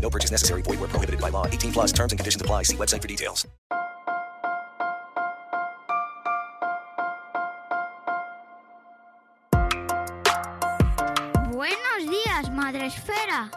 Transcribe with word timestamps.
No 0.00 0.10
purchase 0.10 0.30
necessary. 0.30 0.62
Void 0.62 0.80
where 0.80 0.88
prohibited 0.88 1.20
by 1.20 1.30
law. 1.30 1.46
18 1.46 1.72
plus 1.72 1.92
terms 1.92 2.12
and 2.12 2.18
conditions 2.18 2.42
apply. 2.42 2.64
See 2.64 2.76
website 2.76 3.00
for 3.02 3.08
details. 3.08 3.46
Buenos 11.52 12.10
días, 12.10 12.50
Madre 12.50 12.86
Esfera. 12.86 13.50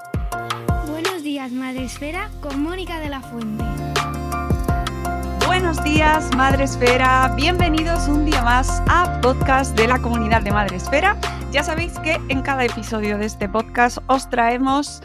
Buenos 0.88 1.24
días, 1.24 1.52
Madre 1.52 1.86
Esfera, 1.86 2.30
con 2.42 2.62
Mónica 2.62 3.00
de 3.00 3.10
la 3.10 3.22
Fuente. 3.22 3.64
Buenos 5.46 5.82
días, 5.84 6.30
Madre 6.36 6.66
Esfera. 6.66 7.34
Bienvenidos 7.38 8.08
un 8.08 8.26
día 8.26 8.42
más 8.42 8.82
a 8.90 9.22
podcast 9.22 9.78
de 9.78 9.88
la 9.88 10.00
comunidad 10.00 10.42
de 10.42 10.52
Madre 10.52 10.76
Esfera. 10.76 11.18
Ya 11.52 11.64
sabéis 11.64 11.94
que 12.00 12.20
en 12.28 12.42
cada 12.42 12.66
episodio 12.66 13.18
de 13.18 13.28
este 13.28 13.48
podcast 13.48 14.00
os 14.08 14.30
traemos 14.30 15.02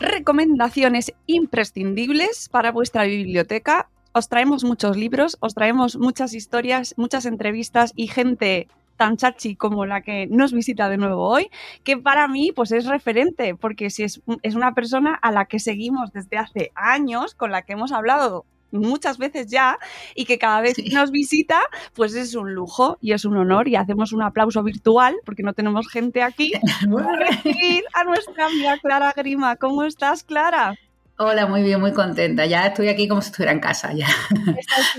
recomendaciones 0.00 1.12
imprescindibles 1.26 2.48
para 2.48 2.72
vuestra 2.72 3.04
biblioteca. 3.04 3.88
Os 4.12 4.28
traemos 4.28 4.64
muchos 4.64 4.96
libros, 4.96 5.36
os 5.40 5.54
traemos 5.54 5.96
muchas 5.96 6.34
historias, 6.34 6.94
muchas 6.96 7.26
entrevistas 7.26 7.92
y 7.94 8.08
gente 8.08 8.66
tan 8.96 9.16
chachi 9.16 9.56
como 9.56 9.86
la 9.86 10.02
que 10.02 10.26
nos 10.26 10.52
visita 10.52 10.88
de 10.90 10.98
nuevo 10.98 11.26
hoy, 11.26 11.48
que 11.84 11.96
para 11.96 12.28
mí 12.28 12.52
pues 12.54 12.72
es 12.72 12.84
referente, 12.86 13.54
porque 13.54 13.88
si 13.88 14.02
es, 14.02 14.20
es 14.42 14.54
una 14.54 14.74
persona 14.74 15.14
a 15.14 15.30
la 15.32 15.46
que 15.46 15.58
seguimos 15.58 16.12
desde 16.12 16.36
hace 16.36 16.72
años, 16.74 17.34
con 17.34 17.50
la 17.50 17.62
que 17.62 17.72
hemos 17.74 17.92
hablado 17.92 18.44
muchas 18.72 19.18
veces 19.18 19.48
ya 19.48 19.78
y 20.14 20.24
que 20.24 20.38
cada 20.38 20.60
vez 20.60 20.76
que 20.76 20.90
nos 20.90 21.10
visita 21.10 21.60
pues 21.94 22.14
es 22.14 22.34
un 22.34 22.54
lujo 22.54 22.98
y 23.00 23.12
es 23.12 23.24
un 23.24 23.36
honor 23.36 23.68
y 23.68 23.76
hacemos 23.76 24.12
un 24.12 24.22
aplauso 24.22 24.62
virtual 24.62 25.16
porque 25.24 25.42
no 25.42 25.52
tenemos 25.52 25.88
gente 25.88 26.22
aquí 26.22 26.52
para 26.92 27.16
recibir 27.16 27.84
a 27.92 28.04
nuestra 28.04 28.46
amiga 28.46 28.78
Clara 28.78 29.12
Grima. 29.16 29.56
¿Cómo 29.56 29.84
estás, 29.84 30.24
Clara? 30.24 30.74
Hola, 31.22 31.46
muy 31.46 31.62
bien, 31.62 31.78
muy 31.78 31.92
contenta. 31.92 32.46
Ya 32.46 32.68
estoy 32.68 32.88
aquí 32.88 33.06
como 33.06 33.20
si 33.20 33.28
estuviera 33.28 33.52
en 33.52 33.60
casa 33.60 33.92
ya. 33.92 34.06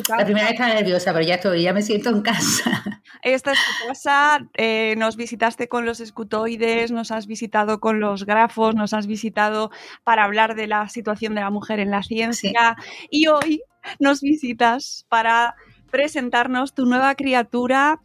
La 0.08 0.24
primera 0.24 0.46
vez 0.46 0.54
estaba 0.54 0.74
nerviosa, 0.76 1.14
pero 1.14 1.26
ya 1.26 1.36
estoy, 1.36 1.64
ya 1.64 1.74
me 1.74 1.82
siento 1.82 2.12
en 2.12 2.22
casa. 2.22 3.01
Esta 3.22 3.52
es 3.52 3.60
tu 3.60 3.88
casa, 3.88 4.48
eh, 4.56 4.96
nos 4.98 5.16
visitaste 5.16 5.68
con 5.68 5.86
los 5.86 6.00
escutoides, 6.00 6.92
nos 6.92 7.12
has 7.12 7.28
visitado 7.28 7.80
con 7.80 8.00
los 8.00 8.26
grafos, 8.26 8.74
nos 8.74 8.94
has 8.94 9.06
visitado 9.06 9.70
para 10.04 10.24
hablar 10.24 10.56
de 10.56 10.68
la 10.68 10.90
situación 10.90 11.36
de 11.36 11.42
la 11.42 11.52
mujer 11.52 11.80
en 11.80 11.92
la 11.92 12.02
ciencia 12.02 12.76
y 13.10 13.28
hoy 13.28 13.62
nos 14.00 14.22
visitas 14.22 15.06
para 15.10 15.56
presentarnos 15.92 16.74
tu 16.74 16.86
nueva 16.86 17.14
criatura 17.16 18.00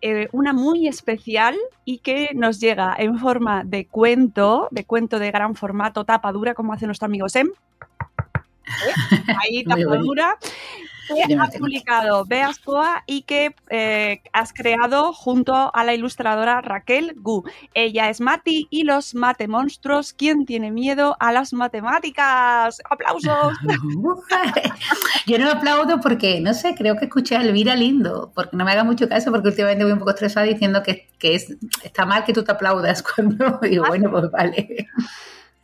eh, 0.00 0.28
una 0.30 0.52
muy 0.52 0.86
especial 0.86 1.56
y 1.84 1.98
que 1.98 2.30
nos 2.34 2.60
llega 2.60 2.94
en 2.96 3.18
forma 3.18 3.64
de 3.64 3.86
cuento, 3.86 4.68
de 4.70 4.84
cuento 4.84 5.18
de 5.18 5.32
gran 5.32 5.56
formato, 5.56 6.04
tapa 6.04 6.30
dura, 6.30 6.54
como 6.54 6.72
hace 6.72 6.86
nuestro 6.86 7.06
amigo 7.06 7.28
Sem. 7.28 7.48
¿Eh? 8.66 9.34
Ahí, 9.42 9.64
tapa 9.64 9.96
dura. 9.96 10.36
Que 11.08 11.34
ha 11.34 11.46
publicado 11.58 12.24
Beascoa 12.24 13.02
y 13.06 13.22
que 13.22 13.54
eh, 13.70 14.20
has 14.32 14.52
creado 14.52 15.12
junto 15.12 15.74
a 15.74 15.84
la 15.84 15.94
ilustradora 15.94 16.60
Raquel 16.60 17.14
Gu. 17.16 17.44
Ella 17.74 18.10
es 18.10 18.20
Mati 18.20 18.66
y 18.70 18.84
los 18.84 19.14
matemonstruos. 19.14 20.12
¿Quién 20.12 20.46
tiene 20.46 20.70
miedo 20.70 21.16
a 21.20 21.32
las 21.32 21.52
matemáticas? 21.52 22.80
¡Aplausos! 22.90 23.56
Yo 25.26 25.38
no 25.38 25.50
aplaudo 25.50 26.00
porque, 26.00 26.40
no 26.40 26.54
sé, 26.54 26.74
creo 26.74 26.96
que 26.96 27.06
escuché 27.06 27.36
a 27.36 27.42
Elvira 27.42 27.74
Lindo, 27.74 28.30
porque 28.34 28.56
no 28.56 28.64
me 28.64 28.72
haga 28.72 28.84
mucho 28.84 29.08
caso 29.08 29.30
porque 29.30 29.48
últimamente 29.48 29.84
voy 29.84 29.92
un 29.92 29.98
poco 29.98 30.10
estresada 30.10 30.46
diciendo 30.46 30.82
que, 30.82 31.08
que 31.18 31.34
es, 31.34 31.56
está 31.82 32.06
mal 32.06 32.24
que 32.24 32.32
tú 32.32 32.44
te 32.44 32.52
aplaudas 32.52 33.02
cuando 33.14 33.58
digo, 33.62 33.84
bueno, 33.86 34.10
pues 34.10 34.30
vale. 34.30 34.88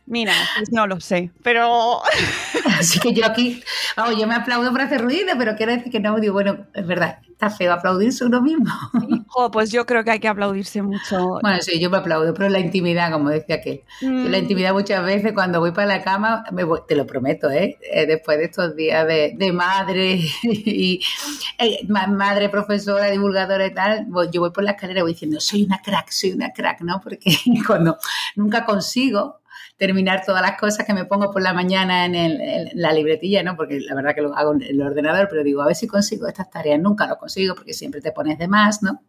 Mira, 0.07 0.33
pues 0.57 0.71
no 0.71 0.85
lo 0.85 0.99
sé, 0.99 1.31
pero... 1.43 2.01
Así 2.79 2.99
que 2.99 3.13
yo 3.13 3.25
aquí, 3.25 3.63
oh, 3.97 4.11
yo 4.11 4.27
me 4.27 4.35
aplaudo 4.35 4.71
para 4.71 4.85
hacer 4.85 5.01
ruido, 5.01 5.33
pero 5.37 5.55
quiero 5.55 5.71
decir 5.71 5.91
que 5.91 5.99
no, 5.99 6.19
digo, 6.19 6.33
bueno, 6.33 6.67
es 6.73 6.85
verdad, 6.85 7.19
está 7.35 7.49
feo 7.49 7.73
aplaudirse 7.73 8.25
uno 8.25 8.41
mismo. 8.41 8.65
Oh, 9.37 9.51
pues 9.51 9.69
yo 9.69 9.85
creo 9.85 10.05
que 10.05 10.11
hay 10.11 10.19
que 10.19 10.29
aplaudirse 10.29 10.81
mucho. 10.81 11.39
Bueno, 11.41 11.57
sí, 11.59 11.77
yo 11.77 11.89
me 11.89 11.97
aplaudo, 11.97 12.33
pero 12.33 12.47
la 12.47 12.59
intimidad, 12.59 13.11
como 13.11 13.29
decía 13.29 13.55
aquel. 13.55 13.83
Mm. 14.01 14.27
La 14.27 14.37
intimidad 14.37 14.71
muchas 14.71 15.03
veces 15.03 15.33
cuando 15.33 15.59
voy 15.59 15.71
para 15.71 15.87
la 15.87 16.03
cama, 16.03 16.45
me 16.53 16.63
voy, 16.63 16.79
te 16.87 16.95
lo 16.95 17.05
prometo, 17.05 17.49
¿eh? 17.49 17.77
¿eh? 17.81 18.05
Después 18.05 18.37
de 18.37 18.45
estos 18.45 18.77
días 18.77 19.05
de, 19.05 19.33
de 19.35 19.51
madre 19.51 20.21
y 20.43 21.01
eh, 21.57 21.85
madre, 21.85 22.47
profesora, 22.47 23.07
divulgadora 23.11 23.65
y 23.65 23.73
tal, 23.73 24.07
yo 24.31 24.39
voy 24.39 24.51
por 24.51 24.63
la 24.63 24.71
escalera 24.71 24.99
y 24.99 25.03
voy 25.03 25.11
diciendo, 25.11 25.41
soy 25.41 25.65
una 25.65 25.81
crack, 25.81 26.11
soy 26.11 26.31
una 26.31 26.53
crack, 26.53 26.79
¿no? 26.79 27.01
Porque 27.01 27.37
cuando 27.67 27.97
nunca 28.37 28.63
consigo 28.63 29.41
terminar 29.77 30.23
todas 30.25 30.41
las 30.41 30.57
cosas 30.57 30.85
que 30.85 30.93
me 30.93 31.05
pongo 31.05 31.31
por 31.31 31.41
la 31.41 31.53
mañana 31.53 32.05
en, 32.05 32.69
la 32.75 32.93
libretilla, 32.93 33.43
¿no? 33.43 33.55
Porque 33.55 33.79
la 33.79 33.95
verdad 33.95 34.15
que 34.15 34.21
lo 34.21 34.35
hago 34.35 34.53
en 34.53 34.61
el 34.61 34.81
ordenador, 34.81 35.27
pero 35.29 35.43
digo, 35.43 35.61
a 35.61 35.67
ver 35.67 35.75
si 35.75 35.87
consigo 35.87 36.27
estas 36.27 36.49
tareas. 36.49 36.79
Nunca 36.79 37.07
lo 37.07 37.17
consigo 37.17 37.55
porque 37.55 37.73
siempre 37.73 38.01
te 38.01 38.11
pones 38.11 38.37
de 38.37 38.47
más, 38.47 38.81
¿no? 38.81 39.03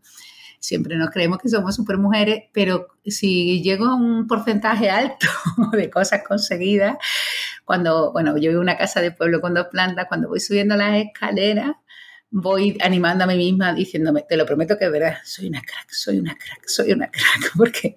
Siempre 0.59 0.97
nos 0.97 1.11
creemos 1.11 1.39
que 1.39 1.49
somos 1.49 1.77
super 1.77 1.99
mujeres, 1.99 2.45
pero 2.53 2.89
si 3.05 3.63
llego 3.63 3.87
a 3.87 3.95
un 3.95 4.27
porcentaje 4.27 4.91
alto 4.91 5.27
de 5.73 5.91
cosas 5.91 6.23
conseguidas, 6.27 6.97
cuando, 7.65 8.13
bueno, 8.13 8.33
yo 8.37 8.51
vivo 8.51 8.55
en 8.55 8.69
una 8.69 8.77
casa 8.77 9.01
de 9.01 9.13
pueblo 9.13 9.41
con 9.41 9.55
dos 9.55 9.67
plantas, 9.71 10.07
cuando 10.09 10.29
voy 10.29 10.41
subiendo 10.41 10.77
las 10.77 10.97
escaleras, 10.97 11.77
voy 12.31 12.77
animando 12.81 13.25
a 13.25 13.27
mí 13.27 13.37
misma 13.37 13.73
diciéndome, 13.73 14.25
te 14.29 14.37
lo 14.37 14.47
prometo 14.47 14.77
que 14.79 14.89
verás, 14.89 15.29
soy 15.29 15.49
una 15.49 15.61
crack, 15.61 15.91
soy 15.91 16.19
una 16.19 16.35
crack, 16.35 16.67
soy 16.67 16.93
una 16.93 17.11
crack, 17.11 17.53
porque, 17.57 17.97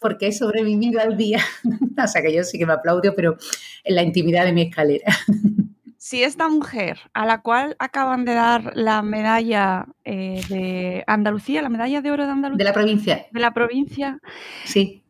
porque 0.00 0.28
he 0.28 0.32
sobrevivido 0.32 1.00
al 1.00 1.16
día. 1.16 1.40
o 2.02 2.06
sea 2.06 2.22
que 2.22 2.34
yo 2.34 2.44
sí 2.44 2.58
que 2.58 2.66
me 2.66 2.72
aplaudo, 2.72 3.14
pero 3.14 3.36
en 3.84 3.94
la 3.94 4.02
intimidad 4.02 4.44
de 4.44 4.52
mi 4.52 4.62
escalera. 4.62 5.06
si 5.98 6.22
esta 6.22 6.48
mujer 6.48 6.98
a 7.14 7.26
la 7.26 7.42
cual 7.42 7.76
acaban 7.78 8.24
de 8.24 8.34
dar 8.34 8.72
la 8.76 9.02
medalla 9.02 9.86
eh, 10.04 10.40
de 10.48 11.04
Andalucía, 11.06 11.62
la 11.62 11.68
medalla 11.68 12.00
de 12.00 12.10
oro 12.10 12.26
de 12.26 12.32
Andalucía. 12.32 12.58
De 12.58 12.64
la 12.64 12.72
provincia. 12.72 13.26
De 13.32 13.40
la 13.40 13.52
provincia. 13.52 14.20
Sí 14.64 15.02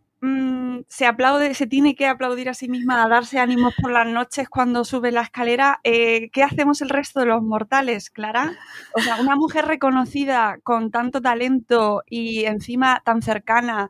se 0.89 1.05
aplaude, 1.05 1.55
se 1.55 1.67
tiene 1.67 1.95
que 1.97 2.07
aplaudir 2.07 2.49
a 2.49 2.55
sí 2.55 2.69
misma, 2.69 3.03
a 3.03 3.09
darse 3.09 3.39
ánimos 3.39 3.75
por 3.81 3.91
las 3.91 4.07
noches 4.07 4.49
cuando 4.49 4.85
sube 4.85 5.11
la 5.11 5.23
escalera. 5.23 5.81
Eh, 5.83 6.31
¿Qué 6.31 6.43
hacemos 6.43 6.81
el 6.81 6.91
resto 6.91 7.21
de 7.21 7.27
los 7.27 7.43
mortales, 7.43 8.09
Clara? 8.11 8.53
O 8.95 9.01
sea, 9.01 9.21
una 9.21 9.35
mujer 9.35 9.67
reconocida 9.67 10.59
con 10.63 10.91
tanto 10.91 11.21
talento 11.21 12.03
y 12.07 12.45
encima 12.45 13.03
tan 13.05 13.21
cercana, 13.21 13.89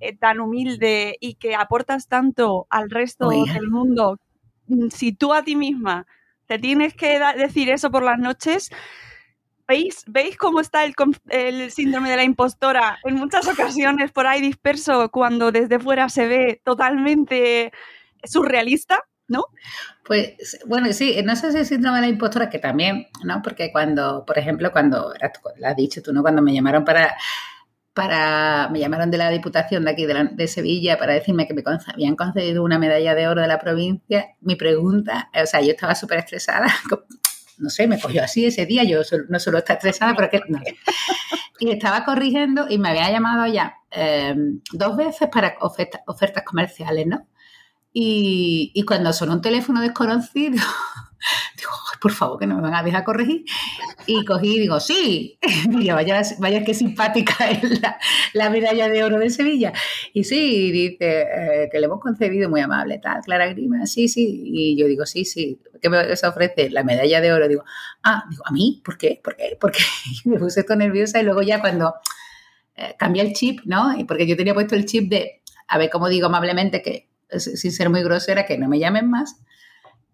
eh, 0.00 0.16
tan 0.16 0.40
humilde 0.40 1.16
y 1.20 1.34
que 1.34 1.54
aportas 1.54 2.08
tanto 2.08 2.66
al 2.70 2.88
resto 2.88 3.28
del 3.28 3.68
mundo, 3.68 4.18
mm, 4.68 4.88
si 4.88 5.12
tú 5.12 5.34
a 5.34 5.42
ti 5.42 5.54
misma 5.54 6.06
te 6.46 6.58
tienes 6.58 6.94
que 6.94 7.20
decir 7.36 7.68
eso 7.68 7.90
por 7.90 8.02
las 8.02 8.18
noches, 8.18 8.70
¿Veis, 9.68 10.02
¿Veis 10.06 10.38
cómo 10.38 10.60
está 10.60 10.82
el, 10.84 11.70
síndrome 11.70 12.08
de 12.08 12.16
la 12.16 12.24
impostora 12.24 12.98
en 13.04 13.16
muchas 13.16 13.46
ocasiones 13.46 14.10
por 14.10 14.26
ahí 14.26 14.40
disperso 14.40 15.10
cuando 15.10 15.52
desde 15.52 15.78
fuera 15.78 16.08
se 16.08 16.26
ve 16.26 16.62
totalmente 16.64 17.70
surrealista? 18.24 19.04
¿No? 19.28 19.44
Pues 20.06 20.58
bueno, 20.64 20.90
sí, 20.94 21.20
no 21.22 21.36
sé 21.36 21.52
si 21.52 21.58
el 21.58 21.66
síndrome 21.66 21.96
de 21.96 22.06
la 22.06 22.08
impostora, 22.08 22.48
que 22.48 22.58
también, 22.58 23.08
¿no? 23.24 23.42
Porque 23.42 23.70
cuando, 23.70 24.24
por 24.24 24.38
ejemplo, 24.38 24.72
cuando, 24.72 25.12
lo 25.58 25.68
has 25.68 25.76
dicho 25.76 26.00
tú, 26.02 26.14
¿no? 26.14 26.22
Cuando 26.22 26.40
me 26.40 26.54
llamaron 26.54 26.86
para, 26.86 27.14
para, 27.92 28.70
me 28.70 28.78
llamaron 28.78 29.10
de 29.10 29.18
la 29.18 29.28
Diputación 29.28 29.84
de 29.84 29.90
aquí, 29.90 30.06
de, 30.06 30.14
la, 30.14 30.24
de 30.24 30.48
Sevilla, 30.48 30.96
para 30.96 31.12
decirme 31.12 31.46
que 31.46 31.52
me 31.52 31.62
habían 31.92 32.16
concedido 32.16 32.64
una 32.64 32.78
medalla 32.78 33.14
de 33.14 33.28
oro 33.28 33.42
de 33.42 33.48
la 33.48 33.58
provincia, 33.58 34.28
mi 34.40 34.56
pregunta, 34.56 35.28
o 35.34 35.44
sea, 35.44 35.60
yo 35.60 35.72
estaba 35.72 35.94
súper 35.94 36.20
estresada, 36.20 36.68
no 37.58 37.70
sé, 37.70 37.86
me 37.86 38.00
cogió 38.00 38.22
así 38.22 38.46
ese 38.46 38.66
día, 38.66 38.84
yo 38.84 39.00
no 39.28 39.38
solo 39.38 39.58
está 39.58 39.74
estresada, 39.74 40.14
pero 40.16 40.30
que 40.30 40.40
no. 40.48 40.60
Y 41.60 41.70
estaba 41.70 42.04
corrigiendo 42.04 42.66
y 42.68 42.78
me 42.78 42.90
había 42.90 43.10
llamado 43.10 43.46
ya 43.46 43.74
em, 43.90 44.60
dos 44.72 44.96
veces 44.96 45.28
para 45.28 45.56
ofertas 45.60 46.44
comerciales, 46.44 47.06
¿no? 47.06 47.26
Y, 47.92 48.70
y 48.74 48.84
cuando 48.84 49.12
sonó 49.12 49.32
un 49.32 49.40
teléfono 49.40 49.80
desconocido, 49.80 50.62
digo, 51.56 51.70
por 52.00 52.12
favor, 52.12 52.38
que 52.38 52.46
no 52.46 52.56
me 52.56 52.62
van 52.62 52.74
a 52.74 52.82
dejar 52.82 53.04
corregir. 53.04 53.44
Y 54.06 54.24
cogí 54.24 54.56
y 54.56 54.60
digo, 54.60 54.80
sí, 54.80 55.38
Mira, 55.68 55.94
vaya, 55.94 56.22
vaya 56.38 56.64
qué 56.64 56.74
simpática 56.74 57.50
es 57.50 57.80
la, 58.32 58.50
medalla 58.50 58.88
de 58.88 59.04
oro 59.04 59.18
de 59.18 59.30
Sevilla. 59.30 59.72
Y 60.12 60.24
sí, 60.24 60.70
dice, 60.70 61.22
eh, 61.22 61.68
que 61.70 61.78
le 61.78 61.86
hemos 61.86 62.00
concedido 62.00 62.48
muy 62.48 62.60
amable, 62.60 62.98
tal, 62.98 63.22
Clara 63.22 63.48
Grima, 63.48 63.86
sí, 63.86 64.08
sí. 64.08 64.42
Y 64.44 64.76
yo 64.76 64.86
digo, 64.86 65.06
sí, 65.06 65.24
sí, 65.24 65.60
¿qué 65.80 65.88
me 65.88 65.98
ofrece? 65.98 66.70
La 66.70 66.84
medalla 66.84 67.20
de 67.20 67.32
oro. 67.32 67.48
Digo, 67.48 67.64
ah, 68.02 68.24
digo, 68.30 68.42
¿a 68.46 68.52
mí? 68.52 68.80
¿Por 68.84 68.98
qué? 68.98 69.20
¿Por 69.22 69.36
qué? 69.36 69.56
Porque 69.60 69.80
me 70.24 70.38
puse 70.38 70.64
todo 70.64 70.76
nerviosa 70.76 71.20
y 71.20 71.24
luego 71.24 71.42
ya 71.42 71.60
cuando 71.60 71.94
eh, 72.76 72.94
cambié 72.98 73.22
el 73.22 73.32
chip, 73.32 73.60
¿no? 73.64 73.94
Porque 74.06 74.26
yo 74.26 74.36
tenía 74.36 74.54
puesto 74.54 74.74
el 74.74 74.86
chip 74.86 75.10
de, 75.10 75.42
a 75.66 75.78
ver, 75.78 75.90
cómo 75.90 76.08
digo 76.08 76.26
amablemente 76.26 76.82
que, 76.82 77.08
sin 77.38 77.72
ser 77.72 77.90
muy 77.90 78.02
grosera, 78.02 78.46
que 78.46 78.56
no 78.56 78.68
me 78.68 78.78
llamen 78.78 79.10
más 79.10 79.36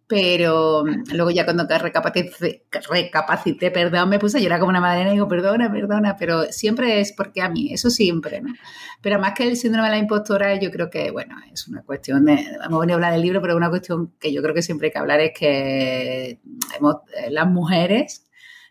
pero 0.06 0.85
mm, 0.85 1.15
luego 1.15 1.31
ya 1.31 1.45
cuando 1.45 1.67
recapacité, 1.67 2.65
recapacité, 2.91 3.71
perdón, 3.71 4.09
me 4.11 4.19
puse 4.19 4.39
a 4.39 4.41
llorar 4.41 4.61
como 4.61 4.71
una 4.71 4.81
madre 4.81 5.09
y 5.09 5.12
digo, 5.12 5.29
perdona, 5.29 5.71
perdona, 5.73 6.17
pero 6.17 6.45
siempre 6.53 7.01
es 7.01 7.12
porque 7.12 7.41
a 7.43 7.49
mí, 7.49 7.73
eso 7.73 7.91
siempre, 7.91 8.41
¿no? 8.43 8.53
Pero 9.01 9.19
más 9.19 9.33
que 9.35 9.45
el 9.45 9.56
síndrome 9.56 9.89
de 9.89 9.95
la 9.95 9.99
impostora, 9.99 10.56
yo 10.61 10.71
creo 10.71 10.91
que, 10.91 11.11
bueno, 11.11 11.37
es 11.53 11.69
una 11.69 11.83
cuestión 11.83 12.25
de, 12.25 12.47
vamos 12.61 12.79
a 12.79 12.81
venir 12.81 12.93
a 12.93 12.95
hablar 12.97 13.12
del 13.12 13.23
libro, 13.23 13.41
pero 13.41 13.56
una 13.56 13.71
cuestión 13.71 14.15
que 14.21 14.33
yo 14.33 14.43
creo 14.43 14.55
que 14.55 14.62
siempre 14.62 14.89
hay 14.89 14.93
que 14.93 14.99
hablar 14.99 15.21
es 15.21 15.33
que 15.39 16.41
hemos, 16.77 16.97
eh, 17.17 17.31
las 17.31 17.49
mujeres 17.49 18.27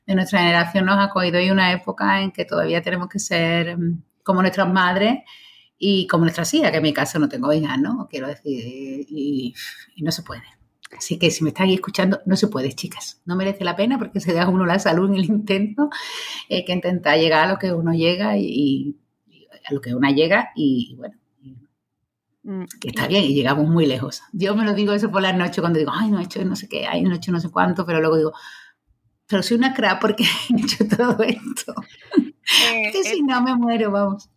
de 0.06 0.16
nuestra 0.16 0.40
generación 0.40 0.86
nos 0.86 1.00
ha 1.00 1.10
cogido 1.10 1.40
hoy 1.40 1.50
una 1.50 1.72
época 1.72 2.22
en 2.22 2.32
que 2.32 2.46
todavía 2.46 2.82
tenemos 2.82 3.10
que 3.10 3.20
ser 3.20 3.78
mm, 3.78 4.04
como 4.24 4.42
nuestras 4.42 4.72
madres 4.72 5.20
y 5.78 6.08
como 6.08 6.26
nuestras 6.26 6.54
hijas, 6.54 6.72
que 6.72 6.78
en 6.78 6.84
mi 6.84 6.94
caso 6.94 7.20
no 7.20 7.28
tengo 7.30 7.52
hijas, 7.54 7.80
¿no? 7.80 8.08
Quiero 8.10 8.28
decir, 8.28 9.06
y 9.10 9.54
no 9.98 10.12
se 10.12 10.24
puede. 10.24 10.44
Así 10.98 11.18
que 11.18 11.32
si 11.32 11.44
me 11.44 11.50
estáis 11.50 11.74
escuchando, 11.74 12.22
no 12.26 12.36
se 12.36 12.48
puede, 12.48 12.74
chicas. 12.74 13.22
No 13.26 13.36
merece 13.36 13.64
la 13.64 13.76
pena 13.76 13.98
porque 13.98 14.20
se 14.20 14.34
da 14.34 14.48
uno 14.50 14.66
la 14.66 14.80
salud 14.80 15.10
en 15.10 15.16
el 15.16 15.26
intento. 15.26 15.90
Hay 16.50 16.66
que 16.66 16.74
intentar 16.74 17.18
llegar 17.18 17.48
a 17.48 17.52
lo 17.52 17.60
que 17.60 17.72
uno 17.74 17.94
llega 17.94 18.38
y, 18.38 18.98
a 19.66 19.74
lo 19.74 19.82
que 19.82 19.96
una 19.96 20.12
llega 20.12 20.52
y 20.56 20.96
bueno, 20.98 21.16
mm, 22.44 22.64
que 22.82 22.90
está 22.90 23.08
bien 23.08 23.24
y 23.24 23.34
llegamos 23.34 23.68
muy 23.68 23.86
lejos. 23.86 24.24
Yo 24.34 24.56
me 24.56 24.66
lo 24.66 24.74
digo 24.74 24.94
eso 24.94 25.12
por 25.12 25.22
la 25.22 25.34
noche 25.34 25.62
cuando 25.62 25.80
digo, 25.80 25.92
ay, 25.94 26.12
no 26.12 26.20
he 26.20 26.24
hecho 26.24 26.44
no 26.44 26.56
sé 26.56 26.68
qué, 26.68 26.86
ay, 26.86 27.02
no 27.04 27.14
he 27.14 27.18
hecho 27.18 27.32
no 27.32 27.40
sé 27.40 27.50
cuánto, 27.50 27.86
pero 27.86 28.00
luego 28.00 28.18
digo, 28.18 28.34
pero 29.28 29.42
soy 29.42 29.58
una 29.58 29.74
crack 29.74 30.02
porque 30.02 30.24
he 30.58 30.62
hecho 30.62 30.88
todo 30.88 31.24
esto. 31.24 31.74
Eh, 32.18 32.92
que 32.92 33.04
si 33.04 33.22
no 33.22 33.42
me 33.42 33.56
muero, 33.56 33.92
vamos. 33.92 34.30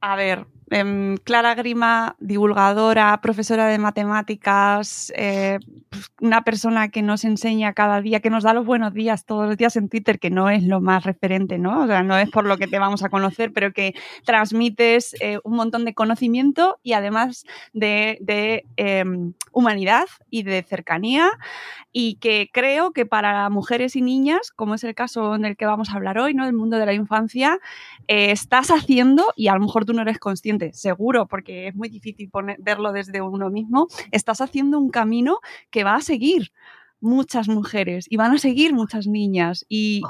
A 0.00 0.16
ver, 0.16 0.46
Em, 0.70 1.16
Clara 1.18 1.54
Grima, 1.54 2.16
divulgadora, 2.20 3.20
profesora 3.20 3.66
de 3.66 3.78
matemáticas, 3.78 5.12
eh, 5.14 5.58
una 6.20 6.42
persona 6.42 6.88
que 6.88 7.02
nos 7.02 7.24
enseña 7.24 7.74
cada 7.74 8.00
día, 8.00 8.20
que 8.20 8.30
nos 8.30 8.44
da 8.44 8.54
los 8.54 8.64
buenos 8.64 8.94
días 8.94 9.26
todos 9.26 9.46
los 9.46 9.56
días 9.58 9.76
en 9.76 9.88
Twitter, 9.88 10.18
que 10.18 10.30
no 10.30 10.48
es 10.48 10.62
lo 10.64 10.80
más 10.80 11.04
referente, 11.04 11.58
¿no? 11.58 11.82
O 11.82 11.86
sea, 11.86 12.02
no 12.02 12.16
es 12.16 12.30
por 12.30 12.46
lo 12.46 12.56
que 12.56 12.66
te 12.66 12.78
vamos 12.78 13.02
a 13.02 13.10
conocer, 13.10 13.52
pero 13.52 13.72
que 13.72 13.94
transmites 14.24 15.14
eh, 15.20 15.38
un 15.44 15.54
montón 15.56 15.84
de 15.84 15.94
conocimiento 15.94 16.78
y 16.82 16.94
además 16.94 17.44
de, 17.72 18.64
em, 18.76 19.34
humanidad 19.52 20.06
y 20.30 20.42
de 20.44 20.62
cercanía 20.62 21.30
y 21.92 22.16
que 22.16 22.50
creo 22.52 22.92
que 22.92 23.06
para 23.06 23.48
mujeres 23.50 23.94
y 23.96 24.02
niñas, 24.02 24.50
como 24.50 24.74
es 24.74 24.82
el 24.82 24.94
caso 24.96 25.36
en 25.36 25.44
el 25.44 25.56
que 25.56 25.66
vamos 25.66 25.90
a 25.90 25.94
hablar 25.94 26.18
hoy, 26.18 26.34
¿no? 26.34 26.44
Del 26.44 26.54
mundo 26.54 26.76
de 26.78 26.86
la 26.86 26.92
infancia, 26.92 27.60
eh, 28.08 28.32
estás 28.32 28.70
haciendo, 28.70 29.32
y 29.36 29.46
a 29.48 29.54
lo 29.54 29.60
mejor 29.60 29.84
tú 29.84 29.92
no 29.92 30.02
eres 30.02 30.18
consciente, 30.18 30.53
seguro, 30.72 31.26
porque 31.26 31.68
es 31.68 31.74
muy 31.74 31.88
difícil 31.88 32.30
verlo 32.58 32.92
desde 32.92 33.20
uno 33.20 33.50
mismo, 33.50 33.88
estás 34.10 34.40
haciendo 34.40 34.78
un 34.78 34.90
camino 34.90 35.38
que 35.70 35.84
va 35.84 35.96
a 35.96 36.00
seguir 36.00 36.52
muchas 37.00 37.48
mujeres 37.48 38.06
y 38.08 38.16
van 38.16 38.32
a 38.32 38.38
seguir 38.38 38.72
muchas 38.72 39.06
niñas. 39.06 39.66
Y, 39.68 40.02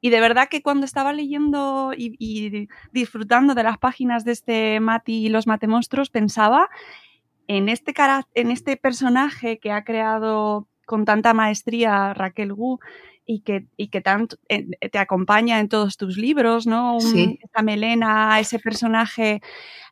y, 0.00 0.10
de 0.10 0.20
verdad 0.20 0.48
que 0.48 0.62
cuando 0.62 0.86
estaba 0.86 1.12
leyendo 1.12 1.92
y, 1.96 2.68
disfrutando 2.92 3.54
de 3.54 3.64
las 3.64 3.78
páginas 3.78 4.24
de 4.24 4.32
este 4.32 4.80
Mati 4.80 5.26
y 5.26 5.28
los 5.28 5.46
Matemonstruos, 5.46 6.10
pensaba 6.10 6.70
en 7.48 7.68
este, 7.68 7.92
en 8.34 8.50
este 8.50 8.76
personaje 8.76 9.58
que 9.58 9.72
ha 9.72 9.84
creado 9.84 10.68
con 10.86 11.04
tanta 11.04 11.34
maestría 11.34 12.14
Raquel 12.14 12.52
Gu 12.52 12.78
y 13.32 13.40
que, 13.40 13.66
y 13.78 13.88
que 13.88 14.02
tanto 14.02 14.36
eh, 14.48 14.66
te 14.90 14.98
acompaña 14.98 15.58
en 15.58 15.68
todos 15.68 15.96
tus 15.96 16.18
libros, 16.18 16.66
¿no? 16.66 16.98
Esa 16.98 17.62
melena, 17.62 18.38
ese 18.38 18.58
personaje 18.58 19.40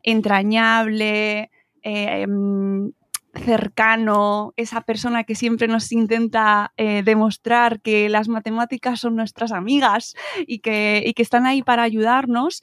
entrañable, 0.02 1.50
eh, 1.82 2.22
em, 2.22 2.92
cercano, 3.32 4.52
esa 4.56 4.82
persona 4.82 5.24
que 5.24 5.34
siempre 5.34 5.68
nos 5.68 5.90
intenta 5.92 6.72
eh, 6.76 7.02
demostrar 7.02 7.80
que 7.80 8.10
las 8.10 8.28
matemáticas 8.28 9.00
son 9.00 9.16
nuestras 9.16 9.52
amigas 9.52 10.14
y 10.46 10.58
que, 10.58 11.02
y 11.06 11.14
que 11.14 11.22
están 11.22 11.46
ahí 11.46 11.62
para 11.62 11.82
ayudarnos. 11.82 12.62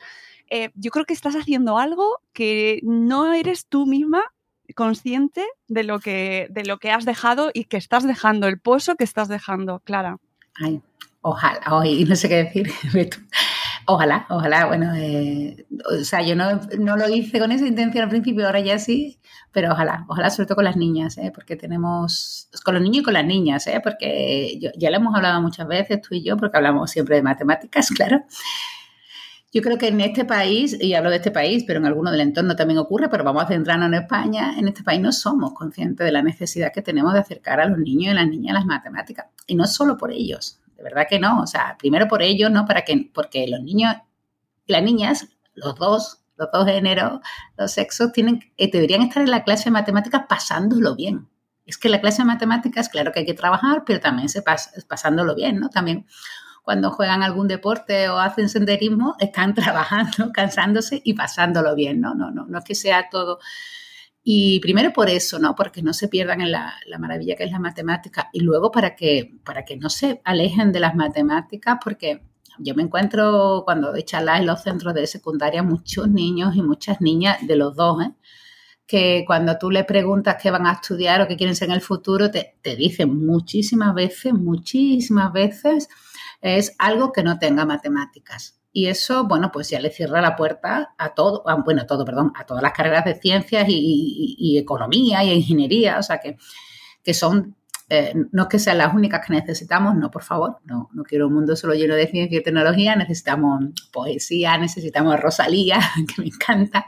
yo 0.76 0.92
creo 0.92 1.06
que 1.06 1.14
estás 1.14 1.36
haciendo 1.36 1.78
algo 1.78 2.20
que 2.34 2.80
no 2.84 3.34
eres 3.34 3.68
tú 3.68 3.86
misma 3.86 4.24
consciente 4.76 5.46
de 5.68 5.84
lo 5.84 6.00
que, 6.00 6.48
de 6.50 6.64
lo 6.64 6.78
que 6.78 6.92
has 6.92 7.06
dejado 7.06 7.52
y 7.54 7.66
que 7.66 7.78
estás 7.78 8.04
dejando, 8.06 8.48
el 8.48 8.60
pozo 8.60 8.96
que 8.96 9.04
estás 9.04 9.28
dejando, 9.28 9.82
Clara. 9.82 10.18
Ay, 10.60 10.82
ojalá, 11.22 11.62
hoy 11.72 12.06
no 12.06 12.16
sé 12.16 12.30
qué 12.30 12.44
decir. 12.44 12.72
Ojalá, 13.90 14.26
ojalá, 14.30 14.66
bueno, 14.66 14.94
eh, 14.96 15.66
o 15.90 16.04
sea, 16.04 16.22
yo 16.22 16.36
no, 16.36 16.98
lo 16.98 17.08
hice 17.08 17.40
con 17.40 17.54
esa 17.54 17.66
intención 17.66 18.04
al 18.04 18.10
principio, 18.10 18.46
ahora 18.46 18.60
ya 18.60 18.80
sí, 18.80 19.18
pero 19.54 19.72
ojalá, 19.72 20.06
ojalá 20.10 20.30
sobre 20.30 20.46
todo 20.46 20.58
con 20.58 20.66
las 20.66 20.76
niñas, 20.76 21.18
¿eh? 21.18 21.32
porque 21.34 21.56
tenemos, 21.56 22.50
con 22.66 22.74
los 22.74 22.84
niños 22.84 22.98
y 22.98 23.04
con 23.04 23.14
las 23.14 23.26
niñas, 23.26 23.66
¿eh? 23.68 23.80
porque 23.82 24.60
ya 24.78 24.90
lo 24.92 24.98
hemos 24.98 25.16
hablado 25.16 25.42
muchas 25.42 25.70
veces 25.70 26.02
tú 26.02 26.16
y 26.16 26.22
yo, 26.22 26.36
porque 26.36 26.58
hablamos 26.58 26.92
siempre 26.92 27.16
de 27.16 27.22
matemáticas, 27.22 27.90
claro, 27.96 28.26
yo 29.58 29.64
creo 29.64 29.80
que 29.80 29.88
en 29.88 30.00
este 30.02 30.24
país, 30.24 30.78
y 30.80 30.94
hablo 30.94 31.10
de 31.10 31.16
este 31.16 31.32
país, 31.32 31.64
pero 31.66 31.80
en 31.80 31.88
alguno 31.88 32.12
del 32.12 32.22
entorno 32.22 32.56
también 32.56 32.78
ocurre, 32.78 33.10
pero 33.10 33.24
vamos 33.24 33.44
a 33.44 33.48
centrarnos 33.48 33.88
en 33.88 33.96
España, 33.96 34.54
en 34.56 34.68
este 34.68 34.84
país 34.84 35.02
no 35.02 35.12
somos 35.12 35.54
conscientes 35.54 36.06
de 36.06 36.12
la 36.12 36.22
necesidad 36.22 36.72
que 36.72 36.84
tenemos 36.84 37.12
de 37.14 37.22
acercar 37.22 37.60
a 37.60 37.66
los 37.66 37.80
niños 37.80 38.12
y 38.12 38.16
las 38.16 38.28
niñas 38.28 38.52
a 38.52 38.60
las 38.60 38.66
matemáticas. 38.68 39.26
Y 39.48 39.56
no 39.56 39.66
solo 39.66 39.98
por 39.98 40.12
ellos, 40.12 40.60
de 40.76 40.84
verdad 40.84 41.08
que 41.10 41.18
no. 41.18 41.42
O 41.42 41.48
sea, 41.48 41.76
primero 41.80 42.08
por 42.08 42.22
ellos, 42.22 42.52
¿no? 42.52 42.68
Para 42.68 42.84
que, 42.84 43.10
porque 43.12 43.48
los 43.48 43.60
niños 43.62 43.96
y 44.68 44.74
las 44.74 44.84
niñas, 44.84 45.28
los 45.56 45.74
dos, 45.74 46.20
los 46.38 46.50
dos 46.54 46.68
géneros, 46.68 47.20
los 47.58 47.72
sexos, 47.72 48.12
tienen, 48.12 48.42
eh, 48.58 48.70
deberían 48.72 49.02
estar 49.02 49.24
en 49.24 49.32
la 49.32 49.44
clase 49.44 49.66
de 49.66 49.72
matemáticas 49.72 50.26
pasándolo 50.30 50.96
bien. 50.96 51.28
Es 51.66 51.80
que 51.80 51.90
la 51.90 52.00
clase 52.00 52.22
de 52.22 52.26
matemáticas, 52.26 52.90
claro 52.90 53.12
que 53.12 53.22
hay 53.22 53.26
que 53.26 53.34
trabajar, 53.34 53.82
pero 53.88 54.00
también 54.00 54.30
se 54.30 54.44
pasa, 54.44 54.70
pasándolo 54.88 55.34
bien, 55.34 55.60
¿no? 55.60 55.70
También 55.70 56.06
cuando 56.68 56.92
juegan 56.92 57.24
algún 57.24 57.48
deporte 57.48 58.10
o 58.10 58.20
hacen 58.20 58.50
senderismo, 58.50 59.16
están 59.20 59.54
trabajando, 59.56 60.34
cansándose 60.34 61.02
y 61.02 61.14
pasándolo 61.14 61.74
bien, 61.76 62.02
¿no? 62.02 62.14
No, 62.14 62.30
no, 62.30 62.46
no 62.46 62.58
es 62.58 62.66
que 62.66 62.76
sea 62.76 63.08
todo. 63.10 63.40
Y 64.22 64.60
primero 64.60 64.92
por 64.92 65.10
eso, 65.10 65.40
¿no? 65.40 65.56
Porque 65.56 65.82
no 65.82 65.94
se 65.94 66.10
pierdan 66.10 66.42
en 66.42 66.52
la, 66.52 66.74
maravilla 67.00 67.38
que 67.38 67.46
es 67.46 67.52
la 67.52 67.60
matemática. 67.60 68.28
Y 68.34 68.42
luego 68.42 68.70
para 68.70 68.98
que, 68.98 69.40
para 69.46 69.64
que 69.64 69.78
no 69.78 69.90
se 69.90 70.20
alejen 70.26 70.74
de 70.74 70.82
las 70.82 70.94
matemáticas, 70.94 71.78
porque 71.82 72.22
yo 72.60 72.76
me 72.76 72.84
encuentro 72.84 73.62
cuando 73.64 73.94
doy 73.94 74.04
charlas 74.04 74.42
en 74.42 74.48
los 74.48 74.62
centros 74.62 74.94
de 74.94 75.08
secundaria 75.08 75.64
muchos 75.64 76.10
niños 76.10 76.54
y 76.58 76.62
muchas 76.62 77.00
niñas 77.00 77.38
de 77.48 77.56
los 77.56 77.78
dos, 77.78 78.04
¿eh? 78.04 78.12
que 78.86 79.24
cuando 79.26 79.58
tú 79.58 79.72
les 79.72 79.86
preguntas 79.86 80.36
qué 80.44 80.52
van 80.52 80.68
a 80.68 80.74
estudiar 80.74 81.22
o 81.22 81.30
qué 81.30 81.38
quieren 81.38 81.56
ser 81.56 81.70
en 81.70 81.76
el 81.76 81.82
futuro, 81.82 82.30
te, 82.30 82.58
te 82.62 82.76
dicen 82.76 83.26
muchísimas 83.26 83.96
veces, 83.96 84.34
muchísimas 84.34 85.32
veces, 85.32 85.88
es 86.42 86.76
algo 86.78 87.12
que 87.12 87.24
no 87.24 87.40
tenga 87.40 87.66
matemáticas. 87.66 88.60
Y 88.72 88.88
eso, 88.88 89.24
bueno, 89.28 89.52
pues 89.52 89.70
ya 89.70 89.80
le 89.80 89.90
cierra 89.90 90.22
la 90.22 90.36
puerta 90.36 90.94
a 90.98 91.16
todo, 91.16 91.44
bueno, 91.66 91.82
a 91.82 91.88
todo, 91.88 92.06
perdón, 92.06 92.32
a 92.36 92.46
todas 92.46 92.62
las 92.62 92.74
carreras 92.74 93.06
de 93.06 93.16
ciencias 93.16 93.66
y, 93.68 94.58
economía 94.60 95.24
y 95.24 95.32
ingeniería, 95.32 95.98
o 95.98 96.04
sea 96.04 96.20
que, 96.20 96.38
que 97.04 97.14
son, 97.16 97.56
eh, 97.90 98.14
no 98.32 98.44
es 98.44 98.50
que 98.50 98.60
sean 98.60 98.78
las 98.78 98.94
únicas 98.94 99.26
que 99.26 99.34
necesitamos, 99.34 99.96
no, 99.96 100.12
por 100.12 100.22
favor, 100.22 100.60
no, 100.66 100.90
no 100.94 101.04
quiero 101.04 101.28
un 101.28 101.34
mundo 101.34 101.56
solo 101.56 101.74
lleno 101.74 101.96
de 101.96 102.08
ciencia 102.08 102.38
y 102.38 102.44
tecnología, 102.44 102.96
necesitamos 102.96 103.66
poesía, 103.92 104.58
necesitamos 104.60 105.20
Rosalía, 105.20 105.80
que 106.16 106.22
me 106.22 106.28
encanta, 106.28 106.86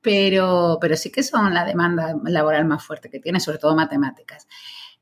pero, 0.00 0.78
pero 0.80 0.96
sí 0.96 1.10
que 1.10 1.24
son 1.24 1.52
la 1.52 1.64
demanda 1.64 2.14
laboral 2.24 2.64
más 2.64 2.84
fuerte 2.84 3.10
que 3.10 3.18
tiene, 3.18 3.40
sobre 3.40 3.58
todo 3.58 3.74
matemáticas. 3.74 4.46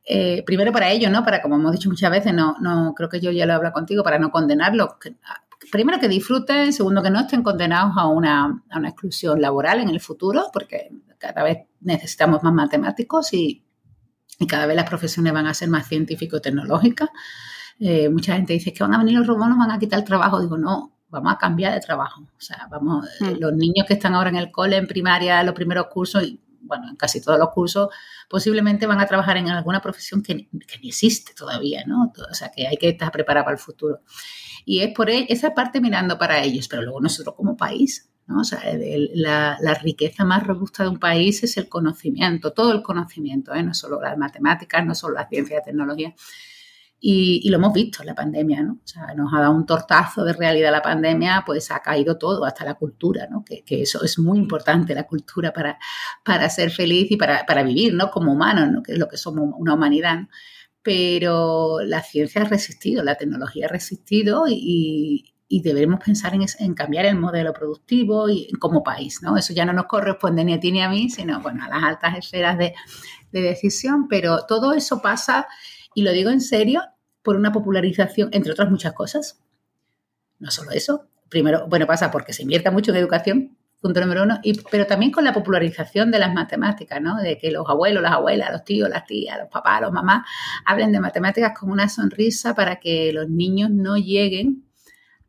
Eh, 0.08 0.42
primero 0.46 0.70
para 0.72 0.90
ello, 0.90 1.10
¿no? 1.10 1.25
Para, 1.25 1.42
como 1.42 1.56
hemos 1.56 1.72
dicho 1.72 1.88
muchas 1.88 2.10
veces, 2.10 2.32
no, 2.32 2.56
no 2.60 2.94
creo 2.94 3.08
que 3.08 3.20
yo 3.20 3.32
ya 3.32 3.44
lo 3.44 3.54
hablo 3.54 3.72
contigo, 3.72 4.04
para 4.04 4.18
no 4.20 4.30
condenarlos. 4.30 4.90
primero 5.72 5.98
que 5.98 6.08
disfruten, 6.08 6.72
segundo 6.72 7.02
que 7.02 7.10
no 7.10 7.20
estén 7.20 7.42
condenados 7.42 7.94
a 7.96 8.06
una, 8.06 8.62
a 8.70 8.78
una, 8.78 8.88
exclusión 8.88 9.40
laboral 9.40 9.80
en 9.80 9.88
el 9.88 10.00
futuro, 10.00 10.46
porque 10.52 10.90
cada 11.18 11.42
vez 11.42 11.58
necesitamos 11.80 12.42
más 12.44 12.52
matemáticos 12.52 13.32
y, 13.32 13.64
y 14.38 14.46
cada 14.46 14.66
vez 14.66 14.76
las 14.76 14.88
profesiones 14.88 15.32
van 15.32 15.46
a 15.46 15.54
ser 15.54 15.68
más 15.68 15.88
científico-tecnológicas. 15.88 17.08
eh, 17.80 18.08
mucha 18.08 18.34
gente 18.34 18.52
dice 18.52 18.72
que 18.72 18.84
van 18.84 18.94
a 18.94 18.98
venir 18.98 19.18
los 19.18 19.26
robots, 19.26 19.48
nos 19.48 19.58
van 19.58 19.70
a 19.72 19.78
quitar 19.78 19.98
el 19.98 20.04
trabajo. 20.04 20.40
Digo, 20.40 20.56
no, 20.56 20.92
vamos 21.08 21.32
a 21.32 21.38
cambiar 21.38 21.75
de 21.75 21.80
trabajo. 21.80 22.20
O 22.22 22.40
sea, 22.40 22.68
vamos, 22.70 23.06
eh, 23.20 23.34
Mm. 23.34 23.40
los 23.40 23.52
niños 23.54 23.86
que 23.86 23.94
están 23.94 24.14
ahora 24.14 24.30
en 24.30 24.36
el 24.36 24.50
cole, 24.50 24.76
en 24.76 24.86
primaria, 24.86 25.42
los 25.42 25.54
primeros 25.54 25.86
cursos, 25.88 26.22
bueno, 26.66 26.88
en 26.88 26.96
casi 26.96 27.20
todos 27.20 27.38
los 27.38 27.50
cursos, 27.50 27.88
posiblemente 28.28 28.87
van 28.87 29.00
a 29.00 29.06
trabajar 29.06 29.37
en 29.37 29.49
alguna 29.49 29.80
profesión 29.80 30.23
que, 30.23 30.49
que 30.66 30.78
ni 30.82 30.88
existe 30.88 31.32
todavía, 31.35 31.85
¿no? 31.87 32.12
O 32.30 32.35
sea, 32.35 32.50
que 32.54 32.66
hay 32.66 32.76
que 32.76 32.88
estar 32.90 33.11
preparado 33.12 33.44
para 33.44 33.54
el 33.56 33.61
futuro. 33.62 34.00
Y 34.64 34.80
es 34.80 34.92
por 34.94 35.11
e- 35.11 35.26
esa 35.28 35.54
parte 35.54 35.80
mirando 35.80 36.18
para 36.18 36.42
ellos, 36.42 36.68
pero 36.68 36.82
luego 36.82 37.00
nosotros 37.00 37.35
como 37.37 37.56
país, 37.56 38.11
¿no? 38.26 38.40
O 38.40 38.44
sea, 38.44 38.61
el- 38.61 39.11
la, 39.14 39.56
la 39.61 39.75
riqueza 39.75 40.25
más 40.25 40.46
robusta 40.46 40.82
de 40.82 40.88
un 40.90 40.99
país 40.99 41.42
es 41.44 41.56
el 41.56 41.68
conocimiento, 41.68 42.52
todo 42.52 42.73
el 42.73 42.82
conocimiento, 42.82 43.54
¿eh? 43.54 43.62
No 43.62 43.75
solo 43.75 44.00
las 44.00 44.18
matemáticas, 44.18 44.85
no 44.85 44.94
solo 44.94 45.14
la 45.14 45.28
ciencia 45.28 45.54
y 45.56 45.58
la 45.58 45.64
tecnología. 45.64 46.14
Y, 46.98 47.42
y 47.44 47.50
lo 47.50 47.58
hemos 47.58 47.74
visto 47.74 48.02
en 48.02 48.06
la 48.06 48.14
pandemia, 48.14 48.62
¿no? 48.62 48.72
O 48.74 48.86
sea, 48.86 49.14
nos 49.14 49.32
ha 49.34 49.40
dado 49.40 49.52
un 49.52 49.66
tortazo 49.66 50.24
de 50.24 50.32
realidad 50.32 50.72
la 50.72 50.80
pandemia, 50.82 51.42
pues 51.44 51.70
ha 51.70 51.80
caído 51.80 52.16
todo, 52.16 52.44
hasta 52.44 52.64
la 52.64 52.74
cultura, 52.74 53.28
¿no? 53.30 53.44
Que, 53.44 53.62
que 53.64 53.82
eso 53.82 54.02
es 54.02 54.18
muy 54.18 54.38
importante, 54.38 54.94
la 54.94 55.06
cultura, 55.06 55.52
para, 55.52 55.78
para 56.24 56.48
ser 56.48 56.70
feliz 56.70 57.10
y 57.10 57.16
para, 57.16 57.44
para 57.44 57.62
vivir, 57.62 57.94
¿no? 57.94 58.10
Como 58.10 58.32
humanos, 58.32 58.70
¿no? 58.72 58.82
Que 58.82 58.92
es 58.92 58.98
lo 58.98 59.08
que 59.08 59.18
somos, 59.18 59.50
una 59.58 59.74
humanidad, 59.74 60.20
¿no? 60.20 60.28
Pero 60.82 61.80
la 61.82 62.02
ciencia 62.02 62.42
ha 62.42 62.44
resistido, 62.44 63.04
la 63.04 63.16
tecnología 63.16 63.66
ha 63.66 63.68
resistido 63.68 64.44
y, 64.48 65.34
y 65.48 65.62
debemos 65.62 66.00
pensar 66.04 66.34
en, 66.34 66.44
en 66.58 66.74
cambiar 66.74 67.06
el 67.06 67.16
modelo 67.16 67.52
productivo 67.52 68.28
y 68.28 68.50
como 68.58 68.82
país, 68.82 69.22
¿no? 69.22 69.36
Eso 69.36 69.52
ya 69.52 69.64
no 69.64 69.72
nos 69.72 69.86
corresponde 69.86 70.44
ni 70.44 70.54
a 70.54 70.60
ti 70.60 70.72
ni 70.72 70.82
a 70.82 70.88
mí, 70.88 71.08
sino, 71.08 71.40
bueno, 71.40 71.64
a 71.64 71.68
las 71.68 71.82
altas 71.84 72.18
esferas 72.18 72.58
de, 72.58 72.74
de 73.30 73.40
decisión, 73.40 74.08
pero 74.08 74.44
todo 74.46 74.72
eso 74.72 75.00
pasa, 75.00 75.46
y 75.96 76.02
lo 76.02 76.12
digo 76.12 76.28
en 76.28 76.42
serio, 76.42 76.82
por 77.22 77.36
una 77.36 77.52
popularización, 77.52 78.28
entre 78.32 78.52
otras 78.52 78.70
muchas 78.70 78.92
cosas. 78.92 79.40
No 80.38 80.50
solo 80.50 80.72
eso. 80.72 81.08
Primero, 81.30 81.66
bueno, 81.68 81.86
pasa 81.86 82.10
porque 82.10 82.34
se 82.34 82.42
invierta 82.42 82.70
mucho 82.70 82.90
en 82.90 82.98
educación, 82.98 83.56
punto 83.80 84.02
número 84.02 84.24
uno, 84.24 84.38
y, 84.42 84.60
pero 84.70 84.86
también 84.86 85.10
con 85.10 85.24
la 85.24 85.32
popularización 85.32 86.10
de 86.10 86.18
las 86.18 86.34
matemáticas, 86.34 87.00
¿no? 87.00 87.16
De 87.16 87.38
que 87.38 87.50
los 87.50 87.66
abuelos, 87.66 88.02
las 88.02 88.12
abuelas, 88.12 88.52
los 88.52 88.62
tíos, 88.62 88.90
las 88.90 89.06
tías, 89.06 89.38
los 89.38 89.48
papás, 89.48 89.80
los 89.80 89.90
mamás 89.90 90.26
hablen 90.66 90.92
de 90.92 91.00
matemáticas 91.00 91.58
con 91.58 91.70
una 91.70 91.88
sonrisa 91.88 92.54
para 92.54 92.76
que 92.76 93.10
los 93.14 93.30
niños 93.30 93.70
no 93.70 93.96
lleguen 93.96 94.66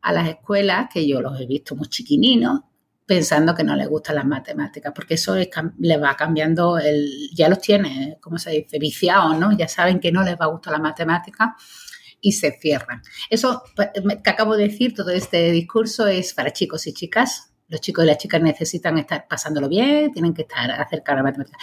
a 0.02 0.12
las 0.12 0.28
escuelas, 0.28 0.88
que 0.92 1.08
yo 1.08 1.22
los 1.22 1.40
he 1.40 1.46
visto 1.46 1.76
muy 1.76 1.88
chiquininos, 1.88 2.60
pensando 3.08 3.54
que 3.54 3.64
no 3.64 3.74
les 3.74 3.88
gustan 3.88 4.16
las 4.16 4.26
matemáticas, 4.26 4.92
porque 4.94 5.14
eso 5.14 5.34
es, 5.34 5.48
les 5.78 6.00
va 6.00 6.14
cambiando, 6.14 6.78
el, 6.78 7.30
ya 7.34 7.48
los 7.48 7.58
tiene, 7.58 8.18
¿cómo 8.20 8.38
se 8.38 8.50
dice?, 8.50 8.78
viciados, 8.78 9.36
¿no? 9.38 9.50
Ya 9.56 9.66
saben 9.66 9.98
que 9.98 10.12
no 10.12 10.22
les 10.22 10.34
va 10.34 10.44
a 10.44 10.48
gustar 10.48 10.74
la 10.74 10.78
matemática 10.78 11.56
y 12.20 12.32
se 12.32 12.52
cierran. 12.60 13.00
Eso 13.30 13.62
me- 14.04 14.22
que 14.22 14.28
acabo 14.30 14.56
de 14.56 14.68
decir, 14.68 14.94
todo 14.94 15.08
este 15.10 15.50
discurso 15.52 16.06
es 16.06 16.34
para 16.34 16.52
chicos 16.52 16.86
y 16.86 16.92
chicas. 16.92 17.50
Los 17.68 17.80
chicos 17.80 18.04
y 18.04 18.08
las 18.08 18.18
chicas 18.18 18.42
necesitan 18.42 18.98
estar 18.98 19.26
pasándolo 19.26 19.68
bien, 19.70 20.12
tienen 20.12 20.34
que 20.34 20.42
estar 20.42 20.70
acercados 20.70 21.20
a 21.20 21.22
la 21.22 21.30
matemática. 21.30 21.56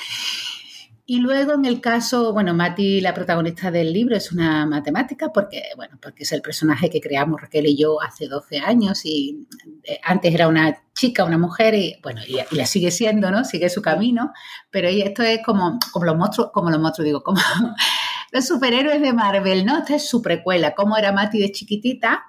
Y 1.08 1.20
luego 1.20 1.54
en 1.54 1.66
el 1.66 1.82
caso, 1.82 2.34
bueno, 2.34 2.56
Mati, 2.56 3.00
la 3.00 3.14
protagonista 3.14 3.70
del 3.70 3.94
libro, 3.94 4.16
es 4.16 4.32
una 4.32 4.66
matemática 4.66 5.32
porque, 5.32 5.62
bueno, 5.76 6.00
porque 6.02 6.24
es 6.24 6.32
el 6.32 6.42
personaje 6.42 6.90
que 6.90 7.00
creamos 7.00 7.40
Raquel 7.40 7.68
y 7.68 7.78
yo 7.78 8.02
hace 8.02 8.28
12 8.28 8.58
años 8.60 9.06
y 9.06 9.48
eh, 9.84 10.00
antes 10.04 10.34
era 10.34 10.48
una 10.48 10.82
chica, 10.96 11.24
una 11.24 11.38
mujer 11.38 11.76
y, 11.76 11.96
bueno, 12.02 12.22
y, 12.28 12.40
la 12.56 12.66
sigue 12.66 12.90
siendo, 12.90 13.30
¿no? 13.30 13.46
Sigue 13.46 13.70
su 13.70 13.84
camino, 13.84 14.34
pero 14.72 14.88
esto 14.88 15.22
es 15.22 15.42
como, 15.46 15.78
como 15.92 16.06
los 16.06 16.18
monstruos, 16.18 16.50
como 16.52 16.72
los 16.72 16.80
monstruos, 16.80 17.06
digo, 17.06 17.22
como 17.22 17.40
los 18.32 18.48
superhéroes 18.48 19.00
de 19.00 19.14
Marvel, 19.14 19.64
¿no? 19.64 19.78
Esta 19.78 19.98
es 19.98 20.10
su 20.10 20.24
precuela, 20.24 20.74
cómo 20.74 20.98
era 20.98 21.12
Mati 21.12 21.40
de 21.40 21.52
chiquitita 21.52 22.24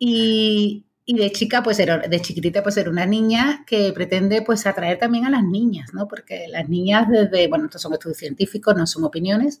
y, 0.00 0.84
y 1.08 1.16
de 1.16 1.30
chica, 1.30 1.62
pues 1.62 1.78
era, 1.78 1.98
de 1.98 2.20
chiquitita, 2.20 2.64
pues 2.64 2.76
era 2.76 2.90
una 2.90 3.06
niña 3.06 3.64
que 3.64 3.92
pretende 3.92 4.42
pues 4.42 4.66
atraer 4.66 4.98
también 4.98 5.24
a 5.24 5.30
las 5.30 5.44
niñas, 5.44 5.94
¿no? 5.94 6.08
Porque 6.08 6.46
las 6.48 6.68
niñas 6.68 7.08
desde, 7.08 7.46
bueno, 7.46 7.66
estos 7.66 7.80
son 7.82 7.92
estudios 7.92 8.18
científicos, 8.18 8.74
no 8.76 8.88
son 8.88 9.04
opiniones, 9.04 9.60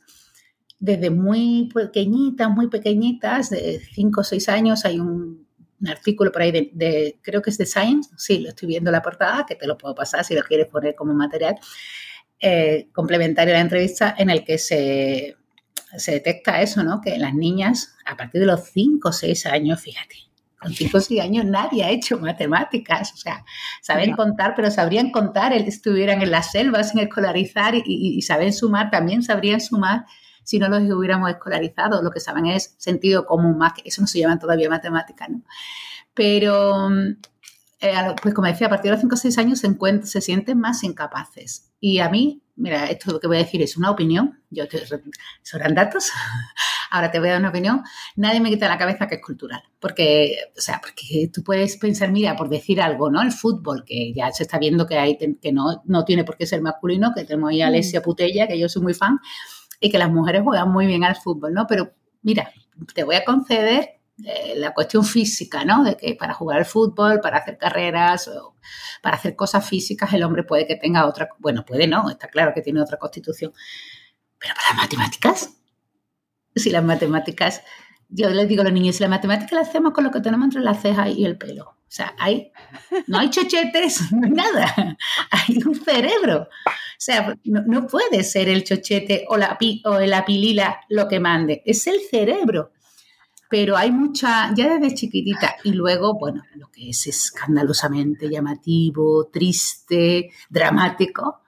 desde 0.80 1.08
muy 1.08 1.70
pequeñitas, 1.72 2.50
muy 2.50 2.68
pequeñitas, 2.68 3.50
de 3.50 3.80
5 3.94 4.20
o 4.20 4.24
6 4.24 4.48
años, 4.48 4.84
hay 4.84 4.98
un, 4.98 5.46
un 5.80 5.88
artículo 5.88 6.32
por 6.32 6.42
ahí 6.42 6.50
de, 6.50 6.70
de, 6.74 7.18
creo 7.22 7.40
que 7.40 7.50
es 7.50 7.58
de 7.58 7.66
Science, 7.66 8.10
sí, 8.16 8.40
lo 8.40 8.48
estoy 8.48 8.66
viendo 8.66 8.90
en 8.90 8.94
la 8.94 9.02
portada, 9.02 9.46
que 9.46 9.54
te 9.54 9.68
lo 9.68 9.78
puedo 9.78 9.94
pasar 9.94 10.24
si 10.24 10.34
lo 10.34 10.42
quieres 10.42 10.66
poner 10.66 10.96
como 10.96 11.14
material, 11.14 11.54
eh, 12.40 12.88
complementario 12.92 13.54
a 13.54 13.58
la 13.58 13.62
entrevista, 13.62 14.16
en 14.18 14.30
el 14.30 14.44
que 14.44 14.58
se, 14.58 15.36
se 15.96 16.10
detecta 16.10 16.60
eso, 16.60 16.82
¿no? 16.82 17.00
Que 17.00 17.18
las 17.18 17.34
niñas, 17.34 17.94
a 18.04 18.16
partir 18.16 18.40
de 18.40 18.48
los 18.48 18.64
5 18.64 19.08
o 19.08 19.12
6 19.12 19.46
años, 19.46 19.80
fíjate, 19.80 20.16
con 20.60 20.72
5 20.72 20.98
o 20.98 21.00
6 21.00 21.20
años 21.20 21.44
nadie 21.44 21.84
ha 21.84 21.90
hecho 21.90 22.18
matemáticas, 22.18 23.12
o 23.12 23.16
sea, 23.16 23.44
saben 23.82 24.10
No. 24.12 24.16
contar, 24.16 24.54
pero 24.56 24.70
sabrían 24.70 25.10
contar, 25.10 25.52
estuvieran 25.52 26.22
en 26.22 26.30
las 26.30 26.50
selvas 26.52 26.90
sin 26.90 27.00
escolarizar 27.00 27.74
y, 27.74 27.82
y- 27.86 28.16
y 28.18 28.22
saben 28.22 28.52
sumar, 28.52 28.90
también 28.90 29.22
sabrían 29.22 29.60
sumar 29.60 30.06
si 30.44 30.58
no 30.58 30.68
los 30.68 30.80
hubiéramos 30.82 31.28
escolarizado. 31.30 32.02
Lo 32.02 32.10
que 32.10 32.20
saben 32.20 32.46
es 32.46 32.74
sentido 32.78 33.26
común 33.26 33.58
más, 33.58 33.72
que 33.74 33.82
eso 33.84 34.00
no 34.00 34.06
se 34.06 34.20
llama 34.20 34.38
todavía 34.38 34.68
matemáticas, 34.70 35.28
¿no? 35.28 35.42
Pero, 36.14 36.88
mm, 36.90 37.16
eh, 37.80 37.94
pues 38.22 38.34
como 38.34 38.46
decía, 38.48 38.68
a 38.68 38.70
partir 38.70 38.90
de 38.90 38.92
los 38.92 39.00
5 39.00 39.14
o 39.14 39.18
6 39.18 39.36
años 39.38 39.58
se, 39.60 39.76
se 40.04 40.20
sienten 40.20 40.58
más 40.58 40.82
incapaces. 40.84 41.70
Y 41.80 41.98
a 41.98 42.08
mí, 42.08 42.42
mira, 42.56 42.86
esto 42.86 43.12
lo 43.12 43.20
que 43.20 43.26
voy 43.26 43.36
a 43.36 43.40
decir 43.40 43.60
es 43.62 43.76
una 43.76 43.90
opinión, 43.90 44.40
yo 44.50 44.66
te, 44.68 44.82
serán 45.42 45.74
datos, 45.74 46.10
ahora 46.90 47.10
te 47.10 47.18
voy 47.18 47.28
a 47.28 47.32
dar 47.32 47.40
una 47.40 47.50
opinión, 47.50 47.82
nadie 48.16 48.40
me 48.40 48.50
quita 48.50 48.68
la 48.68 48.78
cabeza 48.78 49.06
que 49.06 49.16
es 49.16 49.22
cultural, 49.22 49.62
porque, 49.80 50.36
o 50.56 50.60
sea, 50.60 50.80
porque 50.80 51.30
tú 51.32 51.42
puedes 51.42 51.76
pensar, 51.76 52.10
mira, 52.10 52.36
por 52.36 52.48
decir 52.48 52.80
algo, 52.80 53.10
¿no? 53.10 53.22
El 53.22 53.32
fútbol, 53.32 53.84
que 53.84 54.12
ya 54.14 54.30
se 54.32 54.44
está 54.44 54.58
viendo 54.58 54.86
que, 54.86 54.98
hay, 54.98 55.16
que 55.16 55.52
no, 55.52 55.82
no 55.84 56.04
tiene 56.04 56.24
por 56.24 56.36
qué 56.36 56.46
ser 56.46 56.62
masculino, 56.62 57.12
que 57.14 57.24
tenemos 57.24 57.50
ahí 57.50 57.62
a 57.62 57.68
Alessia 57.68 58.02
Putella, 58.02 58.46
que 58.46 58.58
yo 58.58 58.68
soy 58.68 58.82
muy 58.82 58.94
fan, 58.94 59.18
y 59.80 59.90
que 59.90 59.98
las 59.98 60.10
mujeres 60.10 60.42
juegan 60.42 60.70
muy 60.70 60.86
bien 60.86 61.04
al 61.04 61.16
fútbol, 61.16 61.52
¿no? 61.52 61.66
Pero 61.66 61.92
mira, 62.22 62.50
te 62.94 63.04
voy 63.04 63.16
a 63.16 63.24
conceder 63.24 64.00
eh, 64.24 64.54
la 64.56 64.72
cuestión 64.72 65.04
física, 65.04 65.64
¿no? 65.64 65.84
De 65.84 65.96
que 65.96 66.14
para 66.14 66.32
jugar 66.32 66.58
al 66.58 66.64
fútbol, 66.64 67.20
para 67.20 67.38
hacer 67.38 67.58
carreras, 67.58 68.28
o 68.28 68.56
para 69.02 69.16
hacer 69.16 69.36
cosas 69.36 69.68
físicas, 69.68 70.12
el 70.14 70.22
hombre 70.22 70.42
puede 70.42 70.66
que 70.66 70.76
tenga 70.76 71.06
otra, 71.06 71.28
bueno, 71.38 71.64
puede 71.64 71.86
no, 71.86 72.08
está 72.08 72.28
claro 72.28 72.52
que 72.54 72.62
tiene 72.62 72.80
otra 72.80 72.98
constitución. 72.98 73.52
Pero 74.38 74.54
para 74.54 74.68
las 74.70 74.76
matemáticas, 74.78 75.56
si 76.56 76.70
las 76.70 76.84
matemáticas, 76.84 77.62
yo 78.08 78.30
les 78.30 78.48
digo 78.48 78.62
a 78.62 78.64
los 78.64 78.72
niños, 78.72 78.96
si 78.96 79.02
las 79.02 79.10
matemáticas 79.10 79.52
las 79.52 79.68
hacemos 79.68 79.92
con 79.92 80.04
lo 80.04 80.10
que 80.10 80.20
tenemos 80.20 80.46
entre 80.46 80.62
las 80.62 80.80
cejas 80.80 81.10
y 81.16 81.24
el 81.24 81.36
pelo. 81.36 81.64
O 81.64 81.92
sea, 81.96 82.14
hay, 82.18 82.52
no 83.06 83.18
hay 83.18 83.30
chochetes, 83.30 84.00
no 84.12 84.26
hay 84.26 84.32
nada. 84.32 84.96
Hay 85.30 85.58
un 85.64 85.74
cerebro. 85.74 86.42
O 86.42 86.98
sea, 86.98 87.36
no, 87.44 87.62
no 87.66 87.86
puede 87.86 88.24
ser 88.24 88.48
el 88.48 88.64
chochete 88.64 89.24
o 89.28 89.36
la, 89.36 89.58
o 89.84 90.00
la 90.00 90.24
pilila 90.24 90.80
lo 90.88 91.08
que 91.08 91.20
mande, 91.20 91.62
es 91.64 91.86
el 91.86 92.00
cerebro. 92.00 92.72
Pero 93.48 93.76
hay 93.76 93.92
mucha, 93.92 94.52
ya 94.56 94.76
desde 94.76 94.96
chiquitita, 94.96 95.56
y 95.62 95.70
luego, 95.70 96.18
bueno, 96.18 96.42
lo 96.56 96.68
que 96.68 96.90
es 96.90 97.06
escandalosamente 97.06 98.28
llamativo, 98.28 99.28
triste, 99.32 100.32
dramático, 100.50 101.42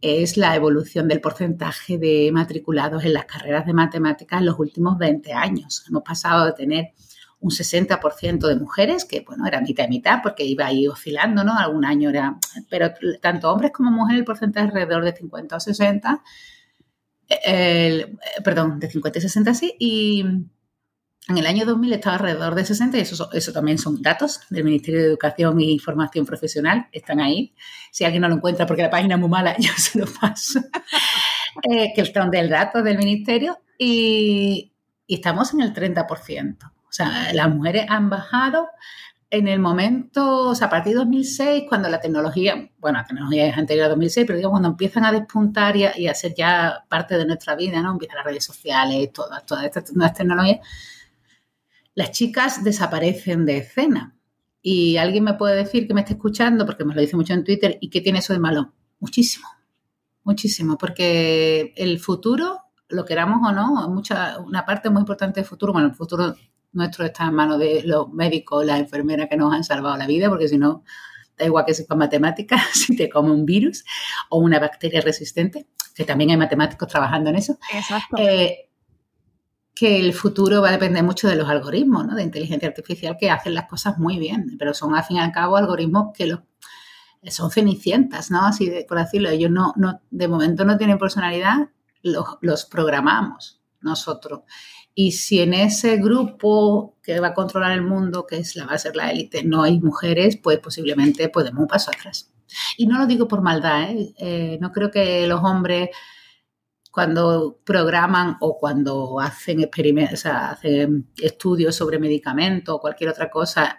es 0.00 0.36
la 0.36 0.54
evolución 0.54 1.08
del 1.08 1.20
porcentaje 1.20 1.98
de 1.98 2.30
matriculados 2.32 3.04
en 3.04 3.12
las 3.12 3.26
carreras 3.26 3.66
de 3.66 3.72
matemáticas 3.74 4.40
en 4.40 4.46
los 4.46 4.58
últimos 4.58 4.98
20 4.98 5.32
años. 5.32 5.84
Hemos 5.88 6.02
pasado 6.02 6.46
de 6.46 6.52
tener 6.52 6.92
un 7.40 7.50
60% 7.50 8.46
de 8.46 8.56
mujeres, 8.56 9.04
que 9.04 9.22
bueno, 9.26 9.46
era 9.46 9.60
mitad 9.60 9.84
y 9.84 9.88
mitad, 9.88 10.20
porque 10.22 10.44
iba 10.44 10.66
ahí 10.66 10.86
oscilando, 10.86 11.42
¿no? 11.42 11.56
Algún 11.56 11.84
año 11.84 12.10
era, 12.10 12.38
pero 12.68 12.90
tanto 13.20 13.50
hombres 13.50 13.72
como 13.72 13.90
mujeres 13.90 14.20
el 14.20 14.24
porcentaje 14.26 14.68
alrededor 14.68 15.04
de 15.04 15.16
50 15.16 15.56
o 15.56 15.60
60, 15.60 16.22
el, 17.44 18.00
eh, 18.00 18.18
perdón, 18.44 18.78
de 18.78 18.90
50 18.90 19.18
y 19.18 19.22
60 19.22 19.54
sí, 19.54 19.74
y 19.78 20.24
en 21.28 21.38
el 21.38 21.46
año 21.46 21.64
2000 21.64 21.92
estaba 21.92 22.16
alrededor 22.16 22.54
de 22.54 22.64
60 22.64 22.98
y 22.98 23.00
eso, 23.02 23.30
eso 23.32 23.52
también 23.52 23.78
son 23.78 24.02
datos 24.02 24.40
del 24.50 24.64
Ministerio 24.64 25.00
de 25.00 25.06
Educación 25.06 25.60
y 25.60 25.78
Formación 25.78 26.26
Profesional, 26.26 26.88
están 26.92 27.20
ahí. 27.20 27.54
Si 27.90 28.04
alguien 28.04 28.22
no 28.22 28.28
lo 28.28 28.36
encuentra 28.36 28.66
porque 28.66 28.82
la 28.82 28.90
página 28.90 29.14
es 29.14 29.20
muy 29.20 29.28
mala, 29.28 29.56
yo 29.58 29.72
se 29.76 29.98
lo 29.98 30.06
paso, 30.06 30.60
eh, 31.70 31.92
que 31.94 32.00
están 32.00 32.30
del 32.30 32.48
dato 32.48 32.82
del 32.82 32.98
Ministerio 32.98 33.58
y, 33.78 34.72
y 35.06 35.14
estamos 35.14 35.54
en 35.54 35.60
el 35.60 35.72
30%. 35.72 36.56
O 36.64 36.92
sea, 36.92 37.32
las 37.32 37.48
mujeres 37.48 37.86
han 37.88 38.10
bajado 38.10 38.68
en 39.30 39.46
el 39.46 39.60
momento, 39.60 40.48
o 40.48 40.54
sea, 40.56 40.66
a 40.66 40.70
partir 40.70 40.92
de 40.94 40.98
2006, 40.98 41.64
cuando 41.68 41.88
la 41.88 42.00
tecnología, 42.00 42.68
bueno, 42.78 42.98
la 42.98 43.04
tecnología 43.04 43.46
es 43.46 43.56
anterior 43.56 43.86
a 43.86 43.88
2006, 43.90 44.26
pero 44.26 44.36
digamos, 44.36 44.54
cuando 44.54 44.70
empiezan 44.70 45.04
a 45.04 45.12
despuntar 45.12 45.76
y 45.76 45.84
a, 45.84 45.96
y 45.96 46.08
a 46.08 46.14
ser 46.14 46.34
ya 46.34 46.84
parte 46.88 47.16
de 47.16 47.24
nuestra 47.24 47.54
vida, 47.54 47.80
¿no? 47.80 47.92
Empiezan 47.92 48.16
las 48.16 48.24
redes 48.24 48.44
sociales, 48.44 49.12
todas, 49.12 49.46
todas 49.46 49.64
estas 49.64 49.92
nuevas 49.92 50.14
tecnologías, 50.14 50.58
las 52.00 52.12
chicas 52.12 52.64
desaparecen 52.64 53.44
de 53.44 53.58
escena. 53.58 54.16
Y 54.62 54.96
alguien 54.96 55.22
me 55.22 55.34
puede 55.34 55.56
decir 55.56 55.86
que 55.86 55.92
me 55.92 56.00
está 56.00 56.14
escuchando, 56.14 56.64
porque 56.64 56.82
me 56.82 56.94
lo 56.94 57.00
dice 57.02 57.14
mucho 57.14 57.34
en 57.34 57.44
Twitter, 57.44 57.76
¿y 57.78 57.90
qué 57.90 58.00
tiene 58.00 58.20
eso 58.20 58.32
de 58.32 58.38
malo? 58.38 58.72
Muchísimo, 59.00 59.46
muchísimo, 60.24 60.78
porque 60.78 61.74
el 61.76 61.98
futuro 61.98 62.60
lo 62.88 63.04
queramos 63.04 63.46
o 63.46 63.52
no, 63.52 63.88
mucha, 63.90 64.38
una 64.38 64.64
parte 64.64 64.88
muy 64.88 65.00
importante 65.00 65.40
del 65.40 65.48
futuro, 65.48 65.74
bueno, 65.74 65.88
el 65.88 65.94
futuro 65.94 66.34
nuestro 66.72 67.04
está 67.04 67.26
en 67.26 67.34
manos 67.34 67.58
de 67.58 67.82
los 67.84 68.10
médicos, 68.10 68.64
las 68.64 68.80
enfermeras 68.80 69.28
que 69.28 69.36
nos 69.36 69.52
han 69.52 69.62
salvado 69.64 69.98
la 69.98 70.06
vida, 70.06 70.30
porque 70.30 70.48
si 70.48 70.56
no, 70.56 70.84
da 71.36 71.44
igual 71.44 71.66
que 71.66 71.74
sepa 71.74 71.96
matemáticas, 71.96 72.62
si 72.72 72.96
te 72.96 73.10
come 73.10 73.30
un 73.30 73.44
virus 73.44 73.84
o 74.30 74.38
una 74.38 74.58
bacteria 74.58 75.02
resistente, 75.02 75.66
que 75.94 76.04
también 76.04 76.30
hay 76.30 76.38
matemáticos 76.38 76.88
trabajando 76.88 77.28
en 77.28 77.36
eso. 77.36 77.58
Exacto. 77.74 78.16
Eh, 78.18 78.69
que 79.80 79.98
el 79.98 80.12
futuro 80.12 80.60
va 80.60 80.68
a 80.68 80.72
depender 80.72 81.02
mucho 81.02 81.26
de 81.26 81.36
los 81.36 81.48
algoritmos 81.48 82.06
¿no? 82.06 82.14
de 82.14 82.22
inteligencia 82.22 82.68
artificial 82.68 83.16
que 83.18 83.30
hacen 83.30 83.54
las 83.54 83.66
cosas 83.66 83.96
muy 83.96 84.18
bien, 84.18 84.56
pero 84.58 84.74
son 84.74 84.94
al 84.94 85.04
fin 85.04 85.16
y 85.16 85.20
al 85.20 85.32
cabo 85.32 85.56
algoritmos 85.56 86.12
que 86.14 86.26
los, 86.26 86.40
son 87.28 87.50
cenicientas, 87.50 88.30
¿no? 88.30 88.44
Así 88.44 88.68
de, 88.68 88.84
por 88.86 88.98
decirlo, 88.98 89.30
ellos 89.30 89.50
no, 89.50 89.72
no, 89.76 90.02
de 90.10 90.28
momento 90.28 90.66
no 90.66 90.76
tienen 90.76 90.98
personalidad, 90.98 91.70
los, 92.02 92.66
programamos 92.66 93.58
nosotros. 93.80 94.40
Y 94.94 95.12
si 95.12 95.40
en 95.40 95.54
ese 95.54 95.96
grupo 95.96 96.98
que 97.02 97.18
va 97.18 97.28
a 97.28 97.34
controlar 97.34 97.72
el 97.72 97.80
mundo, 97.80 98.26
que 98.26 98.36
es 98.36 98.56
la, 98.56 98.66
va 98.66 98.74
a 98.74 98.78
ser 98.78 98.96
la 98.96 99.10
élite, 99.10 99.44
no 99.44 99.62
hay 99.62 99.80
mujeres, 99.80 100.36
pues 100.36 100.58
posiblemente 100.58 101.30
podemos 101.30 101.62
un 101.62 101.68
paso 101.68 101.90
atrás. 101.90 102.30
Y 102.76 102.84
no 102.84 102.98
lo 102.98 103.06
digo 103.06 103.26
por 103.26 103.40
maldad, 103.40 103.92
¿eh? 103.92 104.12
Eh, 104.18 104.58
no 104.60 104.72
creo 104.72 104.90
que 104.90 105.26
los 105.26 105.42
hombres 105.42 105.88
cuando 106.90 107.60
programan 107.64 108.36
o 108.40 108.58
cuando 108.58 109.20
hacen 109.20 109.60
experimentos, 109.60 110.20
o 110.20 110.22
sea, 110.22 110.50
hacen 110.50 111.08
estudios 111.16 111.76
sobre 111.76 111.98
medicamentos 111.98 112.74
o 112.74 112.80
cualquier 112.80 113.10
otra 113.10 113.30
cosa, 113.30 113.78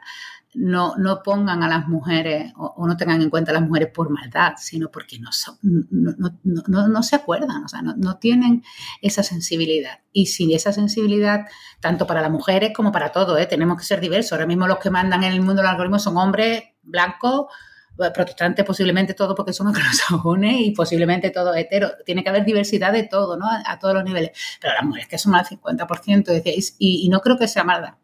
no, 0.54 0.96
no 0.98 1.24
pongan 1.24 1.64
a 1.64 1.68
las 1.68 1.88
mujeres 1.88 2.52
o, 2.58 2.86
no 2.86 2.98
tengan 2.98 3.22
en 3.22 3.30
cuenta 3.30 3.52
a 3.52 3.54
las 3.54 3.64
mujeres 3.64 3.90
por 3.94 4.10
maldad, 4.10 4.54
sino 4.58 4.90
porque 4.90 5.20
no, 5.20 5.32
son, 5.32 5.58
no, 5.62 6.14
no, 6.44 6.88
no, 6.88 7.04
se 7.04 7.16
acuerdan, 7.16 7.64
o 7.64 7.68
sea, 7.68 7.82
no, 7.82 8.18
tienen 8.18 8.64
esa 9.02 9.24
sensibilidad. 9.24 10.00
Y 10.12 10.28
sin 10.28 10.52
esa 10.52 10.74
sensibilidad, 10.74 11.48
tanto 11.80 12.06
para 12.06 12.22
las 12.22 12.32
mujeres 12.32 12.72
como 12.76 12.92
para 12.92 13.12
todo, 13.12 13.38
¿eh? 13.38 13.46
tenemos 13.46 13.78
que 13.78 13.86
ser 13.86 14.02
diversos. 14.02 14.34
Ahora 14.34 14.46
mismo 14.46 14.68
los 14.68 14.80
que 14.80 14.90
mandan 14.90 15.24
en 15.24 15.32
el 15.32 15.42
mundo 15.42 15.62
del 15.62 15.72
algoritmo 15.72 16.00
son 16.00 16.18
hombres 16.18 16.64
blancos, 16.84 17.46
protestantes 17.96 18.66
posiblemente 18.66 19.14
todo 19.14 19.36
porque 19.36 19.54
son 19.54 19.68
anglosajones 19.68 20.56
y 20.62 20.72
posiblemente 20.72 21.30
todo 21.30 21.54
hetero. 21.54 21.92
Tiene 22.06 22.24
que 22.24 22.30
haber 22.30 22.46
diversidad 22.46 22.92
de 22.92 23.04
todo, 23.04 23.38
¿no? 23.38 23.46
A, 23.48 23.80
todos 23.80 23.94
los 23.94 24.04
niveles. 24.04 24.32
Pero 24.60 24.74
las 24.74 24.84
mujeres 24.84 25.08
que 25.08 25.18
son 25.18 25.36
al 25.36 25.46
50%, 25.46 26.24
decíais, 26.26 26.76
y, 26.80 27.06
y, 27.06 27.10
no 27.10 27.20
creo 27.20 27.38
que 27.38 27.48
sea 27.48 27.64
maldad. 27.64 27.96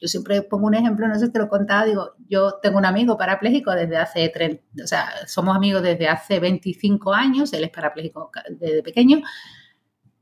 Yo 0.00 0.06
siempre 0.06 0.42
pongo 0.42 0.66
un 0.66 0.74
ejemplo, 0.74 1.08
no 1.08 1.14
sé 1.18 1.26
si 1.26 1.32
te 1.32 1.38
lo 1.38 1.46
he 1.46 1.48
contado, 1.48 1.86
digo, 1.86 2.14
yo 2.28 2.54
tengo 2.62 2.78
un 2.78 2.84
amigo 2.84 3.16
parapléjico 3.16 3.72
desde 3.72 3.96
hace, 3.96 4.28
30, 4.28 4.84
o 4.84 4.86
sea, 4.86 5.10
somos 5.26 5.56
amigos 5.56 5.82
desde 5.82 6.06
hace 6.08 6.38
25 6.38 7.12
años, 7.12 7.52
él 7.52 7.64
es 7.64 7.70
parapléjico 7.70 8.30
desde 8.48 8.84
pequeño, 8.84 9.22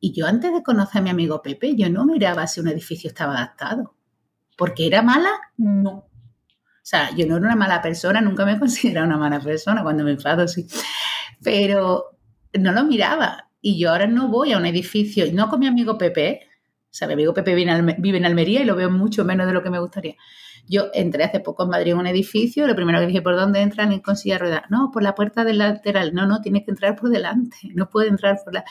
y 0.01 0.13
yo 0.13 0.27
antes 0.27 0.53
de 0.53 0.63
conocer 0.63 1.01
a 1.01 1.05
mi 1.05 1.11
amigo 1.11 1.43
Pepe, 1.43 1.75
yo 1.75 1.91
no 1.91 2.07
miraba 2.07 2.47
si 2.47 2.61
un 2.61 2.69
edificio 2.69 3.09
estaba 3.09 3.35
adaptado. 3.35 3.95
¿Porque 4.57 4.87
era 4.87 5.03
mala? 5.03 5.31
No. 5.57 6.09
O 6.87 6.89
sea, 6.89 7.11
yo 7.17 7.27
no 7.27 7.37
era 7.37 7.47
una 7.47 7.57
mala 7.57 7.83
persona, 7.83 8.21
nunca 8.21 8.45
me 8.45 8.53
he 8.53 8.59
considerado 8.61 9.09
una 9.09 9.17
mala 9.17 9.41
persona, 9.41 9.83
cuando 9.83 10.05
me 10.05 10.13
enfado 10.13 10.47
sí. 10.47 10.69
Pero 11.43 12.17
no 12.53 12.71
lo 12.71 12.85
miraba. 12.85 13.51
Y 13.61 13.77
yo 13.77 13.91
ahora 13.91 14.07
no 14.07 14.29
voy 14.29 14.53
a 14.53 14.57
un 14.57 14.67
edificio, 14.67 15.25
no 15.33 15.49
con 15.49 15.59
mi 15.59 15.67
amigo 15.67 15.99
Pepe, 15.99 16.43
o 16.85 16.89
sea, 16.93 17.09
mi 17.09 17.15
amigo 17.15 17.35
Pepe 17.35 17.57
vive 17.57 18.19
en 18.19 18.25
Almería 18.25 18.63
y 18.63 18.65
lo 18.65 18.77
veo 18.77 18.89
mucho 18.89 19.25
menos 19.25 19.49
de 19.49 19.53
lo 19.53 19.65
que 19.65 19.71
me 19.71 19.81
gustaría. 19.81 20.15
Yo 20.69 20.91
entré 20.95 21.25
hace 21.25 21.41
poco 21.41 21.65
en 21.65 21.71
Madrid 21.71 21.91
en 21.91 21.99
un 21.99 22.07
edificio, 22.07 22.69
lo 22.69 22.77
primero 22.77 23.01
que 23.01 23.09
dije, 23.09 23.21
¿por 23.21 23.35
dónde 23.35 23.63
entran 23.63 23.93
y 23.93 24.01
con 24.01 24.17
silla 24.17 24.39
rueda? 24.39 24.65
No, 24.71 24.93
por 24.93 25.03
la 25.03 25.17
puerta 25.17 25.43
del 25.43 25.59
lateral. 25.59 26.15
No, 26.15 26.25
no, 26.29 26.41
tienes 26.41 26.65
que 26.65 26.71
entrar 26.71 26.95
por 26.95 27.11
delante, 27.11 27.57
no 27.75 27.91
puede 27.91 28.11
entrar 28.11 28.39
por 28.45 28.55
la 28.55 28.65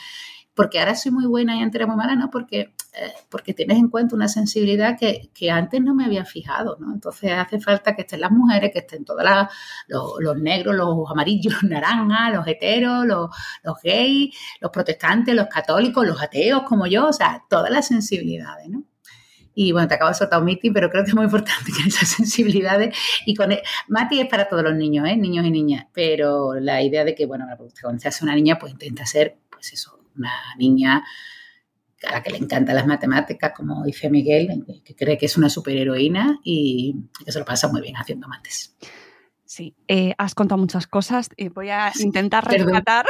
porque 0.55 0.79
ahora 0.79 0.95
soy 0.95 1.11
muy 1.11 1.25
buena 1.25 1.57
y 1.57 1.61
antes 1.61 1.75
era 1.75 1.85
muy 1.85 1.97
mala, 1.97 2.15
no, 2.15 2.31
porque, 2.31 2.73
eh, 2.93 3.13
porque 3.29 3.53
tienes 3.53 3.77
en 3.77 3.89
cuenta 3.89 4.15
una 4.15 4.29
sensibilidad 4.29 4.97
que, 4.97 5.29
que, 5.33 5.51
antes 5.51 5.81
no 5.81 5.93
me 5.93 6.05
había 6.05 6.23
fijado, 6.23 6.77
¿no? 6.79 6.93
Entonces 6.93 7.33
hace 7.33 7.59
falta 7.59 7.93
que 7.93 8.03
estén 8.03 8.21
las 8.21 8.31
mujeres, 8.31 8.71
que 8.71 8.79
estén 8.79 9.03
todas 9.03 9.25
las, 9.25 9.51
los, 9.87 10.13
los, 10.19 10.37
negros, 10.37 10.73
los 10.73 11.11
amarillos, 11.11 11.53
los 11.61 11.69
naranjas, 11.69 12.33
los 12.33 12.47
heteros, 12.47 13.05
los, 13.05 13.29
gays, 13.83 14.33
los 14.61 14.71
protestantes, 14.71 15.35
los 15.35 15.47
católicos, 15.47 16.07
los 16.07 16.21
ateos 16.21 16.63
como 16.63 16.87
yo, 16.87 17.07
o 17.07 17.13
sea, 17.13 17.43
todas 17.49 17.69
las 17.69 17.87
sensibilidades, 17.87 18.69
¿no? 18.69 18.83
Y 19.57 19.71
bueno, 19.71 19.87
te 19.87 19.95
acabo 19.95 20.09
de 20.09 20.15
soltar 20.15 20.39
un 20.39 20.45
meeting, 20.45 20.73
pero 20.73 20.89
creo 20.89 21.03
que 21.03 21.09
es 21.09 21.15
muy 21.15 21.25
importante 21.25 21.71
que 21.83 21.87
esas 21.87 22.09
sensibilidades. 22.09 22.95
Y 23.25 23.35
con 23.35 23.51
el, 23.51 23.61
Mati 23.87 24.19
es 24.19 24.27
para 24.27 24.49
todos 24.49 24.63
los 24.63 24.75
niños, 24.75 25.07
¿eh? 25.07 25.15
niños 25.15 25.45
y 25.45 25.51
niñas. 25.51 25.87
Pero 25.93 26.55
la 26.55 26.81
idea 26.81 27.05
de 27.05 27.15
que, 27.15 27.25
bueno, 27.25 27.45
cuando 27.81 27.99
se 28.01 28.07
hace 28.07 28.23
una 28.25 28.35
niña, 28.35 28.59
pues 28.59 28.73
intenta 28.73 29.05
ser, 29.05 29.37
pues 29.49 29.71
eso, 29.71 29.94
una 30.17 30.33
niña 30.57 31.03
a 32.07 32.11
la 32.11 32.23
que 32.23 32.31
le 32.31 32.37
encantan 32.37 32.75
las 32.75 32.85
matemáticas, 32.85 33.53
como 33.55 33.83
dice 33.83 34.09
Miguel, 34.09 34.63
que 34.83 34.95
cree 34.95 35.17
que 35.17 35.25
es 35.25 35.37
una 35.37 35.49
superheroína 35.49 36.39
y 36.43 36.95
que 37.23 37.31
se 37.31 37.39
lo 37.39 37.45
pasa 37.45 37.67
muy 37.67 37.81
bien 37.81 37.95
haciendo 37.95 38.27
mates. 38.27 38.75
Sí, 39.45 39.75
eh, 39.87 40.13
has 40.17 40.35
contado 40.35 40.59
muchas 40.59 40.87
cosas. 40.87 41.29
y 41.37 41.49
voy 41.49 41.69
a 41.69 41.91
intentar 41.99 42.45
rescatar. 42.45 43.05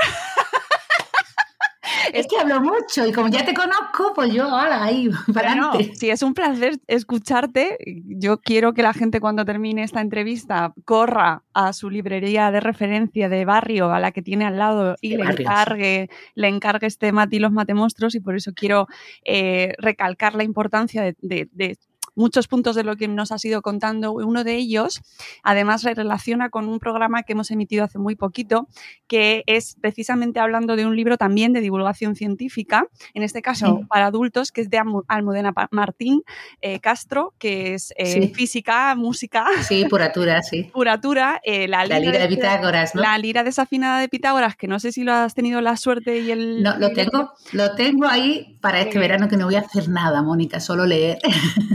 Es 2.15 2.27
que 2.27 2.37
hablo 2.37 2.61
mucho 2.61 3.05
y 3.05 3.11
como 3.11 3.27
ya 3.27 3.45
te 3.45 3.53
conozco, 3.53 4.13
pues 4.15 4.33
yo, 4.33 4.47
hola, 4.47 4.83
ahí, 4.83 5.09
para 5.33 5.55
bueno, 5.55 5.73
Sí, 5.93 6.09
es 6.09 6.23
un 6.23 6.33
placer 6.33 6.79
escucharte. 6.87 7.77
Yo 8.05 8.39
quiero 8.39 8.73
que 8.73 8.83
la 8.83 8.93
gente 8.93 9.19
cuando 9.19 9.43
termine 9.45 9.83
esta 9.83 10.01
entrevista 10.01 10.73
corra 10.85 11.43
a 11.53 11.73
su 11.73 11.89
librería 11.89 12.51
de 12.51 12.61
referencia 12.61 13.29
de 13.29 13.45
barrio, 13.45 13.91
a 13.91 13.99
la 13.99 14.11
que 14.11 14.21
tiene 14.21 14.45
al 14.45 14.57
lado, 14.57 14.95
y 15.01 15.17
le 15.17 15.23
encargue, 15.25 16.09
le 16.35 16.47
encargue 16.47 16.87
este 16.87 17.11
mate 17.11 17.35
y 17.35 17.39
los 17.39 17.51
matemonstruos 17.51 18.15
y 18.15 18.21
por 18.21 18.35
eso 18.35 18.53
quiero 18.55 18.87
eh, 19.25 19.73
recalcar 19.77 20.35
la 20.35 20.43
importancia 20.43 21.03
de, 21.03 21.15
de, 21.21 21.49
de 21.51 21.77
muchos 22.15 22.47
puntos 22.47 22.75
de 22.75 22.83
lo 22.83 22.95
que 22.95 23.07
nos 23.07 23.31
has 23.31 23.43
ido 23.45 23.61
contando. 23.61 24.13
Uno 24.13 24.43
de 24.43 24.55
ellos, 24.55 25.01
además, 25.43 25.81
se 25.81 25.93
relaciona 25.93 26.49
con 26.49 26.67
un 26.67 26.79
programa 26.79 27.23
que 27.23 27.33
hemos 27.33 27.51
emitido 27.51 27.83
hace 27.83 27.99
muy 27.99 28.15
poquito, 28.15 28.67
que 29.07 29.43
es 29.45 29.75
precisamente 29.79 30.39
hablando 30.39 30.75
de 30.75 30.85
un 30.85 30.95
libro 30.95 31.17
también 31.17 31.53
de 31.53 31.61
divulgación 31.61 32.15
científica, 32.15 32.87
en 33.13 33.23
este 33.23 33.41
caso 33.41 33.79
sí. 33.79 33.85
para 33.87 34.07
adultos, 34.07 34.51
que 34.51 34.61
es 34.61 34.69
de 34.69 34.81
Almudena 35.07 35.53
Martín 35.71 36.23
eh, 36.61 36.79
Castro, 36.79 37.33
que 37.37 37.73
es 37.73 37.93
eh, 37.97 38.05
sí. 38.05 38.27
física, 38.33 38.95
música. 38.95 39.45
Sí, 39.61 39.85
puratura, 39.89 40.41
sí. 40.41 40.63
Puratura. 40.73 41.41
Eh, 41.43 41.67
la, 41.67 41.85
la, 41.85 41.99
lira 41.99 42.13
de, 42.13 42.27
de 42.27 42.35
Pitágoras, 42.35 42.95
¿no? 42.95 43.01
La 43.01 43.17
lira 43.17 43.43
desafinada 43.43 43.99
de 43.99 44.09
Pitágoras, 44.09 44.55
que 44.55 44.67
no 44.67 44.79
sé 44.79 44.91
si 44.91 45.03
lo 45.03 45.13
has 45.13 45.33
tenido 45.33 45.61
la 45.61 45.77
suerte 45.77 46.19
y 46.19 46.31
el... 46.31 46.63
No, 46.63 46.77
lo 46.77 46.91
tengo, 46.93 47.31
lo 47.51 47.75
tengo 47.75 48.07
ahí 48.07 48.57
para 48.61 48.81
este 48.81 48.99
verano 48.99 49.27
que 49.27 49.37
no 49.37 49.45
voy 49.45 49.55
a 49.55 49.59
hacer 49.59 49.89
nada, 49.89 50.21
Mónica, 50.21 50.59
solo 50.59 50.85
leer. 50.85 51.19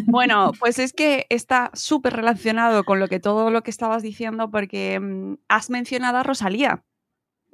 Bueno, 0.06 0.29
pues 0.58 0.78
es 0.78 0.92
que 0.92 1.26
está 1.28 1.70
súper 1.74 2.14
relacionado 2.14 2.84
con 2.84 3.00
lo 3.00 3.08
que 3.08 3.20
todo 3.20 3.50
lo 3.50 3.62
que 3.62 3.70
estabas 3.70 4.02
diciendo, 4.02 4.50
porque 4.50 4.98
um, 4.98 5.36
has 5.48 5.70
mencionado 5.70 6.18
a 6.18 6.22
Rosalía 6.22 6.84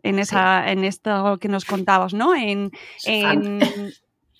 en 0.03 0.19
esa, 0.19 0.65
sí. 0.65 0.73
en 0.73 0.85
esto 0.85 1.39
que 1.41 1.49
nos 1.49 1.65
contabas, 1.65 2.15
¿no? 2.15 2.35
En, 2.35 2.71
en 3.05 3.61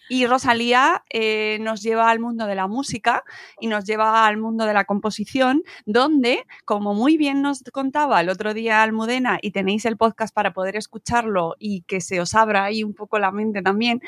y 0.09 0.27
Rosalía 0.27 1.05
eh, 1.11 1.59
nos 1.61 1.83
lleva 1.83 2.11
al 2.11 2.21
mundo 2.21 2.47
de 2.47 2.55
la 2.55 2.67
música 2.67 3.25
y 3.61 3.67
nos 3.67 3.85
lleva 3.85 4.27
al 4.27 4.37
mundo 4.37 4.65
de 4.65 4.73
la 4.73 4.85
composición, 4.85 5.63
donde, 5.85 6.45
como 6.65 6.95
muy 6.95 7.17
bien 7.17 7.43
nos 7.43 7.63
contaba 7.73 8.21
el 8.21 8.29
otro 8.29 8.55
día 8.55 8.83
Almudena, 8.83 9.39
y 9.43 9.51
tenéis 9.51 9.85
el 9.85 9.97
podcast 9.97 10.35
para 10.35 10.53
poder 10.53 10.77
escucharlo 10.77 11.57
y 11.59 11.83
que 11.83 12.01
se 12.01 12.21
os 12.21 12.35
abra 12.35 12.65
ahí 12.65 12.85
un 12.85 12.95
poco 12.95 13.19
la 13.19 13.33
mente 13.33 13.63
también, 13.63 14.01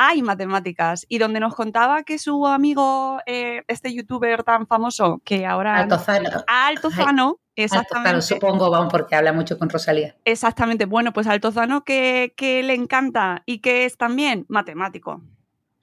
hay 0.00 0.22
matemáticas. 0.22 1.04
Y 1.08 1.18
donde 1.18 1.40
nos 1.40 1.56
contaba 1.56 2.04
que 2.04 2.18
su 2.20 2.46
amigo, 2.46 3.18
eh, 3.26 3.64
este 3.66 3.92
youtuber 3.92 4.44
tan 4.44 4.68
famoso, 4.68 5.20
que 5.24 5.44
ahora... 5.44 5.76
Altozano. 5.76 6.30
Altozano. 6.46 7.40
Exactamente. 7.56 8.10
Altozano, 8.10 8.22
supongo, 8.22 8.70
vamos, 8.70 8.92
porque 8.92 9.16
habla 9.16 9.32
mucho 9.32 9.58
con 9.58 9.68
Rosalía. 9.68 10.14
Exactamente. 10.24 10.86
Bueno, 10.86 11.12
pues 11.12 11.26
Altozano 11.26 11.82
que, 11.82 12.32
que 12.36 12.62
le 12.62 12.74
encanta 12.74 13.42
y 13.44 13.58
que 13.58 13.84
es 13.84 13.96
también 13.96 14.46
matemático. 14.48 15.20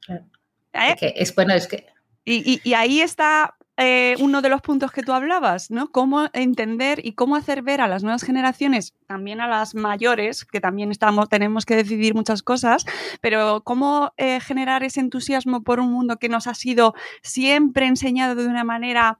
¿Eh? 0.07 0.95
Que 0.97 1.13
es 1.17 1.35
bueno, 1.35 1.53
es 1.53 1.67
que. 1.67 1.85
Y, 2.23 2.53
y, 2.53 2.61
y 2.63 2.73
ahí 2.73 3.01
está 3.01 3.57
eh, 3.77 4.15
uno 4.19 4.41
de 4.41 4.49
los 4.49 4.61
puntos 4.61 4.91
que 4.91 5.03
tú 5.03 5.11
hablabas, 5.11 5.69
¿no? 5.69 5.91
Cómo 5.91 6.29
entender 6.33 7.05
y 7.05 7.13
cómo 7.13 7.35
hacer 7.35 7.61
ver 7.61 7.81
a 7.81 7.87
las 7.87 8.03
nuevas 8.03 8.23
generaciones, 8.23 8.93
también 9.07 9.41
a 9.41 9.47
las 9.47 9.75
mayores, 9.75 10.45
que 10.45 10.61
también 10.61 10.91
estamos, 10.91 11.27
tenemos 11.27 11.65
que 11.65 11.75
decidir 11.75 12.15
muchas 12.15 12.41
cosas, 12.41 12.85
pero 13.21 13.61
cómo 13.63 14.13
eh, 14.17 14.39
generar 14.39 14.83
ese 14.83 15.01
entusiasmo 15.01 15.63
por 15.63 15.79
un 15.79 15.91
mundo 15.91 16.17
que 16.17 16.29
nos 16.29 16.47
ha 16.47 16.53
sido 16.53 16.93
siempre 17.21 17.85
enseñado 17.85 18.35
de 18.35 18.47
una 18.47 18.63
manera 18.63 19.19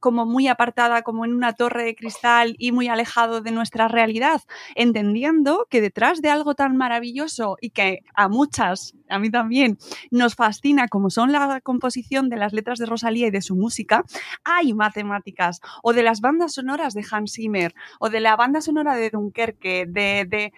como 0.00 0.26
muy 0.26 0.48
apartada, 0.48 1.02
como 1.02 1.24
en 1.24 1.34
una 1.34 1.52
torre 1.52 1.84
de 1.84 1.94
cristal 1.94 2.56
y 2.58 2.72
muy 2.72 2.88
alejado 2.88 3.40
de 3.40 3.50
nuestra 3.50 3.88
realidad, 3.88 4.42
entendiendo 4.74 5.66
que 5.70 5.80
detrás 5.80 6.22
de 6.22 6.30
algo 6.30 6.54
tan 6.54 6.76
maravilloso 6.76 7.56
y 7.60 7.70
que 7.70 8.00
a 8.14 8.28
muchas, 8.28 8.94
a 9.08 9.18
mí 9.18 9.30
también, 9.30 9.78
nos 10.10 10.34
fascina, 10.34 10.88
como 10.88 11.10
son 11.10 11.32
la 11.32 11.60
composición 11.60 12.28
de 12.28 12.36
las 12.36 12.52
letras 12.52 12.78
de 12.78 12.86
Rosalía 12.86 13.28
y 13.28 13.30
de 13.30 13.42
su 13.42 13.56
música, 13.56 14.04
hay 14.44 14.74
matemáticas, 14.74 15.60
o 15.82 15.92
de 15.92 16.02
las 16.02 16.20
bandas 16.20 16.54
sonoras 16.54 16.94
de 16.94 17.04
Hans 17.10 17.32
Zimmer, 17.32 17.74
o 18.00 18.10
de 18.10 18.20
la 18.20 18.36
banda 18.36 18.60
sonora 18.60 18.96
de 18.96 19.10
Dunkerque, 19.10 19.86
de, 19.86 20.52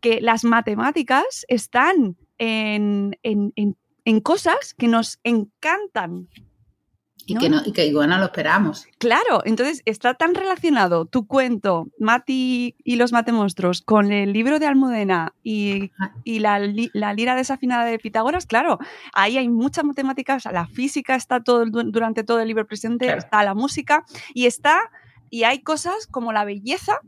que 0.00 0.20
las 0.20 0.44
matemáticas 0.44 1.44
están 1.48 2.16
en, 2.38 3.18
en, 3.22 3.52
en 4.04 4.20
cosas 4.20 4.74
que 4.74 4.88
nos 4.88 5.20
encantan. 5.24 6.28
Y, 7.30 7.34
¿no? 7.34 7.40
que 7.40 7.48
no, 7.48 7.62
y 7.64 7.72
que 7.72 7.86
igual 7.86 8.08
no 8.10 8.18
lo 8.18 8.24
esperamos. 8.26 8.86
Claro, 8.98 9.42
entonces 9.44 9.82
está 9.84 10.14
tan 10.14 10.34
relacionado 10.34 11.04
tu 11.06 11.26
cuento, 11.26 11.88
Mati 11.98 12.74
y 12.84 12.96
los 12.96 13.12
matemonstruos, 13.12 13.82
con 13.82 14.12
el 14.12 14.32
libro 14.32 14.58
de 14.58 14.66
Almudena 14.66 15.32
y, 15.42 15.90
y 16.24 16.40
la, 16.40 16.60
la 16.92 17.14
lira 17.14 17.34
desafinada 17.36 17.84
de 17.84 17.98
Pitágoras, 17.98 18.46
claro, 18.46 18.78
ahí 19.12 19.38
hay 19.38 19.48
muchas 19.48 19.84
matemáticas, 19.84 20.44
la 20.52 20.66
física 20.66 21.14
está 21.14 21.40
todo 21.42 21.64
durante 21.66 22.24
todo 22.24 22.40
el 22.40 22.48
libro 22.48 22.66
presente, 22.66 23.06
Claro. 23.06 23.18
está 23.20 23.42
la 23.42 23.54
música 23.54 24.04
y 24.34 24.46
está, 24.46 24.78
y 25.30 25.44
hay 25.44 25.60
cosas 25.62 26.06
como 26.06 26.32
la 26.32 26.44
belleza. 26.44 26.98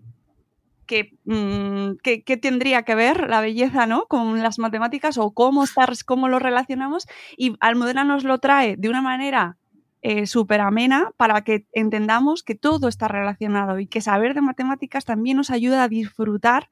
Que, 0.84 1.14
mm, 1.24 1.98
que, 2.02 2.22
que 2.22 2.36
tendría 2.36 2.82
que 2.82 2.94
ver 2.94 3.30
la 3.30 3.40
belleza 3.40 3.86
¿no? 3.86 4.06
con 4.06 4.42
las 4.42 4.58
matemáticas 4.58 5.16
o 5.16 5.30
cómo, 5.30 5.64
estar, 5.64 5.90
cómo 6.04 6.28
lo 6.28 6.38
relacionamos 6.38 7.06
y 7.38 7.54
Almudena 7.60 8.04
nos 8.04 8.24
lo 8.24 8.38
trae 8.38 8.76
de 8.76 8.88
una 8.90 9.00
manera 9.00 9.56
eh, 10.02 10.26
súper 10.26 10.60
amena 10.60 11.12
para 11.16 11.42
que 11.42 11.66
entendamos 11.72 12.42
que 12.42 12.56
todo 12.56 12.88
está 12.88 13.08
relacionado 13.08 13.78
y 13.78 13.86
que 13.86 14.00
saber 14.00 14.34
de 14.34 14.40
matemáticas 14.40 15.04
también 15.04 15.36
nos 15.36 15.50
ayuda 15.50 15.84
a 15.84 15.88
disfrutar 15.88 16.68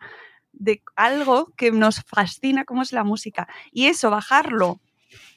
de 0.52 0.82
algo 0.96 1.52
que 1.56 1.70
nos 1.70 2.02
fascina 2.02 2.64
como 2.64 2.82
es 2.82 2.92
la 2.92 3.04
música. 3.04 3.48
Y 3.70 3.86
eso, 3.86 4.10
bajarlo 4.10 4.80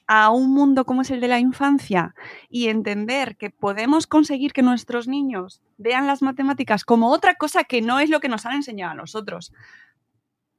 a 0.07 0.31
un 0.31 0.53
mundo 0.53 0.85
como 0.85 1.03
es 1.03 1.11
el 1.11 1.21
de 1.21 1.27
la 1.27 1.39
infancia 1.39 2.15
y 2.49 2.67
entender 2.67 3.37
que 3.37 3.49
podemos 3.49 4.07
conseguir 4.07 4.53
que 4.53 4.63
nuestros 4.63 5.07
niños 5.07 5.61
vean 5.77 6.07
las 6.07 6.21
matemáticas 6.21 6.83
como 6.83 7.11
otra 7.11 7.35
cosa 7.35 7.63
que 7.63 7.81
no 7.81 7.99
es 7.99 8.09
lo 8.09 8.19
que 8.19 8.27
nos 8.27 8.45
han 8.45 8.55
enseñado 8.55 8.91
a 8.91 8.95
nosotros. 8.95 9.53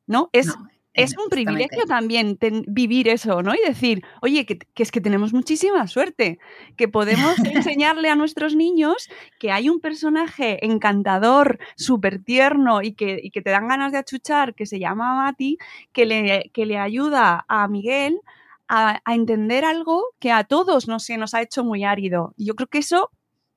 ¿No? 0.07 0.31
Es, 0.33 0.55
es 0.95 1.11
un 1.19 1.25
privilegio 1.31 1.83
también 1.89 2.37
ten- 2.37 2.65
vivir 2.69 3.09
eso, 3.09 3.43
¿no? 3.43 3.55
Y 3.55 3.59
decir, 3.67 4.03
oye, 4.23 4.47
que, 4.47 4.59
que 4.59 4.83
es 4.83 4.91
que 4.93 5.01
tenemos 5.01 5.33
muchísima 5.33 5.87
suerte, 5.89 6.39
que 6.77 6.87
podemos 6.89 7.35
enseñarle 7.45 8.09
a 8.11 8.15
nuestros 8.17 8.55
niños 8.55 9.09
que 9.39 9.51
hay 9.51 9.69
un 9.69 9.81
personaje 9.81 10.65
encantador, 10.65 11.59
súper 11.77 12.19
tierno 12.23 12.81
y 12.83 12.93
que, 12.95 13.19
y 13.23 13.31
que 13.31 13.43
te 13.43 13.51
dan 13.51 13.69
ganas 13.69 13.93
de 13.93 13.99
achuchar, 13.99 14.55
que 14.55 14.67
se 14.67 14.79
llama 14.79 15.15
Mati, 15.15 15.59
que 15.93 16.07
le, 16.07 16.51
que 16.55 16.65
le 16.67 16.79
ayuda 16.79 17.45
a 17.49 17.67
Miguel 17.69 18.21
a, 18.69 19.01
a 19.05 19.15
entender 19.15 19.65
algo 19.65 20.05
que 20.21 20.31
a 20.33 20.45
todos 20.45 20.89
nos, 20.89 21.05
se 21.05 21.19
nos 21.19 21.35
ha 21.35 21.43
hecho 21.43 21.65
muy 21.65 21.85
árido. 21.85 22.35
Yo 22.37 22.55
creo 22.55 22.69
que 22.69 22.79
eso... 22.79 23.11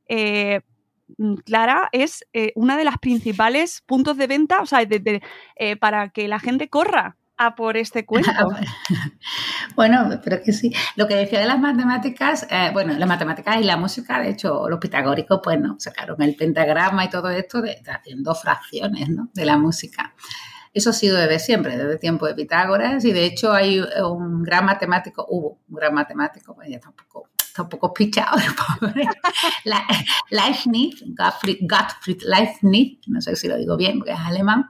eh, 0.10 0.62
mm, 1.18 1.36
Clara, 1.46 1.90
es 1.92 2.26
eh, 2.34 2.52
una 2.56 2.76
de 2.78 2.84
las 2.84 2.98
principales 2.98 3.82
puntos 3.86 4.18
de 4.18 4.28
venta, 4.28 4.62
o 4.62 4.66
sea, 4.66 4.84
de- 4.86 5.00
de- 5.00 5.22
eh, 5.56 5.76
para 5.78 6.10
que 6.10 6.28
la 6.28 6.40
gente 6.40 6.68
corra 6.70 7.16
a 7.38 7.56
por 7.56 7.78
este 7.78 8.06
cuento. 8.06 8.32
Bueno, 9.76 10.20
pero 10.24 10.42
que 10.42 10.54
sí. 10.54 10.74
Lo 10.96 11.08
que 11.08 11.16
decía 11.16 11.40
de 11.40 11.46
las 11.46 11.60
matemáticas, 11.60 12.48
eh, 12.50 12.72
bueno, 12.74 12.94
las 12.94 13.08
matemáticas 13.08 13.58
y 13.62 13.64
la 13.64 13.78
música, 13.78 14.20
de 14.20 14.30
hecho, 14.30 14.68
los 14.68 14.80
pitagóricos, 14.80 15.40
pues 15.44 15.60
no, 15.60 15.76
sacaron 15.80 16.20
el 16.24 16.36
pentagrama 16.36 17.06
y 17.06 17.10
todo 17.10 17.30
esto 17.30 17.62
de, 17.62 17.80
haciendo 17.88 18.34
fracciones, 18.34 19.10
¿no? 19.10 19.30
De 19.36 19.46
la 19.46 19.58
música. 19.58 20.16
Eso 20.74 20.90
ha 20.90 20.94
sido 20.94 21.18
desde 21.18 21.38
siempre, 21.38 21.78
desde 21.78 21.98
tiempo 21.98 22.26
de 22.26 22.34
Pitágoras, 22.34 23.06
y 23.06 23.12
de 23.12 23.26
hecho 23.26 23.54
hay 23.54 23.80
un 23.80 24.42
gran 24.42 24.66
matemático, 24.66 25.26
hubo 25.30 25.60
un 25.70 25.76
gran 25.76 25.94
matemático, 25.94 26.56
pues 26.56 26.70
ya 26.70 26.80
tampoco 26.80 27.30
está 27.38 27.64
un 27.64 27.70
poco 27.70 27.94
pichado, 27.94 28.38
pobre, 28.80 29.08
Leibniz, 30.30 31.04
Gottfried, 31.16 31.60
Gottfried 31.62 32.22
Leibniz, 32.24 33.00
no 33.08 33.22
sé 33.22 33.36
si 33.36 33.48
lo 33.48 33.58
digo 33.58 33.78
bien, 33.78 34.00
porque 34.00 34.14
es 34.14 34.20
alemán, 34.20 34.70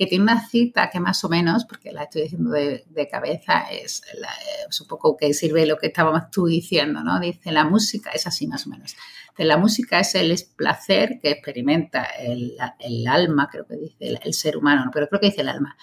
que 0.00 0.06
tiene 0.06 0.22
una 0.22 0.48
cita 0.48 0.88
que 0.88 0.98
más 0.98 1.22
o 1.24 1.28
menos, 1.28 1.66
porque 1.66 1.92
la 1.92 2.04
estoy 2.04 2.22
diciendo 2.22 2.52
de, 2.52 3.08
cabeza, 3.10 3.64
es, 3.70 4.00
la- 4.14 4.32
es 4.66 4.80
un 4.80 4.86
poco 4.86 5.14
que 5.14 5.34
sirve 5.34 5.66
lo 5.66 5.76
que 5.76 5.88
estábamos 5.88 6.30
tú 6.30 6.46
diciendo, 6.46 7.04
¿no? 7.04 7.20
Dice, 7.20 7.52
la 7.52 7.64
música 7.64 8.08
es 8.08 8.26
así 8.26 8.46
más 8.46 8.66
o 8.66 8.70
menos. 8.70 8.96
La 9.36 9.58
música 9.58 10.00
es 10.00 10.14
el 10.14 10.34
placer 10.56 11.20
que 11.20 11.32
experimenta 11.32 12.04
el, 12.18 12.56
el 12.78 13.06
alma, 13.06 13.50
creo 13.52 13.66
que 13.66 13.76
dice 13.76 14.18
el, 14.24 14.32
ser 14.32 14.56
humano, 14.56 14.86
¿no? 14.86 14.90
pero 14.90 15.06
creo 15.06 15.20
que 15.20 15.26
dice 15.26 15.42
el 15.42 15.50
alma. 15.50 15.76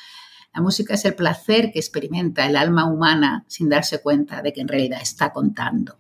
La 0.52 0.62
música 0.62 0.96
es 0.96 1.06
el 1.06 1.14
placer 1.14 1.72
que 1.72 1.78
experimenta 1.78 2.48
el 2.48 2.56
alma 2.56 2.92
humana 2.92 3.46
sin 3.48 3.70
darse 3.70 4.02
cuenta 4.02 4.42
de 4.42 4.52
que 4.52 4.62
en 4.62 4.68
realidad 4.68 5.00
está 5.00 5.32
contando. 5.32 6.00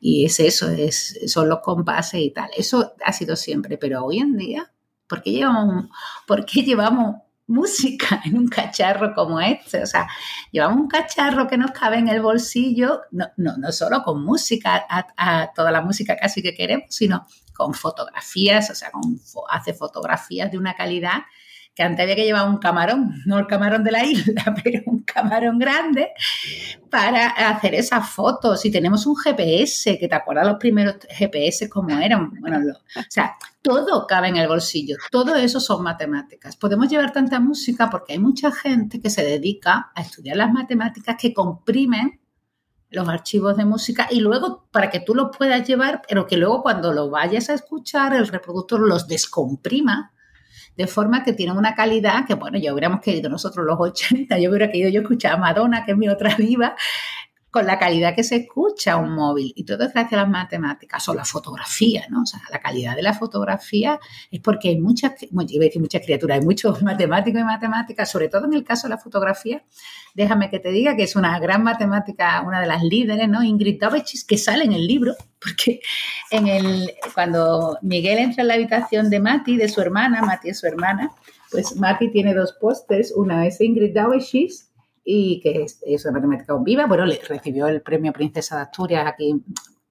Y 0.00 0.24
es 0.26 0.38
eso, 0.38 0.70
es, 0.70 1.18
son 1.26 1.48
los 1.48 1.58
compases 1.58 2.20
y 2.20 2.30
tal. 2.30 2.50
Eso 2.56 2.92
ha 3.04 3.12
sido 3.12 3.34
siempre, 3.34 3.78
pero 3.78 4.04
hoy 4.04 4.18
en 4.18 4.36
día, 4.36 4.72
¿por 5.08 5.22
qué 5.22 5.32
llevamos, 5.32 5.86
por 6.24 6.46
qué 6.46 6.62
llevamos 6.62 7.16
música 7.48 8.20
en 8.24 8.38
un 8.38 8.48
cacharro 8.48 9.14
como 9.14 9.40
este? 9.40 9.82
O 9.82 9.86
sea, 9.86 10.08
llevamos 10.52 10.80
un 10.80 10.88
cacharro 10.88 11.48
que 11.48 11.58
nos 11.58 11.72
cabe 11.72 11.98
en 11.98 12.08
el 12.08 12.22
bolsillo, 12.22 13.02
no, 13.10 13.26
no, 13.36 13.56
no 13.56 13.72
solo 13.72 14.02
con 14.02 14.24
música, 14.24 14.86
a, 14.88 15.52
toda 15.54 15.72
la 15.72 15.82
música 15.82 16.16
casi 16.16 16.42
que 16.42 16.54
queremos, 16.54 16.86
sino 16.90 17.26
con 17.54 17.74
fotografías, 17.74 18.70
o 18.70 18.74
sea, 18.74 18.90
con, 18.90 19.20
hace 19.50 19.74
fotografías 19.74 20.50
de 20.50 20.58
una 20.58 20.74
calidad 20.74 21.22
que 21.78 21.84
antes 21.84 22.02
había 22.02 22.16
que 22.16 22.24
llevar 22.24 22.48
un 22.48 22.56
camarón, 22.56 23.22
no 23.24 23.38
el 23.38 23.46
camarón 23.46 23.84
de 23.84 23.92
la 23.92 24.04
isla, 24.04 24.52
pero 24.64 24.82
un 24.86 25.04
camarón 25.04 25.60
grande 25.60 26.08
para 26.90 27.28
hacer 27.28 27.76
esas 27.76 28.10
fotos. 28.10 28.64
Y 28.64 28.72
tenemos 28.72 29.06
un 29.06 29.14
GPS, 29.14 29.96
que 29.96 30.08
te 30.08 30.14
acuerdas 30.16 30.48
los 30.48 30.56
primeros 30.56 30.96
GPS 31.08 31.68
como 31.68 31.96
eran. 31.96 32.32
Bueno, 32.40 32.58
o 32.96 33.00
sea, 33.08 33.36
todo 33.62 34.08
cabe 34.08 34.26
en 34.26 34.38
el 34.38 34.48
bolsillo, 34.48 34.96
todo 35.12 35.36
eso 35.36 35.60
son 35.60 35.84
matemáticas. 35.84 36.56
Podemos 36.56 36.88
llevar 36.88 37.12
tanta 37.12 37.38
música 37.38 37.88
porque 37.88 38.14
hay 38.14 38.18
mucha 38.18 38.50
gente 38.50 39.00
que 39.00 39.08
se 39.08 39.22
dedica 39.22 39.92
a 39.94 40.02
estudiar 40.02 40.36
las 40.36 40.52
matemáticas 40.52 41.14
que 41.16 41.32
comprimen 41.32 42.18
los 42.90 43.08
archivos 43.08 43.56
de 43.56 43.66
música 43.66 44.08
y 44.10 44.18
luego 44.18 44.66
para 44.72 44.90
que 44.90 44.98
tú 44.98 45.14
los 45.14 45.28
puedas 45.36 45.64
llevar, 45.64 46.02
pero 46.08 46.26
que 46.26 46.38
luego 46.38 46.60
cuando 46.60 46.92
lo 46.92 47.08
vayas 47.08 47.50
a 47.50 47.54
escuchar 47.54 48.14
el 48.14 48.26
reproductor 48.26 48.80
los 48.80 49.06
descomprima 49.06 50.12
de 50.78 50.86
forma 50.86 51.24
que 51.24 51.32
tienen 51.32 51.56
una 51.56 51.74
calidad 51.74 52.24
que, 52.24 52.34
bueno, 52.34 52.56
yo 52.56 52.72
hubiéramos 52.72 53.00
querido 53.00 53.28
nosotros 53.28 53.66
los 53.66 53.76
80, 53.80 54.38
yo 54.38 54.48
hubiera 54.48 54.70
querido 54.70 54.88
yo 54.88 55.00
escuchar 55.00 55.32
a 55.32 55.36
Madonna, 55.36 55.84
que 55.84 55.90
es 55.90 55.98
mi 55.98 56.08
otra 56.08 56.36
diva, 56.38 56.76
con 57.50 57.66
la 57.66 57.78
calidad 57.78 58.14
que 58.14 58.24
se 58.24 58.36
escucha 58.36 58.96
un 58.96 59.14
móvil. 59.14 59.52
Y 59.56 59.64
todo 59.64 59.84
es 59.84 59.92
gracias 59.92 60.12
a 60.14 60.22
las 60.22 60.28
matemáticas 60.28 61.08
o 61.08 61.14
la 61.14 61.24
fotografía, 61.24 62.06
¿no? 62.10 62.22
O 62.22 62.26
sea, 62.26 62.40
la 62.50 62.60
calidad 62.60 62.94
de 62.94 63.02
la 63.02 63.14
fotografía 63.14 63.98
es 64.30 64.40
porque 64.40 64.68
hay 64.68 64.80
muchas, 64.80 65.12
bueno, 65.30 65.48
iba 65.50 65.64
a 65.64 65.66
decir 65.66 65.80
muchas 65.80 66.02
criaturas, 66.02 66.38
hay 66.38 66.44
muchos 66.44 66.82
matemáticos 66.82 67.40
y 67.40 67.44
matemáticas, 67.44 68.10
sobre 68.10 68.28
todo 68.28 68.44
en 68.44 68.54
el 68.54 68.64
caso 68.64 68.86
de 68.86 68.90
la 68.94 68.98
fotografía. 68.98 69.62
Déjame 70.14 70.50
que 70.50 70.58
te 70.58 70.70
diga 70.70 70.94
que 70.96 71.04
es 71.04 71.16
una 71.16 71.38
gran 71.38 71.62
matemática, 71.62 72.42
una 72.42 72.60
de 72.60 72.66
las 72.66 72.82
líderes, 72.82 73.28
¿no? 73.28 73.42
Ingrid 73.42 73.80
Dovechis, 73.80 74.24
que 74.24 74.36
sale 74.36 74.64
en 74.64 74.72
el 74.72 74.86
libro, 74.86 75.14
porque 75.40 75.80
en 76.30 76.48
el, 76.48 76.92
cuando 77.14 77.78
Miguel 77.80 78.18
entra 78.18 78.42
en 78.42 78.48
la 78.48 78.54
habitación 78.54 79.08
de 79.08 79.20
Mati, 79.20 79.56
de 79.56 79.68
su 79.68 79.80
hermana, 79.80 80.20
Mati 80.22 80.50
es 80.50 80.58
su 80.58 80.66
hermana, 80.66 81.10
pues 81.50 81.76
Mati 81.76 82.10
tiene 82.10 82.34
dos 82.34 82.52
pósters, 82.60 83.12
una 83.16 83.46
es 83.46 83.60
Ingrid 83.62 83.94
Dovechis, 83.94 84.67
y 85.10 85.40
que 85.40 85.62
es, 85.62 85.80
es 85.86 86.04
una 86.04 86.18
matemática 86.18 86.54
viva. 86.62 86.84
Bueno, 86.84 87.06
le 87.06 87.18
recibió 87.26 87.66
el 87.66 87.80
premio 87.80 88.12
Princesa 88.12 88.56
de 88.56 88.62
Asturias 88.62 89.06
aquí, 89.06 89.42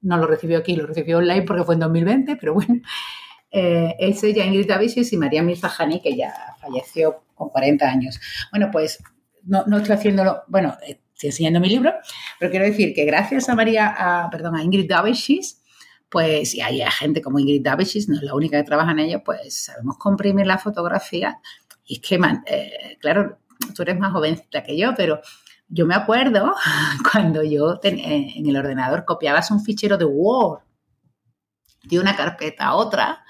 no 0.01 0.15
lo 0.15 0.27
recibió 0.27 0.59
aquí, 0.59 0.75
lo 0.75 0.85
recibió 0.85 1.17
online 1.17 1.41
porque 1.41 1.63
fue 1.63 1.73
en 1.73 1.79
2020, 1.79 2.35
pero 2.35 2.53
bueno, 2.53 2.75
eh, 3.51 3.95
es 3.97 4.23
ella, 4.23 4.45
Ingrid 4.45 4.67
Davicius 4.67 5.11
y 5.13 5.17
María 5.17 5.41
Mirfajani, 5.41 6.01
que 6.01 6.15
ya 6.15 6.31
falleció 6.61 7.23
con 7.33 7.49
40 7.49 7.89
años. 7.89 8.19
Bueno, 8.51 8.69
pues 8.71 8.99
no, 9.43 9.65
no 9.65 9.77
estoy 9.77 9.95
haciéndolo, 9.95 10.43
bueno, 10.49 10.77
eh, 10.87 11.01
estoy 11.15 11.29
enseñando 11.29 11.59
mi 11.61 11.69
libro, 11.69 11.95
pero 12.39 12.51
quiero 12.51 12.65
decir 12.67 12.93
que 12.93 13.03
gracias 13.05 13.49
a 13.49 13.55
María, 13.55 14.27
perdón, 14.31 14.55
a 14.55 14.61
Ingrid 14.61 14.87
Davicius, 14.87 15.63
pues 16.11 16.53
y 16.53 16.61
hay 16.61 16.79
gente 16.91 17.23
como 17.23 17.39
Ingrid 17.39 17.63
Davicius, 17.63 18.07
no 18.07 18.17
es 18.17 18.21
la 18.21 18.35
única 18.35 18.59
que 18.59 18.63
trabaja 18.65 18.91
en 18.91 18.99
ello, 18.99 19.23
pues 19.25 19.65
sabemos 19.65 19.97
comprimir 19.97 20.45
la 20.45 20.59
fotografía. 20.59 21.39
Y 21.87 21.95
es 21.95 22.01
que, 22.01 22.19
eh, 22.45 22.97
claro, 22.99 23.39
tú 23.75 23.81
eres 23.81 23.99
más 23.99 24.11
jovencita 24.11 24.63
que 24.63 24.77
yo, 24.77 24.93
pero 24.95 25.21
yo 25.69 25.85
me 25.85 25.95
acuerdo 25.95 26.53
cuando 27.11 27.43
yo 27.43 27.79
ten, 27.79 27.99
eh, 27.99 28.33
en 28.35 28.47
el 28.47 28.57
ordenador 28.57 29.05
copiabas 29.05 29.51
un 29.51 29.63
fichero 29.63 29.97
de 29.97 30.05
Word 30.05 30.61
de 31.83 31.99
una 31.99 32.15
carpeta 32.15 32.65
a 32.65 32.75
otra, 32.75 33.23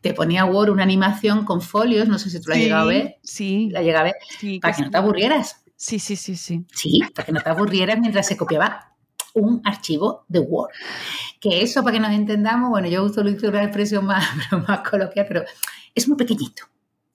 te 0.00 0.14
ponía 0.14 0.44
Word 0.44 0.70
una 0.70 0.82
animación 0.82 1.44
con 1.44 1.60
folios, 1.62 2.08
no 2.08 2.18
sé 2.18 2.30
si 2.30 2.40
tú 2.40 2.50
la 2.50 2.54
has 2.54 2.58
Sí, 2.58 2.64
llegado 2.64 2.82
a 2.82 2.86
ver, 2.86 3.16
Sí, 3.22 3.68
la 3.70 3.82
llegado 3.82 4.00
a 4.00 4.04
ver, 4.04 4.14
sí. 4.38 4.60
para 4.60 4.74
que 4.74 4.82
no 4.82 4.90
te 4.90 4.98
aburrieras. 4.98 5.64
Sí, 5.76 5.98
sí, 5.98 6.16
sí, 6.16 6.36
sí. 6.36 6.64
Sí, 6.72 7.00
para 7.14 7.24
que 7.24 7.32
no 7.32 7.40
te 7.40 7.50
aburrieras 7.50 7.98
mientras 7.98 8.26
se 8.26 8.36
copiaba 8.36 8.94
un 9.34 9.62
archivo 9.64 10.24
de 10.28 10.40
Word. 10.40 10.70
Que 11.40 11.62
eso, 11.62 11.82
para 11.82 11.94
que 11.94 12.00
nos 12.00 12.12
entendamos, 12.12 12.70
bueno, 12.70 12.88
yo 12.88 13.04
uso 13.04 13.20
una 13.20 13.62
expresión 13.62 14.04
más, 14.04 14.24
más 14.68 14.88
coloquial, 14.88 15.26
pero 15.28 15.44
es 15.94 16.08
muy 16.08 16.16
pequeñito. 16.16 16.64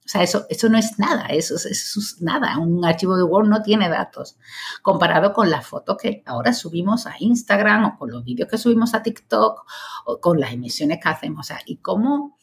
O 0.04 0.08
sea, 0.08 0.22
eso, 0.22 0.44
eso 0.50 0.68
no 0.68 0.76
es 0.76 0.98
nada, 0.98 1.26
eso, 1.28 1.54
es 1.54 2.16
nada. 2.20 2.58
Un 2.58 2.84
archivo 2.84 3.16
de 3.16 3.22
Word 3.22 3.48
no 3.48 3.62
tiene 3.62 3.88
datos. 3.88 4.36
Comparado 4.82 5.32
con 5.32 5.48
las 5.48 5.66
fotos 5.66 5.96
que 5.96 6.22
ahora 6.26 6.52
subimos 6.52 7.06
a 7.06 7.14
Instagram 7.18 7.84
o 7.86 7.98
con 7.98 8.10
los 8.10 8.22
vídeos 8.22 8.50
que 8.50 8.58
subimos 8.58 8.92
a 8.92 9.02
TikTok 9.02 9.64
o 10.04 10.20
con 10.20 10.38
las 10.38 10.52
emisiones 10.52 10.98
que 11.02 11.08
hacemos. 11.08 11.46
O 11.46 11.48
sea, 11.48 11.60
y 11.64 11.78
cómo, 11.78 12.36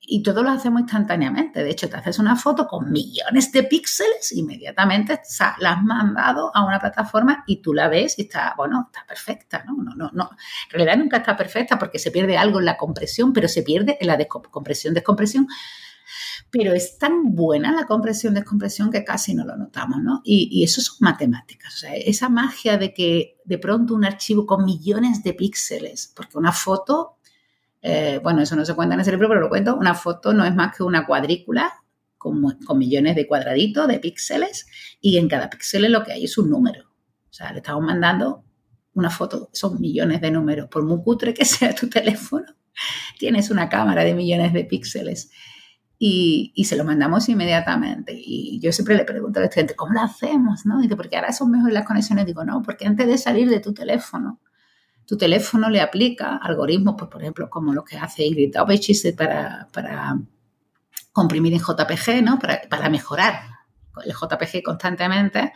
y 0.00 0.22
todo 0.22 0.42
lo 0.42 0.50
hacemos 0.50 0.82
instantáneamente. 0.82 1.64
De 1.64 1.70
hecho, 1.70 1.88
te 1.88 1.96
haces 1.96 2.18
una 2.18 2.36
foto 2.36 2.66
con 2.66 2.92
millones 2.92 3.52
de 3.52 3.62
píxeles, 3.62 4.32
inmediatamente 4.32 5.18
la 5.60 5.72
has 5.72 5.82
mandado 5.82 6.50
a 6.54 6.64
una 6.64 6.78
plataforma 6.78 7.42
y 7.46 7.62
tú 7.62 7.72
la 7.72 7.88
ves 7.88 8.18
y 8.18 8.22
está, 8.22 8.52
bueno, 8.54 8.90
está 8.92 9.06
perfecta, 9.06 9.64
¿no? 9.66 9.76
No, 9.82 9.94
no, 9.94 10.10
no. 10.12 10.30
En 10.70 10.78
realidad 10.78 10.98
nunca 10.98 11.16
está 11.18 11.36
perfecta 11.36 11.78
porque 11.78 11.98
se 11.98 12.10
pierde 12.10 12.36
algo 12.36 12.58
en 12.58 12.66
la 12.66 12.76
compresión, 12.76 13.32
pero 13.32 13.48
se 13.48 13.62
pierde 13.62 13.96
en 13.98 14.08
la 14.08 14.18
descompresión, 14.18 14.92
descompresión. 14.92 15.46
Pero 16.50 16.72
es 16.72 16.98
tan 16.98 17.34
buena 17.34 17.72
la 17.72 17.86
compresión, 17.86 18.34
descompresión 18.34 18.90
que 18.90 19.04
casi 19.04 19.34
no 19.34 19.44
lo 19.44 19.56
notamos, 19.56 20.02
¿no? 20.02 20.22
Y, 20.24 20.64
eso 20.64 20.80
son 20.80 20.96
matemáticas. 21.00 21.74
O 21.74 21.78
sea, 21.78 21.94
esa 21.94 22.28
magia 22.28 22.78
de 22.78 22.94
que 22.94 23.36
de 23.44 23.58
pronto 23.58 23.94
un 23.94 24.04
archivo 24.04 24.46
con 24.46 24.64
millones 24.64 25.22
de 25.22 25.34
píxeles, 25.34 26.12
porque 26.16 26.38
una 26.38 26.52
foto 26.52 27.18
eh, 27.82 28.20
bueno, 28.22 28.42
eso 28.42 28.56
no 28.56 28.64
se 28.64 28.74
cuenta 28.74 28.94
en 28.94 29.00
ese 29.00 29.12
libro, 29.12 29.28
pero 29.28 29.40
lo 29.40 29.48
cuento, 29.48 29.76
una 29.76 29.94
foto 29.94 30.32
no 30.32 30.44
es 30.44 30.54
más 30.54 30.76
que 30.76 30.82
una 30.82 31.06
cuadrícula 31.06 31.72
con, 32.16 32.42
millones 32.76 33.14
de 33.14 33.26
cuadraditos, 33.26 33.86
de 33.86 34.00
píxeles, 34.00 34.66
y 35.00 35.18
en 35.18 35.28
cada 35.28 35.48
píxel 35.48 35.90
lo 35.90 36.02
que 36.02 36.12
hay 36.12 36.24
es 36.24 36.36
un 36.36 36.50
número. 36.50 36.84
O 37.30 37.32
sea, 37.32 37.52
le 37.52 37.58
estamos 37.58 37.84
mandando 37.84 38.44
una 38.94 39.10
foto, 39.10 39.50
son 39.52 39.80
millones 39.80 40.20
de 40.20 40.30
números, 40.30 40.68
por 40.68 40.82
muy 40.82 41.00
cutre 41.02 41.32
que 41.32 41.44
sea 41.44 41.74
tu 41.74 41.88
teléfono, 41.90 42.46
tienes 43.18 43.50
una 43.50 43.68
cámara 43.68 44.04
de 44.04 44.14
millones 44.14 44.52
de 44.52 44.64
píxeles. 44.64 45.30
Y, 46.00 46.64
se 46.64 46.76
lo 46.76 46.84
mandamos 46.84 47.28
inmediatamente. 47.28 48.12
Y 48.14 48.60
yo 48.60 48.72
siempre 48.72 48.94
le 48.94 49.04
pregunto 49.04 49.40
al 49.40 49.46
estudiante, 49.46 49.74
¿cómo 49.74 49.94
lo 49.94 50.00
hacemos? 50.00 50.64
¿no? 50.64 50.80
Dice, 50.80 50.94
porque 50.94 51.16
ahora 51.16 51.32
son 51.32 51.50
mejores 51.50 51.74
las 51.74 51.84
conexiones. 51.84 52.24
Digo, 52.24 52.44
no, 52.44 52.62
porque 52.62 52.86
antes 52.86 53.06
de 53.06 53.18
salir 53.18 53.50
de 53.50 53.60
tu 53.60 53.74
teléfono, 53.74 54.40
tu 55.06 55.16
teléfono 55.16 55.70
le 55.70 55.80
aplica 55.80 56.36
algoritmos, 56.36 56.94
pues, 56.98 57.10
por 57.10 57.22
ejemplo, 57.22 57.50
como 57.50 57.72
lo 57.72 57.84
que 57.84 57.96
hace 57.96 58.24
Ingrid 58.26 58.52
Daubechis 58.52 59.12
para, 59.16 59.68
para 59.72 60.18
comprimir 61.12 61.52
en 61.54 61.60
JPG, 61.60 62.22
¿no? 62.22 62.38
Para, 62.38 62.60
para 62.68 62.88
mejorar 62.88 63.40
el 64.04 64.12
JPG 64.12 64.62
constantemente, 64.62 65.52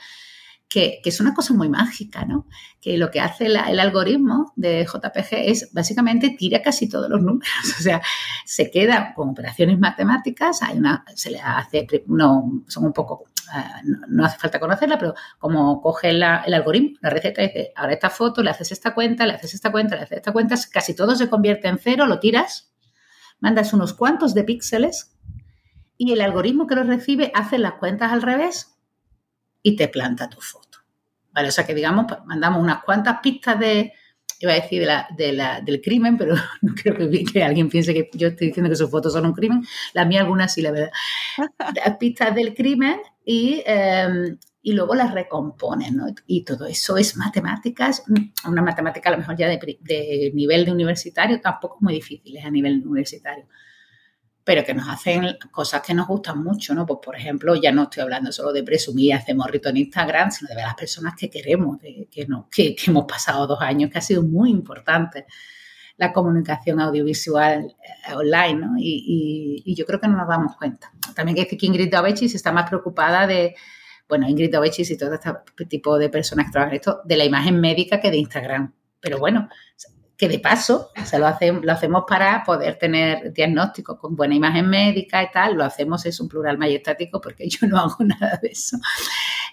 que, 0.72 1.00
es 1.04 1.20
una 1.20 1.34
cosa 1.34 1.54
muy 1.54 1.68
mágica, 1.68 2.24
¿no? 2.24 2.46
Que 2.80 2.96
lo 2.96 3.10
que 3.10 3.20
hace 3.20 3.46
el 3.46 3.56
algoritmo 3.56 4.52
de 4.56 4.84
JPG 4.84 5.50
es 5.50 5.72
básicamente 5.72 6.30
tira 6.30 6.62
casi 6.62 6.88
todos 6.88 7.10
los 7.10 7.20
números, 7.20 7.48
o 7.78 7.82
sea, 7.82 8.00
se 8.44 8.70
queda 8.70 9.12
con 9.14 9.30
operaciones 9.30 9.78
matemáticas, 9.78 10.62
hay 10.62 10.78
una, 10.78 11.04
se 11.14 11.30
le 11.30 11.40
hace, 11.40 11.86
no, 12.06 12.64
son 12.68 12.86
un 12.86 12.92
poco 12.92 13.24
Ah, 13.54 13.82
no, 14.08 14.24
hace 14.24 14.38
falta 14.38 14.58
conocerla, 14.58 14.98
pero 14.98 15.14
como 15.38 15.82
coge 15.82 16.08
el 16.10 16.22
algoritmo, 16.22 16.96
la 17.02 17.10
receta, 17.10 17.42
dice, 17.42 17.72
ahora 17.76 17.92
esta 17.92 18.08
foto, 18.08 18.42
le 18.42 18.48
haces 18.48 18.72
esta 18.72 18.94
cuenta, 18.94 19.26
le 19.26 19.34
haces 19.34 19.52
esta 19.52 19.70
cuenta, 19.70 19.94
le 19.94 20.02
haces 20.02 20.18
esta 20.18 20.32
cuenta, 20.32 20.56
casi 20.72 20.94
todo 20.94 21.14
se 21.16 21.28
convierte 21.28 21.68
en 21.68 21.78
cero, 21.78 22.06
lo 22.06 22.18
tiras, 22.18 22.72
mandas 23.40 23.74
unos 23.74 23.92
cuantos 23.92 24.32
de 24.32 24.44
píxeles 24.44 25.18
y 25.98 26.12
el 26.12 26.22
algoritmo 26.22 26.66
que 26.66 26.76
lo 26.76 26.84
recibe 26.84 27.30
hace 27.34 27.58
las 27.58 27.74
cuentas 27.74 28.10
al 28.10 28.22
revés 28.22 28.78
y 29.62 29.76
te 29.76 29.88
planta 29.88 30.30
tu 30.30 30.40
foto. 30.40 30.61
Vale, 31.32 31.48
o 31.48 31.52
sea 31.52 31.66
que 31.66 31.74
digamos, 31.74 32.06
pues, 32.08 32.20
mandamos 32.26 32.62
unas 32.62 32.82
cuantas 32.84 33.20
pistas 33.22 33.58
de, 33.58 33.92
iba 34.40 34.52
a 34.52 34.56
decir 34.56 34.86
de 35.16 35.32
la, 35.32 35.60
del 35.60 35.80
crimen, 35.80 36.16
pero 36.16 36.34
no 36.62 36.74
creo 36.74 37.10
que, 37.10 37.24
que, 37.24 37.42
alguien 37.42 37.68
piense 37.68 37.94
que 37.94 38.10
yo 38.14 38.28
estoy 38.28 38.48
diciendo 38.48 38.70
que 38.70 38.76
sus 38.76 38.90
fotos 38.90 39.12
son 39.12 39.26
un 39.26 39.32
crimen. 39.32 39.62
La 39.94 40.04
mía 40.04 40.20
algunas 40.20 40.52
sí, 40.52 40.62
la 40.62 40.72
verdad. 40.72 40.90
Las 41.84 41.96
pistas 41.96 42.34
del 42.34 42.54
crimen 42.54 43.00
y, 43.24 43.62
em, 43.64 44.36
y 44.62 44.72
luego 44.72 44.94
las 44.94 45.12
recomponen, 45.12 45.96
¿no? 45.96 46.06
Y 46.26 46.44
todo 46.44 46.66
eso 46.66 46.96
es 46.96 47.16
matemáticas, 47.16 48.04
una 48.46 48.62
matemática 48.62 49.08
a 49.08 49.12
lo 49.12 49.18
mejor 49.18 49.36
ya 49.36 49.48
de, 49.48 50.30
nivel 50.34 50.64
de 50.64 50.72
universitario, 50.72 51.40
tampoco 51.40 51.78
muy 51.80 51.94
difíciles 51.94 52.44
a 52.44 52.50
nivel 52.50 52.86
universitario, 52.86 53.46
pero 54.44 54.64
que 54.64 54.74
nos 54.74 54.88
hacen 54.88 55.38
cosas 55.50 55.82
que 55.82 55.94
nos 55.94 56.08
gustan 56.08 56.42
mucho, 56.42 56.74
¿no? 56.74 56.84
Pues, 56.84 56.98
por 57.02 57.16
ejemplo, 57.16 57.54
ya 57.54 57.70
no 57.70 57.84
estoy 57.84 58.02
hablando 58.02 58.32
solo 58.32 58.52
de 58.52 58.62
presumir, 58.64 59.14
hacemos 59.14 59.46
rito 59.48 59.68
en 59.68 59.76
Instagram, 59.76 60.30
sino 60.30 60.48
de 60.48 60.56
ver 60.56 60.64
las 60.64 60.74
personas 60.74 61.14
que 61.16 61.30
queremos, 61.30 61.78
que, 61.80 62.26
no, 62.26 62.48
que, 62.50 62.74
hemos 62.86 63.04
pasado 63.04 63.46
dos 63.46 63.60
años, 63.60 63.90
que 63.90 63.98
ha 63.98 64.02
sido 64.02 64.22
muy 64.22 64.50
importante 64.50 65.26
la 65.96 66.12
comunicación 66.12 66.80
audiovisual 66.80 67.76
eh, 68.08 68.14
online, 68.14 68.54
¿no? 68.54 68.72
Y, 68.78 69.74
yo 69.76 69.86
creo 69.86 70.00
que 70.00 70.08
no 70.08 70.16
nos 70.16 70.28
damos 70.28 70.56
cuenta. 70.56 70.90
También 71.14 71.36
que 71.36 71.44
decir 71.44 71.58
que 71.58 71.66
Ingrid 71.66 71.90
Dovechis 71.90 72.34
está 72.34 72.50
más 72.50 72.68
preocupada 72.68 73.26
de, 73.26 73.54
bueno, 74.08 74.28
Ingrid 74.28 74.52
Dovechis 74.52 74.90
y 74.90 74.98
todo 74.98 75.14
este 75.14 75.66
tipo 75.66 75.98
de 75.98 76.08
personas 76.08 76.46
que 76.46 76.52
trabajan 76.52 76.74
esto, 76.74 77.00
de 77.04 77.16
la 77.16 77.24
imagen 77.24 77.60
médica 77.60 78.00
que 78.00 78.10
de 78.10 78.16
Instagram. 78.16 78.74
Pero 79.00 79.18
bueno, 79.18 79.48
que 80.22 80.28
de 80.28 80.38
paso, 80.38 80.90
se 81.04 81.18
lo, 81.18 81.26
hacemos, 81.26 81.64
lo 81.64 81.72
hacemos 81.72 82.04
para 82.06 82.44
poder 82.44 82.78
tener 82.78 83.32
diagnósticos 83.32 83.98
con 83.98 84.14
buena 84.14 84.36
imagen 84.36 84.70
médica 84.70 85.20
y 85.20 85.32
tal, 85.32 85.56
lo 85.56 85.64
hacemos 85.64 86.06
es 86.06 86.20
un 86.20 86.28
plural 86.28 86.58
majestático 86.58 87.20
porque 87.20 87.48
yo 87.48 87.66
no 87.66 87.76
hago 87.76 87.96
nada 88.04 88.38
de 88.40 88.50
eso. 88.50 88.76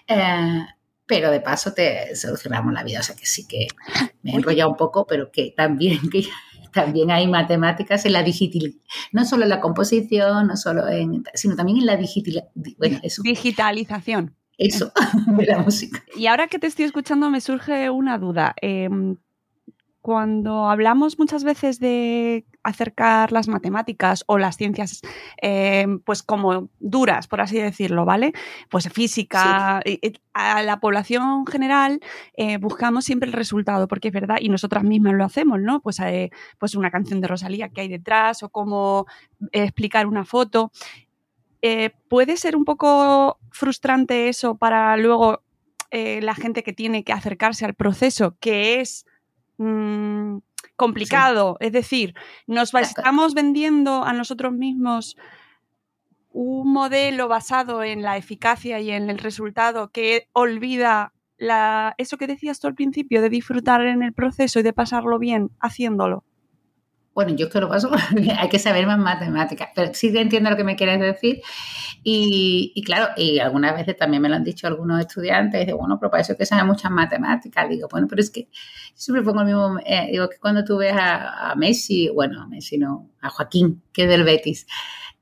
Eh, 0.06 0.64
pero 1.06 1.32
de 1.32 1.40
paso 1.40 1.72
te 1.72 2.14
solucionamos 2.14 2.72
la 2.72 2.84
vida. 2.84 3.00
O 3.00 3.02
sea 3.02 3.16
que 3.16 3.26
sí 3.26 3.48
que 3.48 3.66
me 4.22 4.30
he 4.30 4.34
enrollado 4.36 4.70
un 4.70 4.76
poco, 4.76 5.08
pero 5.08 5.32
que 5.32 5.52
también, 5.56 5.98
que 6.12 6.28
también 6.72 7.10
hay 7.10 7.26
matemáticas 7.26 8.06
en 8.06 8.12
la 8.12 8.22
digital, 8.22 8.72
no 9.10 9.24
solo 9.24 9.42
en 9.42 9.48
la 9.48 9.60
composición, 9.60 10.46
no 10.46 10.56
solo 10.56 10.86
en, 10.86 11.24
sino 11.34 11.56
también 11.56 11.78
en 11.78 11.86
la 11.86 11.96
digital, 11.96 12.44
digitalización. 12.54 14.36
Eso, 14.56 14.92
de 15.36 15.46
la 15.46 15.58
música. 15.58 16.04
Y 16.14 16.28
ahora 16.28 16.46
que 16.46 16.60
te 16.60 16.68
estoy 16.68 16.84
escuchando 16.84 17.28
me 17.28 17.40
surge 17.40 17.90
una 17.90 18.18
duda. 18.18 18.54
Em, 18.60 19.16
cuando 20.00 20.70
hablamos 20.70 21.18
muchas 21.18 21.44
veces 21.44 21.78
de 21.78 22.46
acercar 22.62 23.32
las 23.32 23.48
matemáticas 23.48 24.24
o 24.26 24.38
las 24.38 24.56
ciencias, 24.56 25.02
eh, 25.42 25.86
pues 26.04 26.22
como 26.22 26.70
duras, 26.78 27.26
por 27.26 27.42
así 27.42 27.58
decirlo, 27.58 28.06
¿vale? 28.06 28.32
Pues 28.70 28.88
física, 28.88 29.82
a 30.32 30.62
la 30.62 30.80
población 30.80 31.46
general 31.46 32.00
eh, 32.34 32.56
buscamos 32.56 33.04
siempre 33.04 33.28
el 33.28 33.34
resultado, 33.34 33.88
porque 33.88 34.08
es 34.08 34.14
verdad, 34.14 34.38
y 34.40 34.48
nosotras 34.48 34.84
mismas 34.84 35.14
lo 35.14 35.24
hacemos, 35.24 35.60
¿no? 35.60 35.80
Pues, 35.80 36.00
eh, 36.00 36.30
pues 36.58 36.74
una 36.74 36.90
canción 36.90 37.20
de 37.20 37.28
Rosalía 37.28 37.68
que 37.68 37.82
hay 37.82 37.88
detrás 37.88 38.42
o 38.42 38.48
cómo 38.48 39.06
explicar 39.52 40.06
una 40.06 40.24
foto. 40.24 40.72
puede 42.08 42.36
ser 42.38 42.56
un 42.56 42.64
poco 42.64 43.38
frustrante 43.50 44.28
eso 44.28 44.56
para 44.56 44.96
luego 44.96 45.42
la 45.92 46.34
gente 46.34 46.62
que 46.62 46.72
tiene 46.72 47.04
que 47.04 47.12
acercarse 47.12 47.64
al 47.66 47.74
proceso, 47.74 48.36
que 48.40 48.80
es 48.80 49.04
Mm, 49.62 50.38
complicado. 50.74 51.58
Es 51.60 51.72
decir, 51.72 52.14
nos 52.46 52.72
estamos 52.72 53.34
vendiendo 53.34 54.04
a 54.04 54.14
nosotros 54.14 54.54
mismos 54.54 55.18
un 56.32 56.72
modelo 56.72 57.28
basado 57.28 57.82
en 57.82 58.00
la 58.00 58.16
eficacia 58.16 58.80
y 58.80 58.90
en 58.90 59.10
el 59.10 59.18
resultado 59.18 59.90
que 59.90 60.28
olvida 60.32 61.12
la, 61.36 61.94
eso 61.98 62.16
que 62.16 62.26
decías 62.26 62.58
tú 62.58 62.68
al 62.68 62.74
principio, 62.74 63.20
de 63.20 63.28
disfrutar 63.28 63.82
en 63.82 64.02
el 64.02 64.14
proceso 64.14 64.60
y 64.60 64.62
de 64.62 64.72
pasarlo 64.72 65.18
bien 65.18 65.50
haciéndolo. 65.60 66.24
Bueno, 67.14 67.34
yo 67.34 67.46
es 67.46 67.52
que 67.52 67.60
lo 67.60 67.68
paso, 67.68 67.90
hay 68.38 68.48
que 68.48 68.58
saber 68.58 68.86
más 68.86 68.98
matemáticas, 68.98 69.70
pero 69.74 69.92
sí 69.94 70.16
entiendo 70.16 70.50
lo 70.50 70.56
que 70.56 70.64
me 70.64 70.76
quieres 70.76 71.00
decir. 71.00 71.42
Y, 72.02 72.82
claro, 72.86 73.12
y 73.16 73.40
algunas 73.40 73.74
veces 73.74 73.96
también 73.96 74.22
me 74.22 74.28
lo 74.28 74.36
han 74.36 74.44
dicho 74.44 74.66
algunos 74.66 75.00
estudiantes, 75.00 75.66
de 75.66 75.72
bueno, 75.72 75.98
pero 76.00 76.10
para 76.10 76.22
eso 76.22 76.32
es 76.32 76.38
que 76.38 76.46
sabe 76.46 76.64
muchas 76.64 76.90
matemáticas. 76.90 77.68
Digo, 77.68 77.88
bueno, 77.90 78.06
pero 78.08 78.22
es 78.22 78.30
que 78.30 78.48
siempre 78.94 79.22
pongo 79.22 79.40
el 79.40 79.46
mismo, 79.46 79.78
eh, 79.84 80.08
digo 80.10 80.28
que 80.28 80.38
cuando 80.38 80.64
tú 80.64 80.78
ves 80.78 80.94
a, 80.94 81.50
a 81.50 81.54
Messi, 81.56 82.08
bueno, 82.08 82.42
a 82.42 82.46
Messi 82.46 82.78
no, 82.78 83.10
a 83.20 83.28
Joaquín, 83.28 83.82
que 83.92 84.04
es 84.04 84.08
del 84.08 84.24
Betis, 84.24 84.66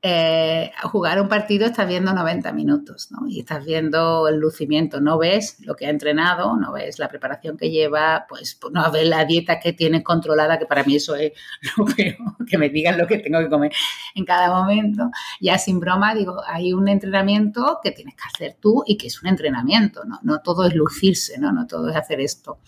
eh, 0.01 0.71
jugar 0.83 1.21
un 1.21 1.27
partido 1.27 1.65
estás 1.65 1.85
viendo 1.85 2.13
90 2.13 2.53
minutos, 2.53 3.11
¿no? 3.11 3.27
Y 3.27 3.39
estás 3.39 3.65
viendo 3.65 4.29
el 4.29 4.37
lucimiento, 4.37 5.01
no 5.01 5.17
ves 5.17 5.57
lo 5.59 5.75
que 5.75 5.87
ha 5.87 5.89
entrenado, 5.89 6.55
no 6.55 6.71
ves 6.71 6.99
la 6.99 7.09
preparación 7.09 7.57
que 7.57 7.69
lleva, 7.69 8.25
pues, 8.29 8.55
pues 8.55 8.73
no 8.73 8.89
ves 8.91 9.07
la 9.09 9.25
dieta 9.25 9.59
que 9.59 9.73
tiene 9.73 10.01
controlada, 10.01 10.57
que 10.57 10.65
para 10.65 10.85
mí 10.85 10.95
eso 10.95 11.15
es 11.15 11.33
lo 11.77 11.83
peor, 11.85 12.15
que 12.47 12.57
me 12.57 12.69
digan 12.69 12.97
lo 12.97 13.07
que 13.07 13.17
tengo 13.17 13.39
que 13.39 13.49
comer 13.49 13.73
en 14.15 14.23
cada 14.23 14.49
momento. 14.49 15.11
Ya 15.41 15.57
sin 15.57 15.81
broma, 15.81 16.15
digo, 16.15 16.41
hay 16.47 16.71
un 16.71 16.87
entrenamiento 16.87 17.79
que 17.83 17.91
tienes 17.91 18.15
que 18.15 18.23
hacer 18.33 18.57
tú 18.57 18.83
y 18.85 18.97
que 18.97 19.07
es 19.07 19.21
un 19.21 19.27
entrenamiento, 19.27 20.05
¿no? 20.05 20.19
No 20.23 20.39
todo 20.39 20.65
es 20.65 20.75
lucirse, 20.75 21.37
¿no? 21.39 21.51
No 21.51 21.67
todo 21.67 21.89
es 21.89 21.95
hacer 21.97 22.21
esto 22.21 22.59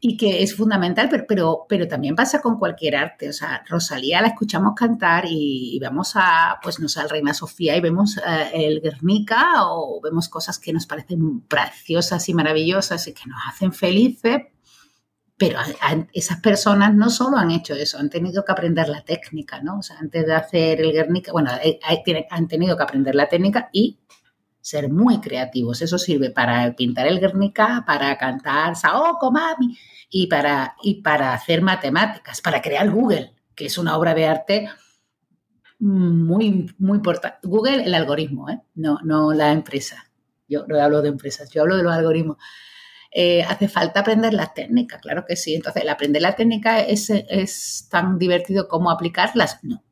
y 0.00 0.16
que 0.16 0.42
es 0.42 0.54
fundamental, 0.54 1.08
pero, 1.10 1.24
pero, 1.26 1.66
pero 1.68 1.88
también 1.88 2.14
pasa 2.14 2.40
con 2.40 2.58
cualquier 2.58 2.96
arte. 2.96 3.28
O 3.28 3.32
sea, 3.32 3.64
Rosalía 3.68 4.20
la 4.20 4.28
escuchamos 4.28 4.74
cantar 4.74 5.24
y, 5.28 5.78
vamos 5.80 6.12
a, 6.16 6.58
pues 6.62 6.78
no 6.80 6.88
sé, 6.88 7.00
al 7.00 7.10
Reina 7.10 7.34
Sofía 7.34 7.76
y 7.76 7.80
vemos 7.80 8.18
eh, 8.18 8.50
el 8.52 8.80
Guernica 8.80 9.64
o 9.66 10.00
vemos 10.02 10.28
cosas 10.28 10.58
que 10.58 10.72
nos 10.72 10.86
parecen 10.86 11.40
preciosas 11.42 12.28
y 12.28 12.34
maravillosas 12.34 13.06
y 13.08 13.14
que 13.14 13.26
nos 13.26 13.38
hacen 13.48 13.72
felices, 13.72 14.42
pero 15.38 15.58
esas 16.12 16.40
personas 16.40 16.94
no 16.94 17.10
solo 17.10 17.36
han 17.36 17.50
hecho 17.50 17.74
eso, 17.74 17.98
han 17.98 18.08
tenido 18.08 18.44
que 18.44 18.52
aprender 18.52 18.88
la 18.88 19.02
técnica, 19.02 19.60
¿no? 19.60 19.78
O 19.78 19.82
sea, 19.82 19.98
antes 19.98 20.26
de 20.26 20.34
hacer 20.34 20.80
el 20.80 20.92
Guernica, 20.92 21.32
bueno, 21.32 21.50
eh, 21.62 21.78
han 22.30 22.48
tenido 22.48 22.76
que 22.76 22.82
aprender 22.82 23.14
la 23.14 23.28
técnica 23.28 23.68
y 23.72 23.98
ser 24.66 24.90
muy 24.90 25.20
creativos. 25.20 25.80
Eso 25.80 25.96
sirve 25.96 26.30
para 26.30 26.74
pintar 26.74 27.06
el 27.06 27.20
Guernica, 27.20 27.84
para 27.86 28.18
cantar 28.18 28.74
Saoko 28.74 29.30
Mami 29.30 29.78
y 30.10 30.26
para, 30.26 30.74
y 30.82 31.02
para 31.02 31.34
hacer 31.34 31.62
matemáticas, 31.62 32.40
para 32.40 32.60
crear 32.60 32.90
Google, 32.90 33.32
que 33.54 33.66
es 33.66 33.78
una 33.78 33.96
obra 33.96 34.12
de 34.12 34.26
arte 34.26 34.68
muy, 35.78 36.74
muy 36.78 36.96
importante. 36.96 37.38
Google, 37.44 37.84
el 37.84 37.94
algoritmo, 37.94 38.50
¿eh? 38.50 38.60
no, 38.74 38.98
no 39.04 39.32
la 39.32 39.52
empresa. 39.52 40.10
Yo 40.48 40.66
no 40.66 40.80
hablo 40.80 41.00
de 41.00 41.10
empresas, 41.10 41.48
yo 41.50 41.62
hablo 41.62 41.76
de 41.76 41.84
los 41.84 41.94
algoritmos. 41.94 42.38
Eh, 43.12 43.44
hace 43.44 43.68
falta 43.68 44.00
aprender 44.00 44.34
las 44.34 44.52
técnicas, 44.52 45.00
claro 45.00 45.24
que 45.24 45.36
sí. 45.36 45.54
Entonces, 45.54 45.88
aprender 45.88 46.22
la 46.22 46.34
técnica 46.34 46.80
es, 46.80 47.08
es 47.10 47.86
tan 47.88 48.18
divertido 48.18 48.66
como 48.66 48.90
aplicarlas. 48.90 49.60
No, 49.62 49.84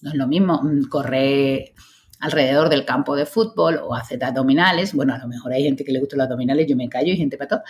no 0.00 0.10
es 0.10 0.16
lo 0.16 0.26
mismo 0.26 0.62
mm, 0.62 0.88
correr 0.88 1.74
alrededor 2.22 2.68
del 2.68 2.84
campo 2.84 3.16
de 3.16 3.26
fútbol 3.26 3.80
o 3.82 3.94
hacer 3.94 4.24
abdominales. 4.24 4.94
Bueno, 4.94 5.12
a 5.14 5.18
lo 5.18 5.26
mejor 5.26 5.52
hay 5.52 5.64
gente 5.64 5.84
que 5.84 5.92
le 5.92 5.98
gusta 5.98 6.16
los 6.16 6.24
abdominales, 6.24 6.66
yo 6.68 6.76
me 6.76 6.88
callo 6.88 7.12
y 7.12 7.16
gente 7.16 7.36
para 7.36 7.48
todo. 7.48 7.62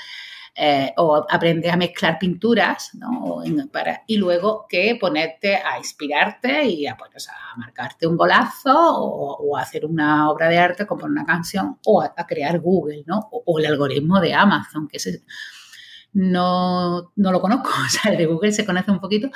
Eh, 0.55 0.93
o 0.99 1.25
aprender 1.31 1.71
a 1.71 1.79
mezclar 1.79 2.19
pinturas, 2.19 2.95
¿no? 2.95 3.43
Y 4.07 4.19
luego 4.19 4.67
que 4.69 4.99
ponerte 5.01 5.57
a 5.57 5.79
inspirarte 5.79 6.67
y 6.67 6.87
a, 6.87 6.95
pues, 6.95 7.27
a 7.31 7.57
marcarte 7.57 8.07
un 8.07 8.19
golazo 8.19 8.75
o, 8.77 9.57
a 9.57 9.63
hacer 9.63 9.87
una 9.87 10.29
obra 10.31 10.51
de 10.51 10.59
arte, 10.59 10.87
como 10.87 11.07
una 11.07 11.25
canción, 11.25 11.79
o 11.87 12.03
a, 12.03 12.15
crear 12.27 12.61
Google, 12.61 13.05
¿no? 13.07 13.31
O, 13.31 13.59
el 13.59 13.65
algoritmo 13.65 14.21
de 14.21 14.35
Amazon, 14.35 14.87
que 14.87 14.99
ese 14.99 15.25
no, 16.13 17.13
no 17.17 17.33
lo 17.33 17.41
conozco, 17.41 17.71
o 17.87 17.89
sea, 17.89 18.13
el 18.13 18.19
de 18.19 18.27
Google 18.27 18.53
se 18.53 18.67
conoce 18.67 18.91
un 18.91 19.01
poquito, 19.01 19.31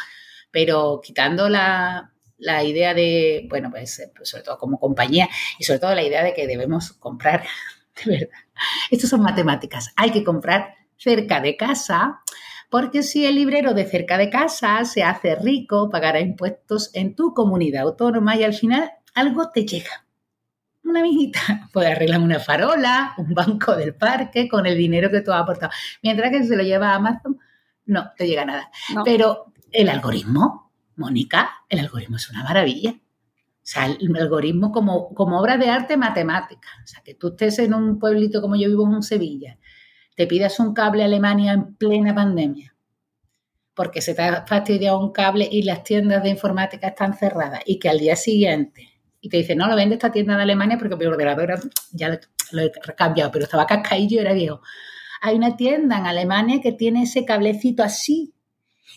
pero 0.51 1.01
quitando 1.03 1.49
la, 1.49 2.13
la 2.39 2.65
idea 2.65 2.95
de, 2.95 3.47
bueno, 3.49 3.71
pues, 3.71 4.11
pues 4.17 4.29
sobre 4.29 4.45
todo 4.45 4.59
como 4.59 4.79
compañía 4.79 5.29
y 5.59 5.65
sobre 5.65 5.79
todo 5.79 5.95
la 5.95 6.03
idea 6.03 6.23
de 6.23 6.35
que 6.35 6.47
debemos 6.47 6.93
comprar, 6.93 7.45
de 8.05 8.11
verdad, 8.11 8.39
estas 8.91 9.11
son 9.11 9.23
matemáticas, 9.23 9.93
hay 9.97 10.11
que 10.11 10.25
comprar 10.25 10.75
cerca 10.97 11.41
de 11.41 11.57
casa, 11.57 12.21
porque 12.71 13.03
si 13.03 13.27
el 13.27 13.37
librero 13.37 13.75
de 13.75 13.85
cerca 13.85 14.19
de 14.19 14.31
casa 14.31 14.85
se 14.85 15.03
hace 15.03 15.37
rico, 15.37 15.89
pagará 15.91 16.21
impuestos 16.21 16.91
en 16.95 17.15
tu 17.15 17.33
comunidad 17.33 17.83
autónoma 17.83 18.37
y 18.37 18.45
al 18.45 18.55
final 18.55 18.93
algo 19.15 19.51
te 19.51 19.65
llega. 19.65 20.05
Una 20.85 21.01
amiguita 21.01 21.41
puede 21.73 21.89
arreglar 21.89 22.21
una 22.21 22.41
farola, 22.41 23.15
un 23.19 23.35
banco 23.35 23.77
del 23.77 23.95
parque 23.95 24.49
con 24.49 24.67
el 24.67 24.77
dinero 24.77 25.11
que 25.11 25.21
tú 25.21 25.33
has 25.33 25.43
aportado. 25.43 25.73
Mientras 26.03 26.31
que 26.31 26.45
se 26.45 26.57
lo 26.57 26.63
lleva 26.63 26.91
a 26.91 26.97
Amazon, 26.97 27.39
no 27.87 28.13
te 28.17 28.27
llega 28.27 28.45
nada. 28.45 28.71
Pero 29.05 29.53
el 29.71 29.89
algoritmo, 29.89 30.66
Mónica, 30.97 31.51
el 31.69 31.79
algoritmo 31.81 32.17
es 32.17 32.31
una 32.31 32.43
maravilla. 32.43 32.91
O 32.93 33.69
sea, 33.69 33.87
el 33.87 34.17
algoritmo 34.17 34.73
como, 34.73 35.13
como 35.15 35.41
obra 35.41 35.57
de 35.57 35.69
arte 35.69 35.97
matemática. 35.97 36.69
O 36.85 36.87
sea, 36.87 37.03
que 37.03 37.15
tú 37.15 37.29
estés 37.29 37.59
en 37.59 37.75
un 37.75 37.99
pueblito 37.99 38.41
como 38.41 38.57
yo 38.57 38.69
vivo 38.69 38.87
en 38.95 39.03
Sevilla 39.03 39.59
te 40.17 40.27
pidas 40.27 40.59
un 40.59 40.75
cable 40.75 41.05
Alemania 41.05 41.53
en 41.53 41.77
plena 41.77 42.15
pandemia, 42.15 42.75
porque 43.75 44.01
se 44.01 44.15
te 44.15 44.23
ha 44.23 44.47
fastidiado 44.47 44.99
un 44.99 45.13
cable 45.13 45.47
y 45.51 45.63
las 45.63 45.85
tiendas 45.85 46.23
de 46.23 46.31
informática 46.31 46.89
están 46.89 47.15
cerradas, 47.17 47.61
y 47.67 47.79
que 47.79 47.91
al 47.91 47.99
día 47.99 48.17
siguiente, 48.17 48.89
y 49.21 49.29
te 49.29 49.37
dicen, 49.37 49.59
no, 49.59 49.69
lo 49.69 49.77
vende 49.77 49.95
esta 49.95 50.11
tienda 50.11 50.37
de 50.37 50.43
Alemania 50.43 50.79
porque 50.79 50.97
mi 50.97 51.05
ordenador 51.05 51.61
ya 51.93 52.19
lo, 52.53 52.63
he 52.63 52.73
cambiado, 52.97 53.31
pero 53.31 53.45
estaba 53.45 53.67
cascaillo 53.67 54.17
y 54.17 54.21
era 54.21 54.33
viejo. 54.33 54.63
Hay 55.21 55.37
una 55.37 55.57
tienda 55.57 55.99
en 55.99 56.07
Alemania 56.07 56.61
que 56.63 56.73
tiene 56.73 57.03
ese 57.03 57.25
cablecito 57.25 57.83
así, 57.83 58.35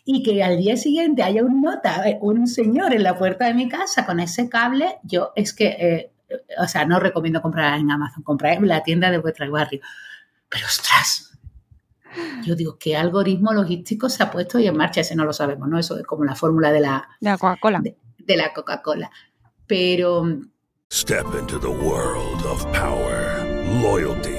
y 0.05 0.23
que 0.23 0.43
al 0.43 0.57
día 0.57 0.77
siguiente 0.77 1.23
haya 1.23 1.43
un 1.43 1.61
nota, 1.61 2.03
un 2.21 2.47
señor 2.47 2.93
en 2.93 3.03
la 3.03 3.17
puerta 3.17 3.45
de 3.45 3.53
mi 3.53 3.69
casa 3.69 4.05
con 4.05 4.19
ese 4.19 4.49
cable, 4.49 4.99
yo 5.03 5.31
es 5.35 5.53
que, 5.53 5.67
eh, 5.67 6.11
o 6.59 6.67
sea, 6.67 6.85
no 6.85 6.99
recomiendo 6.99 7.41
comprar 7.41 7.79
en 7.79 7.91
Amazon, 7.91 8.23
comprar 8.23 8.53
en 8.53 8.67
la 8.67 8.83
tienda 8.83 9.11
de 9.11 9.17
vuestro 9.17 9.49
barrio. 9.51 9.81
Pero 10.49 10.65
ostras, 10.65 11.29
yo 12.43 12.55
digo, 12.55 12.77
¿qué 12.79 12.95
algoritmo 12.95 13.53
logístico 13.53 14.09
se 14.09 14.23
ha 14.23 14.31
puesto 14.31 14.57
hoy 14.57 14.67
en 14.67 14.77
marcha? 14.77 15.01
Ese 15.01 15.15
no 15.15 15.25
lo 15.25 15.33
sabemos, 15.33 15.67
¿no? 15.67 15.77
Eso 15.77 15.97
es 15.97 16.05
como 16.05 16.23
la 16.23 16.35
fórmula 16.35 16.71
de 16.71 16.79
la, 16.79 17.07
de 17.19 17.29
la 17.29 17.37
Coca-Cola. 17.37 17.79
De, 17.81 17.97
de, 18.17 18.37
la 18.37 18.53
Coca-Cola. 18.53 19.11
Pero. 19.67 20.23
Step 20.91 21.27
into 21.39 21.59
the 21.59 21.69
world 21.69 22.43
of 22.47 22.65
power, 22.73 23.45
loyalty, 23.81 24.38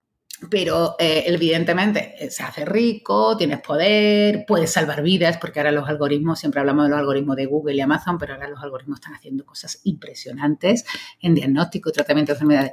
Pero 0.49 0.95
eh, 0.97 1.23
evidentemente 1.27 2.15
eh, 2.17 2.31
se 2.31 2.43
hace 2.43 2.65
rico, 2.65 3.37
tienes 3.37 3.61
poder, 3.61 4.45
puedes 4.47 4.71
salvar 4.71 5.03
vidas, 5.03 5.37
porque 5.37 5.59
ahora 5.59 5.71
los 5.71 5.87
algoritmos, 5.87 6.39
siempre 6.39 6.59
hablamos 6.59 6.85
de 6.85 6.89
los 6.89 6.99
algoritmos 6.99 7.35
de 7.35 7.45
Google 7.45 7.75
y 7.75 7.81
Amazon, 7.81 8.17
pero 8.17 8.33
ahora 8.33 8.49
los 8.49 8.61
algoritmos 8.61 8.99
están 8.99 9.13
haciendo 9.13 9.45
cosas 9.45 9.81
impresionantes 9.83 10.85
en 11.21 11.35
diagnóstico 11.35 11.89
y 11.89 11.93
tratamiento 11.93 12.31
de 12.31 12.35
enfermedades. 12.35 12.71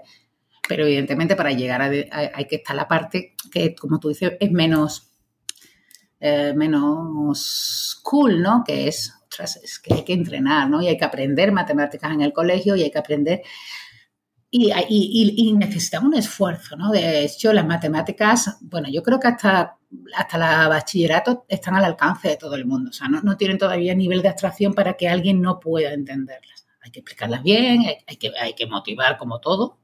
Pero 0.67 0.85
evidentemente 0.87 1.37
para 1.37 1.53
llegar 1.53 1.83
a, 1.83 1.87
hay 1.87 2.47
que 2.47 2.57
estar 2.57 2.75
la 2.75 2.89
parte 2.89 3.35
que, 3.51 3.75
como 3.75 3.99
tú 3.99 4.09
dices, 4.09 4.33
es 4.41 4.51
menos, 4.51 5.13
eh, 6.21 6.55
menos 6.55 8.01
cool, 8.03 8.43
¿no? 8.43 8.65
Que 8.67 8.89
es, 8.89 9.13
es 9.63 9.79
que 9.79 9.95
hay 9.95 10.05
que 10.05 10.15
entrenar, 10.15 10.69
¿no? 10.69 10.81
Y 10.83 10.89
hay 10.89 10.97
que 10.97 11.05
aprender 11.05 11.53
matemáticas 11.53 12.13
en 12.13 12.23
el 12.23 12.33
colegio 12.33 12.77
y 12.77 12.83
hay 12.83 12.91
que 12.91 12.99
aprender 12.99 13.43
y, 14.51 14.73
y, 15.37 15.53
necesitamos 15.53 16.09
un 16.09 16.19
esfuerzo, 16.19 16.75
¿no? 16.77 16.91
De 16.91 17.25
hecho, 17.25 17.53
las 17.53 17.67
matemáticas, 17.67 18.57
bueno, 18.63 18.89
yo 18.91 19.03
creo 19.03 19.21
que 19.21 19.29
hasta, 19.29 19.77
hasta 20.17 20.39
la 20.39 20.69
bachillerato 20.69 21.45
están 21.49 21.75
al 21.75 21.85
alcance 21.85 22.29
de 22.29 22.37
todo 22.39 22.55
el 22.55 22.65
mundo. 22.65 22.89
O 22.91 22.93
sea, 22.93 23.09
no, 23.09 23.21
no 23.21 23.37
tienen 23.37 23.59
todavía 23.59 23.95
nivel 23.95 24.23
de 24.23 24.29
abstracción 24.29 24.73
para 24.73 24.95
que 24.95 25.09
alguien 25.09 25.43
no 25.43 25.61
pueda 25.61 25.93
entenderlas. 25.93 26.67
Hay 26.81 26.91
que 26.91 27.01
explicarlas 27.01 27.43
bien, 27.43 27.85
hay, 28.07 28.17
que, 28.17 28.33
hay 28.41 28.55
que 28.55 28.67
motivar 28.67 29.19
como 29.19 29.39
todo. 29.39 29.79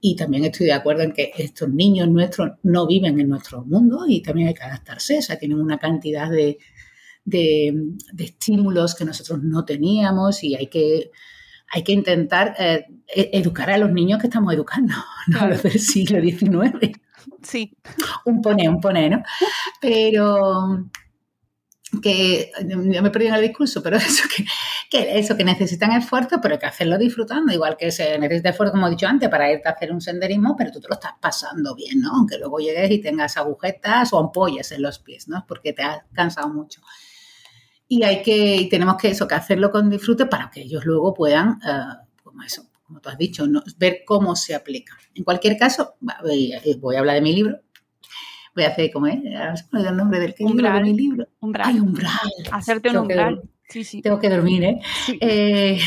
Y 0.00 0.16
también 0.16 0.44
estoy 0.44 0.66
de 0.66 0.72
acuerdo 0.72 1.02
en 1.02 1.12
que 1.12 1.30
estos 1.36 1.68
niños 1.68 2.08
nuestros 2.08 2.52
no 2.64 2.88
viven 2.88 3.20
en 3.20 3.28
nuestro 3.28 3.64
mundo 3.64 4.04
y 4.08 4.20
también 4.20 4.48
hay 4.48 4.54
que 4.54 4.64
adaptarse. 4.64 5.18
O 5.18 5.22
sea, 5.22 5.38
tienen 5.38 5.60
una 5.60 5.78
cantidad 5.78 6.28
de, 6.28 6.58
de, 7.24 7.72
de 8.12 8.24
estímulos 8.24 8.96
que 8.96 9.04
nosotros 9.04 9.40
no 9.44 9.64
teníamos 9.64 10.42
y 10.42 10.56
hay 10.56 10.66
que 10.66 11.12
hay 11.72 11.82
que 11.82 11.92
intentar 11.92 12.54
eh, 12.58 12.86
e-, 13.08 13.30
educar 13.32 13.70
a 13.70 13.78
los 13.78 13.90
niños 13.90 14.20
que 14.20 14.26
estamos 14.26 14.52
educando, 14.54 14.94
no 15.26 15.48
los 15.48 15.62
del 15.62 15.80
siglo 15.80 16.20
XIX. 16.20 16.92
Sí. 17.42 17.76
Un 18.26 18.40
pone, 18.40 18.68
un 18.68 18.80
pone, 18.80 19.08
¿no? 19.10 19.22
Pero 19.80 20.90
que 22.02 22.50
yo 22.66 23.02
me 23.02 23.10
perdí 23.10 23.26
en 23.26 23.34
el 23.34 23.42
discurso, 23.42 23.82
pero 23.82 23.96
eso 23.98 24.24
que, 24.34 24.44
que, 24.90 25.18
eso 25.18 25.36
que 25.36 25.44
necesitan 25.44 25.92
esfuerzo, 25.92 26.40
pero 26.40 26.54
hay 26.54 26.60
que 26.60 26.66
hacerlo 26.66 26.98
disfrutando, 26.98 27.52
igual 27.52 27.76
que 27.76 27.90
se 27.90 28.18
necesita 28.18 28.50
esfuerzo, 28.50 28.72
como 28.72 28.86
he 28.86 28.90
dicho 28.90 29.06
antes, 29.06 29.28
para 29.28 29.50
irte 29.50 29.68
a 29.68 29.72
hacer 29.72 29.92
un 29.92 30.00
senderismo, 30.00 30.54
pero 30.56 30.70
tú 30.70 30.80
te 30.80 30.88
lo 30.88 30.94
estás 30.94 31.14
pasando 31.20 31.74
bien, 31.74 32.00
¿no? 32.00 32.12
Aunque 32.16 32.38
luego 32.38 32.58
llegues 32.58 32.90
y 32.90 33.00
tengas 33.00 33.36
agujetas 33.36 34.12
o 34.12 34.18
ampollas 34.18 34.72
en 34.72 34.82
los 34.82 34.98
pies, 34.98 35.28
¿no? 35.28 35.44
Porque 35.46 35.72
te 35.72 35.82
has 35.82 36.02
cansado 36.12 36.48
mucho 36.48 36.82
y 37.92 38.02
hay 38.04 38.22
que, 38.22 38.68
tenemos 38.70 38.96
que 38.96 39.10
eso, 39.10 39.28
que 39.28 39.34
hacerlo 39.34 39.70
con 39.70 39.90
disfrute 39.90 40.24
para 40.24 40.50
que 40.50 40.62
ellos 40.62 40.86
luego 40.86 41.12
puedan, 41.12 41.58
uh, 41.58 42.22
como 42.22 42.42
eso, 42.42 42.66
como 42.84 43.00
tú 43.00 43.10
has 43.10 43.18
dicho, 43.18 43.46
¿no? 43.46 43.62
ver 43.76 43.98
cómo 44.06 44.34
se 44.34 44.54
aplica. 44.54 44.96
En 45.14 45.24
cualquier 45.24 45.58
caso, 45.58 45.96
voy 46.00 46.96
a 46.96 46.98
hablar 46.98 47.16
de 47.16 47.20
mi 47.20 47.34
libro. 47.34 47.60
Voy 48.54 48.64
a 48.64 48.68
hacer, 48.68 48.90
¿cómo 48.90 49.08
es? 49.08 49.18
el 49.22 49.94
nombre 49.94 50.20
del 50.20 50.34
umbral, 50.38 50.72
libro, 50.72 50.72
de 50.72 50.82
mi 50.84 50.94
libro. 50.94 51.28
Umbral. 51.40 51.68
Ay, 51.68 51.80
umbral. 51.80 52.10
Hacerte 52.50 52.88
un 52.88 52.96
umbral. 52.96 53.42
Sí, 53.68 53.84
sí. 53.84 54.00
Tengo 54.00 54.18
que 54.18 54.30
dormir, 54.30 54.64
¿eh? 54.64 54.80
eh 55.20 55.78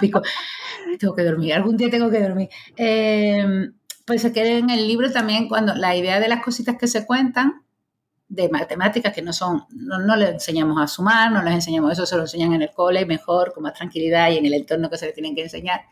tengo 0.98 1.14
que 1.14 1.22
dormir. 1.22 1.54
Algún 1.54 1.76
día 1.76 1.90
tengo 1.90 2.10
que 2.10 2.20
dormir. 2.20 2.48
Eh, 2.76 3.70
pues 4.04 4.22
se 4.22 4.32
quede 4.32 4.58
en 4.58 4.68
el 4.68 4.88
libro 4.88 5.12
también 5.12 5.46
cuando 5.46 5.76
la 5.76 5.94
idea 5.94 6.18
de 6.18 6.26
las 6.26 6.42
cositas 6.42 6.76
que 6.76 6.88
se 6.88 7.06
cuentan 7.06 7.62
de 8.32 8.48
matemáticas 8.48 9.12
que 9.12 9.20
no 9.20 9.30
son, 9.30 9.66
no, 9.76 9.98
no 9.98 10.16
les 10.16 10.30
enseñamos 10.30 10.80
a 10.80 10.86
sumar, 10.86 11.30
no 11.30 11.42
les 11.42 11.52
enseñamos 11.52 11.92
eso, 11.92 12.06
se 12.06 12.16
lo 12.16 12.22
enseñan 12.22 12.54
en 12.54 12.62
el 12.62 12.70
cole 12.70 13.04
mejor, 13.04 13.52
con 13.52 13.62
más 13.62 13.74
tranquilidad 13.74 14.30
y 14.30 14.38
en 14.38 14.46
el 14.46 14.54
entorno 14.54 14.88
que 14.88 14.96
se 14.96 15.04
les 15.04 15.14
tienen 15.14 15.34
que 15.34 15.42
enseñar. 15.42 15.82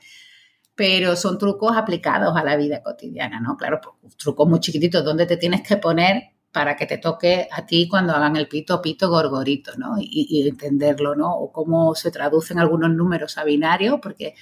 Pero 0.74 1.16
son 1.16 1.36
trucos 1.36 1.76
aplicados 1.76 2.34
a 2.34 2.42
la 2.42 2.56
vida 2.56 2.82
cotidiana, 2.82 3.40
¿no? 3.40 3.58
Claro, 3.58 3.78
trucos 4.16 4.48
muy 4.48 4.58
chiquititos, 4.58 5.04
donde 5.04 5.26
te 5.26 5.36
tienes 5.36 5.60
que 5.60 5.76
poner 5.76 6.30
para 6.50 6.76
que 6.76 6.86
te 6.86 6.96
toque 6.96 7.46
a 7.52 7.66
ti 7.66 7.86
cuando 7.86 8.14
hagan 8.14 8.36
el 8.36 8.48
pito, 8.48 8.80
pito, 8.80 9.10
gorgorito, 9.10 9.72
¿no? 9.76 9.96
Y, 9.98 10.48
entenderlo, 10.48 11.14
¿no? 11.14 11.34
O 11.34 11.52
cómo 11.52 11.94
se 11.94 12.10
traducen 12.10 12.58
algunos 12.58 12.90
números 12.90 13.36
a 13.36 13.44
binarios, 13.44 13.98
porque 14.00 14.34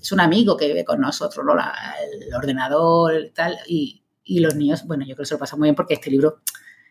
es 0.00 0.12
un 0.12 0.20
amigo 0.20 0.56
que 0.56 0.68
vive 0.68 0.84
con 0.84 1.00
nosotros, 1.00 1.44
¿no? 1.44 1.54
El 1.54 2.32
ordenador 2.32 3.32
tal, 3.34 3.58
y, 3.66 4.04
y, 4.22 4.38
los 4.38 4.54
niños, 4.54 4.86
bueno, 4.86 5.04
yo 5.04 5.16
creo 5.16 5.24
que 5.24 5.28
se 5.28 5.34
lo 5.34 5.40
pasan 5.40 5.58
muy 5.58 5.66
bien 5.66 5.74
porque 5.74 5.94
este 5.94 6.12
libro 6.12 6.42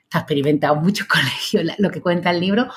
está 0.10 0.20
experimentado 0.20 0.76
en 0.76 0.82
muchos 0.82 1.07
colegios, 1.07 1.64
lo 1.78 1.91
que 1.91 2.01
cuenta 2.01 2.32
el 2.32 2.39
libro, 2.39 2.68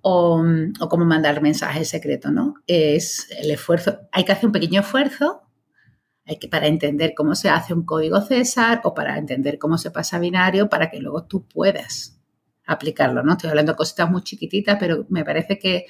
o, 0.00 0.42
cómo 0.88 1.04
mandar 1.04 1.40
mensajes 1.42 1.88
secretos, 1.88 2.32
¿no? 2.32 2.54
Es 2.66 3.28
el 3.38 3.50
esfuerzo, 3.50 4.00
hay 4.12 4.24
que 4.24 4.32
hacer 4.32 4.46
un 4.46 4.52
pequeño 4.52 4.80
esfuerzo 4.80 5.44
hay 6.26 6.38
que, 6.38 6.48
para 6.48 6.66
entender 6.66 7.12
cómo 7.14 7.34
se 7.34 7.50
hace 7.50 7.74
un 7.74 7.84
código 7.84 8.20
César 8.20 8.80
o 8.84 8.94
para 8.94 9.18
entender 9.18 9.58
cómo 9.58 9.76
se 9.78 9.90
pasa 9.90 10.18
binario 10.18 10.68
para 10.68 10.90
que 10.90 10.98
luego 10.98 11.24
tú 11.26 11.46
puedas 11.46 12.18
aplicarlo, 12.66 13.22
¿no? 13.22 13.32
Estoy 13.32 13.50
hablando 13.50 13.72
de 13.72 13.76
cositas 13.76 14.10
muy 14.10 14.22
chiquititas, 14.22 14.78
pero 14.80 15.06
me 15.10 15.24
parece 15.24 15.58
que, 15.58 15.84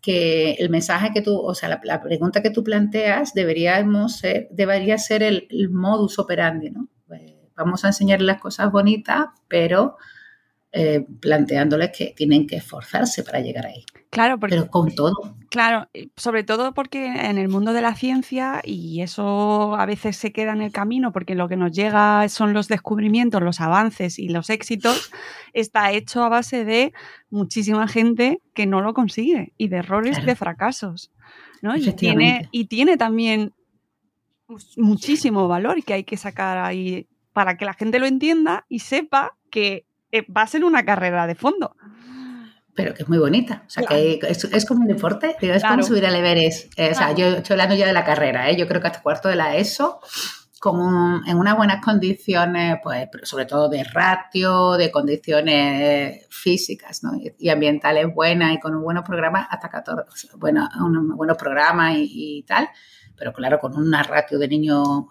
que 0.00 0.52
el 0.52 0.70
mensaje 0.70 1.10
que 1.12 1.20
tú, 1.20 1.38
o 1.38 1.54
sea, 1.54 1.68
la, 1.68 1.80
la 1.84 2.00
pregunta 2.00 2.40
que 2.42 2.50
tú 2.50 2.64
planteas 2.64 3.34
deberíamos 3.34 4.16
ser, 4.16 4.48
debería 4.50 4.96
ser 4.96 5.22
el, 5.22 5.46
el 5.50 5.68
modus 5.68 6.18
operandi, 6.18 6.70
¿no? 6.70 6.88
Vamos 7.58 7.84
a 7.84 7.88
enseñar 7.88 8.22
las 8.22 8.40
cosas 8.40 8.72
bonitas, 8.72 9.26
pero 9.48 9.96
eh, 10.70 11.06
planteándoles 11.20 11.90
que 11.96 12.14
tienen 12.16 12.46
que 12.46 12.56
esforzarse 12.56 13.24
para 13.24 13.40
llegar 13.40 13.66
ahí. 13.66 13.84
Claro, 14.10 14.38
porque, 14.38 14.56
pero 14.56 14.70
con 14.70 14.94
todo. 14.94 15.36
Claro, 15.50 15.88
sobre 16.16 16.44
todo 16.44 16.72
porque 16.72 17.06
en 17.06 17.36
el 17.36 17.48
mundo 17.48 17.72
de 17.72 17.82
la 17.82 17.94
ciencia, 17.94 18.60
y 18.62 19.00
eso 19.02 19.74
a 19.76 19.86
veces 19.86 20.16
se 20.16 20.32
queda 20.32 20.52
en 20.52 20.62
el 20.62 20.70
camino, 20.70 21.10
porque 21.10 21.34
lo 21.34 21.48
que 21.48 21.56
nos 21.56 21.72
llega 21.72 22.28
son 22.28 22.52
los 22.52 22.68
descubrimientos, 22.68 23.42
los 23.42 23.60
avances 23.60 24.18
y 24.18 24.28
los 24.28 24.50
éxitos, 24.50 25.10
está 25.52 25.90
hecho 25.90 26.22
a 26.22 26.28
base 26.28 26.64
de 26.64 26.92
muchísima 27.30 27.88
gente 27.88 28.40
que 28.54 28.66
no 28.66 28.80
lo 28.80 28.94
consigue 28.94 29.52
y 29.58 29.68
de 29.68 29.78
errores, 29.78 30.12
claro. 30.12 30.26
de 30.26 30.36
fracasos. 30.36 31.10
¿no? 31.62 31.76
Y, 31.76 31.92
tiene, 31.92 32.48
y 32.52 32.66
tiene 32.66 32.96
también 32.96 33.52
muchísimo 34.76 35.48
valor 35.48 35.82
que 35.84 35.94
hay 35.94 36.04
que 36.04 36.16
sacar 36.16 36.58
ahí 36.58 37.06
para 37.38 37.56
que 37.56 37.64
la 37.64 37.72
gente 37.72 38.00
lo 38.00 38.06
entienda 38.06 38.66
y 38.68 38.80
sepa 38.80 39.36
que 39.48 39.86
eh, 40.10 40.26
va 40.28 40.42
a 40.42 40.46
ser 40.48 40.64
una 40.64 40.84
carrera 40.84 41.28
de 41.28 41.36
fondo. 41.36 41.76
Pero 42.74 42.94
que 42.94 43.04
es 43.04 43.08
muy 43.08 43.18
bonita. 43.18 43.62
O 43.64 43.70
sea, 43.70 43.84
claro. 43.84 44.02
que 44.02 44.18
es, 44.28 44.42
es, 44.42 44.66
como 44.66 44.80
un 44.80 44.88
deporte. 44.88 45.36
Digo, 45.40 45.54
es 45.54 45.62
claro. 45.62 45.76
como 45.76 45.86
subir 45.86 46.04
al 46.04 46.16
Everest. 46.16 46.72
Eh, 46.72 46.74
claro. 46.74 46.90
O 46.90 46.94
sea, 46.96 47.12
yo 47.12 47.26
estoy 47.36 47.54
hablando 47.54 47.76
ya 47.76 47.86
de 47.86 47.92
la 47.92 48.04
carrera. 48.04 48.50
¿eh? 48.50 48.56
Yo 48.56 48.66
creo 48.66 48.80
que 48.80 48.88
hasta 48.88 49.02
cuarto 49.02 49.28
de 49.28 49.36
la 49.36 49.56
ESO, 49.56 50.00
con 50.58 50.80
un, 50.80 51.28
en 51.28 51.36
unas 51.36 51.56
buenas 51.56 51.80
condiciones, 51.80 52.78
pues 52.82 53.08
sobre 53.22 53.46
todo 53.46 53.68
de 53.68 53.84
ratio, 53.84 54.72
de 54.72 54.90
condiciones 54.90 56.26
físicas 56.30 57.04
¿no? 57.04 57.14
y, 57.14 57.32
y, 57.38 57.50
ambientales 57.50 58.12
buenas 58.12 58.52
y 58.52 58.58
con 58.58 58.74
un 58.74 58.82
buenos 58.82 59.04
programas, 59.04 59.46
hasta 59.48 59.68
14, 59.68 60.30
bueno, 60.38 60.68
unos 60.80 61.16
buenos 61.16 61.36
programas 61.36 61.94
y, 61.98 62.38
y 62.38 62.42
tal. 62.42 62.68
Pero 63.16 63.32
claro, 63.32 63.60
con 63.60 63.76
una 63.76 64.02
ratio 64.02 64.40
de 64.40 64.48
niños 64.48 65.04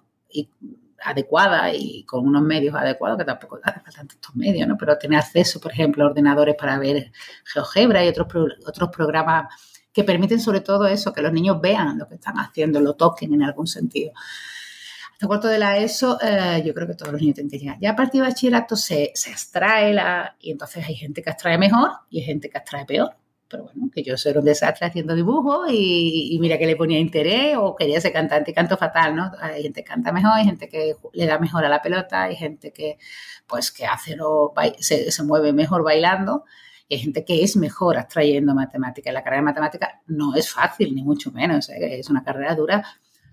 adecuada 1.03 1.73
y 1.73 2.03
con 2.03 2.25
unos 2.27 2.41
medios 2.41 2.75
adecuados, 2.75 3.17
que 3.17 3.25
tampoco 3.25 3.59
hace 3.63 3.79
falta 3.79 4.05
tantos 4.07 4.35
medios, 4.35 4.67
¿no? 4.67 4.77
Pero 4.77 4.97
tener 4.97 5.19
acceso, 5.19 5.59
por 5.59 5.71
ejemplo, 5.71 6.03
a 6.03 6.07
ordenadores 6.07 6.55
para 6.55 6.77
ver 6.79 7.11
GeoGebra 7.53 8.03
y 8.05 8.09
otros, 8.09 8.27
otros 8.65 8.89
programas 8.89 9.53
que 9.91 10.03
permiten 10.03 10.39
sobre 10.39 10.61
todo 10.61 10.85
eso, 10.87 11.13
que 11.13 11.21
los 11.21 11.33
niños 11.33 11.59
vean 11.61 11.97
lo 11.97 12.07
que 12.07 12.15
están 12.15 12.37
haciendo, 12.37 12.79
lo 12.79 12.95
toquen 12.95 13.33
en 13.33 13.43
algún 13.43 13.67
sentido. 13.67 14.11
Hasta 15.13 15.25
cuarto 15.25 15.47
de 15.47 15.57
la 15.57 15.77
ESO, 15.77 16.19
eh, 16.21 16.61
yo 16.63 16.73
creo 16.73 16.87
que 16.87 16.93
todos 16.93 17.11
los 17.11 17.21
niños 17.21 17.35
tienen 17.35 17.49
que 17.49 17.57
llegar. 17.57 17.77
Ya 17.81 17.91
a 17.91 17.95
partir 17.95 18.21
de 18.21 18.27
bachillerato 18.27 18.75
se, 18.75 19.11
se 19.15 19.31
abstrae 19.31 19.93
la, 19.93 20.35
y 20.39 20.51
entonces 20.51 20.85
hay 20.87 20.95
gente 20.95 21.23
que 21.23 21.29
abstrae 21.31 21.57
mejor 21.57 21.89
y 22.11 22.19
hay 22.19 22.25
gente 22.25 22.49
que 22.49 22.57
abstrae 22.57 22.85
peor 22.85 23.15
pero 23.49 23.63
bueno, 23.65 23.89
que 23.93 24.03
yo 24.03 24.17
soy 24.17 24.33
un 24.37 24.45
desastre 24.45 24.87
haciendo 24.87 25.15
dibujos 25.15 25.69
y, 25.71 26.37
mira 26.41 26.57
que 26.57 26.65
le 26.65 26.75
ponía 26.75 26.99
interés 26.99 27.55
o 27.57 27.75
quería 27.75 27.99
ser 28.01 28.13
cantante 28.13 28.51
y 28.51 28.53
canto 28.53 28.77
fatal, 28.77 29.15
¿no? 29.15 29.31
Hay 29.39 29.63
gente 29.63 29.83
que 29.83 29.89
canta 29.89 30.11
mejor, 30.11 30.33
hay 30.33 30.45
gente 30.45 30.69
que 30.69 30.95
le 31.13 31.25
da 31.25 31.39
mejor 31.39 31.65
a 31.65 31.69
la 31.69 31.81
pelota, 31.81 32.23
hay 32.23 32.35
gente 32.35 32.71
que 32.71 32.97
pues 33.47 33.71
que 33.71 33.85
hace 33.85 34.15
lo, 34.15 34.53
se, 34.79 35.11
se 35.11 35.23
mueve 35.23 35.53
mejor 35.53 35.83
bailando 35.83 36.43
y 36.89 36.95
hay 36.95 37.01
gente 37.01 37.25
que 37.25 37.43
es 37.43 37.55
mejor 37.57 37.97
abstrayendo 37.97 38.53
matemáticas. 38.55 39.13
La 39.13 39.23
carrera 39.23 39.41
de 39.41 39.45
matemáticas 39.45 39.89
no 40.07 40.35
es 40.35 40.51
fácil, 40.51 40.95
ni 40.95 41.03
mucho 41.03 41.31
menos, 41.31 41.69
¿eh? 41.69 41.99
es 41.99 42.09
una 42.09 42.23
carrera 42.23 42.55
dura, 42.55 42.85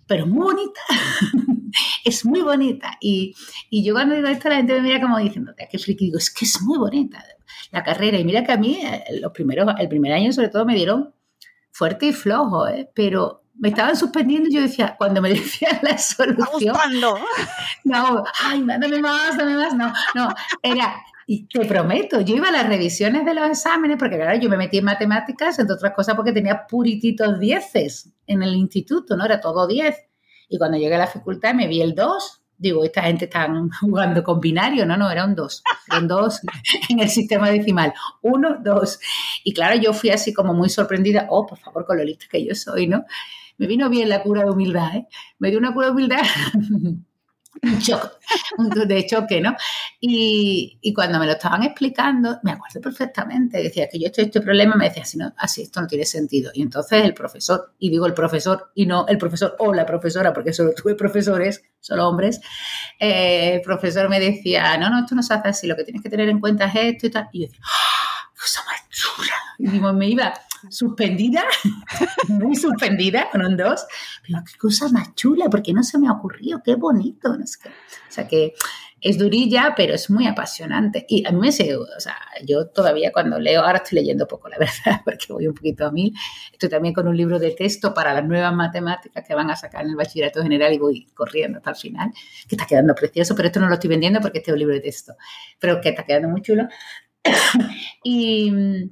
pero 0.07 0.27
muy 0.27 0.45
bonita. 0.45 0.81
es 2.05 2.25
muy 2.25 2.43
bonita. 2.43 2.97
Y, 3.01 3.35
y, 3.71 3.85
yo 3.85 3.95
cuando 3.95 4.15
digo 4.15 4.29
esto, 4.29 4.49
la 4.49 4.57
gente 4.57 4.75
me 4.75 4.83
mira 4.83 5.01
como 5.01 5.19
diciendo, 5.19 5.53
qué 5.71 5.79
friki, 5.79 6.07
digo, 6.07 6.19
es 6.19 6.31
que 6.31 6.45
es 6.45 6.61
muy 6.63 6.79
bonita 6.79 7.25
la 7.71 7.83
carrera. 7.83 8.19
Y 8.19 8.25
mira 8.25 8.45
que 8.45 8.53
a 8.53 8.57
mí, 8.57 8.81
eh, 8.85 9.05
los 9.21 9.33
primeros, 9.33 9.75
el 9.79 9.89
primer 9.89 10.13
año 10.13 10.33
sobre 10.33 10.49
todo 10.49 10.65
me 10.65 10.75
dieron 10.75 11.15
fuerte 11.71 12.07
y 12.07 12.13
flojo, 12.13 12.69
¿eh? 12.69 12.91
pero 12.95 13.43
me 13.57 13.69
estaban 13.69 13.97
suspendiendo 13.97 14.49
y 14.49 14.55
yo 14.55 14.61
decía, 14.61 14.95
cuando 14.97 15.21
me 15.21 15.29
decían 15.35 15.79
la 15.83 15.99
solución. 15.99 16.77
No, 17.85 18.25
ay, 18.43 18.63
dame 18.67 19.01
más, 19.01 19.37
dame 19.37 19.57
más. 19.57 19.75
No, 19.75 19.93
no, 20.15 20.29
era. 20.63 20.95
Y 21.27 21.47
te 21.47 21.65
prometo, 21.65 22.21
yo 22.21 22.37
iba 22.37 22.49
a 22.49 22.53
las 22.53 22.69
revisiones 22.69 23.25
de 23.25 23.35
los 23.35 23.49
exámenes, 23.49 23.97
porque 23.99 24.17
claro, 24.17 24.39
yo 24.39 24.49
me 24.49 24.57
metí 24.57 24.79
en 24.79 24.85
matemáticas, 24.85 25.59
entre 25.59 25.75
otras 25.75 25.93
cosas 25.95 26.15
porque 26.15 26.33
tenía 26.33 26.67
purititos 26.67 27.39
dieces 27.41 28.13
en 28.27 28.43
el 28.43 28.55
instituto, 28.55 29.17
¿no? 29.17 29.25
Era 29.25 29.41
todo 29.41 29.67
10. 29.67 29.97
Y 30.51 30.59
cuando 30.59 30.77
llegué 30.77 30.95
a 30.95 30.99
la 30.99 31.07
facultad 31.07 31.55
me 31.55 31.67
vi 31.67 31.81
el 31.81 31.95
2 31.95 32.45
digo, 32.57 32.85
esta 32.85 33.03
gente 33.03 33.27
está 33.27 33.49
jugando 33.81 34.23
con 34.23 34.41
binario, 34.41 34.87
no, 34.87 34.97
no, 34.97 35.11
era 35.11 35.25
un 35.25 35.35
2, 35.35 35.63
eran 35.91 36.09
dos 36.09 36.41
en 36.89 37.01
el 37.01 37.09
sistema 37.09 37.51
decimal, 37.51 37.93
1, 38.23 38.59
2. 38.63 39.01
Y 39.45 39.53
claro, 39.53 39.77
yo 39.81 39.93
fui 39.93 40.11
así 40.11 40.33
como 40.33 40.55
muy 40.55 40.71
sorprendida, 40.71 41.27
oh, 41.31 41.47
por 41.47 41.59
favor, 41.59 41.85
con 41.85 41.99
lo 41.99 42.05
listo 42.05 42.27
que 42.31 42.45
yo 42.45 42.55
soy, 42.55 42.87
¿no? 42.87 43.05
Me 43.57 43.67
vino 43.67 43.89
bien 43.89 44.09
la 44.09 44.23
cura 44.23 44.43
de 44.43 44.51
humildad, 44.51 44.97
¿eh? 44.97 45.07
Me 45.39 45.51
dio 45.51 45.59
una 45.59 45.73
cura 45.73 45.87
de 45.87 45.93
humildad 45.93 46.23
un 47.63 47.81
choque, 47.81 48.09
de 48.87 49.07
choque, 49.07 49.41
¿no? 49.41 49.57
Y, 50.01 50.79
y, 50.81 50.93
cuando 50.93 51.19
me 51.19 51.27
lo 51.27 51.33
estaban 51.33 51.63
explicando, 51.63 52.39
me 52.43 52.53
acuerdo 52.53 52.81
perfectamente, 52.81 53.63
decía 53.63 53.89
que 53.89 53.99
yo 53.99 54.07
estoy 54.07 54.25
este 54.25 54.41
problema, 54.41 54.75
me 54.77 54.89
decía, 54.89 55.03
así, 55.03 55.19
no, 55.19 55.33
así 55.39 55.63
esto 55.63 55.81
no 55.81 55.87
tiene 55.87 56.05
sentido. 56.05 56.51
Y 56.55 56.63
entonces 56.63 57.05
el 57.05 57.15
profesor, 57.15 57.75
y 57.79 57.91
digo 57.91 58.07
el 58.07 58.15
profesor, 58.15 58.71
y 58.75 58.87
no 58.87 59.07
el 59.07 59.19
profesor 59.19 59.57
o 59.59 59.73
la 59.73 59.87
profesora, 59.87 60.33
porque 60.33 60.53
solo 60.53 60.73
tuve 60.77 60.95
profesores, 60.95 61.63
solo 61.81 62.09
hombres, 62.09 62.41
eh, 62.99 63.55
el 63.55 63.61
profesor 63.61 64.09
me 64.09 64.21
decía, 64.21 64.77
no, 64.77 64.91
no, 64.91 65.01
esto 65.01 65.15
no 65.15 65.23
se 65.23 65.35
hace 65.35 65.49
así, 65.49 65.67
lo 65.67 65.77
que 65.77 65.85
tienes 65.85 66.03
que 66.03 66.11
tener 66.11 66.29
en 66.29 66.41
cuenta 66.41 66.67
es 66.67 66.75
esto 66.77 67.07
y 67.07 67.11
tal. 67.11 67.29
Y 67.33 67.41
yo 67.41 67.47
decía, 67.47 67.61
¡Ah, 67.65 68.31
cosa 68.39 68.63
más 68.67 68.89
chula. 68.91 69.35
Y 69.59 69.69
digo, 69.69 69.93
me 69.93 70.09
iba 70.09 70.35
suspendida, 70.71 71.45
muy 72.29 72.57
suspendida, 72.57 73.29
con 73.31 73.45
un 73.45 73.57
2. 73.57 73.87
Pero 74.27 74.39
qué 74.45 74.59
cosa 74.59 74.89
más 74.89 75.15
chula, 75.15 75.47
porque 75.51 75.73
no 75.73 75.83
se 75.83 75.99
me 75.99 76.09
ha 76.09 76.13
ocurrido, 76.13 76.63
qué 76.65 76.75
bonito. 76.75 77.31
O 77.31 78.13
sea 78.13 78.29
que 78.29 78.55
es 79.05 79.19
durilla, 79.19 79.75
pero 79.77 79.95
es 79.95 80.09
muy 80.09 80.27
apasionante. 80.27 81.05
Y 81.07 81.27
a 81.27 81.31
mí 81.31 81.39
me 81.39 81.53
sé, 81.53 81.77
o 81.77 81.87
sea, 81.99 82.17
yo 82.43 82.69
todavía 82.69 83.13
cuando 83.13 83.39
leo, 83.39 83.61
ahora 83.63 83.79
estoy 83.79 83.99
leyendo 83.99 84.27
poco, 84.27 84.49
la 84.49 84.57
verdad, 84.57 85.03
porque 85.05 85.27
voy 85.29 85.47
un 85.47 85.55
poquito 85.55 85.87
a 85.87 85.93
mil. 85.93 86.15
Estoy 86.51 86.71
también 86.71 86.95
con 86.95 87.07
un 87.07 87.15
libro 87.15 87.39
de 87.39 87.51
texto 87.51 87.93
para 87.93 88.15
las 88.15 88.25
nuevas 88.25 88.55
matemáticas 88.55 89.23
que 89.27 89.35
van 89.35 89.51
a 89.51 89.57
sacar 89.57 89.85
en 89.85 89.91
el 89.91 89.97
bachillerato 89.97 90.43
general 90.43 90.73
y 90.73 90.79
voy 90.79 91.07
corriendo 91.13 91.59
hasta 91.59 91.71
el 91.71 91.77
final, 91.77 92.13
que 92.49 92.55
está 92.55 92.67
quedando 92.67 92.95
precioso, 92.95 93.37
pero 93.37 93.49
esto 93.49 93.61
no 93.61 93.69
lo 93.69 93.75
estoy 93.75 93.91
vendiendo 93.91 94.23
porque 94.23 94.39
este 94.39 94.51
es 94.51 94.55
un 94.55 94.59
libro 94.59 94.75
de 94.75 94.81
texto, 94.81 95.13
pero 95.59 95.83
que 95.83 95.91
está 95.91 96.05
quedando 96.05 96.31
muy 96.31 96.41
chulo. 96.41 96.67
y 98.03 98.91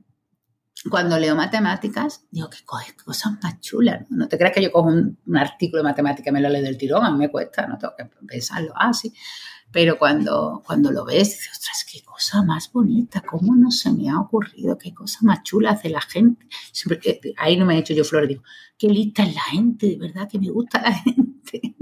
cuando 0.91 1.18
leo 1.18 1.37
matemáticas, 1.37 2.24
digo, 2.30 2.49
qué 2.51 2.59
cosas 3.05 3.33
más 3.43 3.61
chulas. 3.61 4.03
¿no? 4.11 4.18
no 4.18 4.28
te 4.28 4.37
creas 4.37 4.55
que 4.55 4.62
yo 4.62 4.72
cojo 4.72 4.89
un, 4.89 5.18
un, 5.26 5.37
artículo 5.37 5.83
de 5.83 5.89
matemática 5.89 6.30
y 6.30 6.33
me 6.33 6.41
lo 6.41 6.49
leo 6.49 6.62
del 6.62 6.76
tirón, 6.76 7.05
a 7.05 7.11
mí 7.11 7.18
me 7.18 7.30
cuesta, 7.30 7.66
no 7.66 7.78
tengo 7.78 7.95
que 7.97 8.05
pensarlo 8.26 8.72
así. 8.76 9.12
Pero 9.72 9.99
cuando, 9.99 10.62
cuando 10.66 10.93
lo 10.93 11.05
ves, 11.07 11.30
dices, 11.30 11.51
ostras, 11.53 11.87
qué 11.91 12.03
cosa 12.03 12.43
más 12.43 12.70
bonita, 12.70 13.22
cómo 13.22 13.57
no 13.57 13.70
se 13.70 13.91
me 13.91 14.11
ha 14.11 14.20
ocurrido, 14.20 14.76
qué 14.76 14.93
cosa 14.93 15.20
más 15.22 15.43
chula 15.45 15.70
hace 15.70 15.89
la 15.89 16.03
gente. 16.03 16.47
Siempre, 16.72 17.01
eh, 17.05 17.35
ahí 17.39 17.57
no 17.57 17.64
me 17.64 17.76
he 17.76 17.78
hecho 17.78 17.95
yo 17.95 18.05
flores, 18.05 18.28
digo, 18.28 18.43
qué 18.76 18.89
lista 18.89 19.22
es 19.22 19.35
la 19.35 19.43
gente, 19.43 19.87
de 19.87 19.97
verdad 19.97 20.28
que 20.28 20.39
me 20.39 20.51
gusta 20.51 20.83
la 20.83 20.93
gente. 21.03 21.74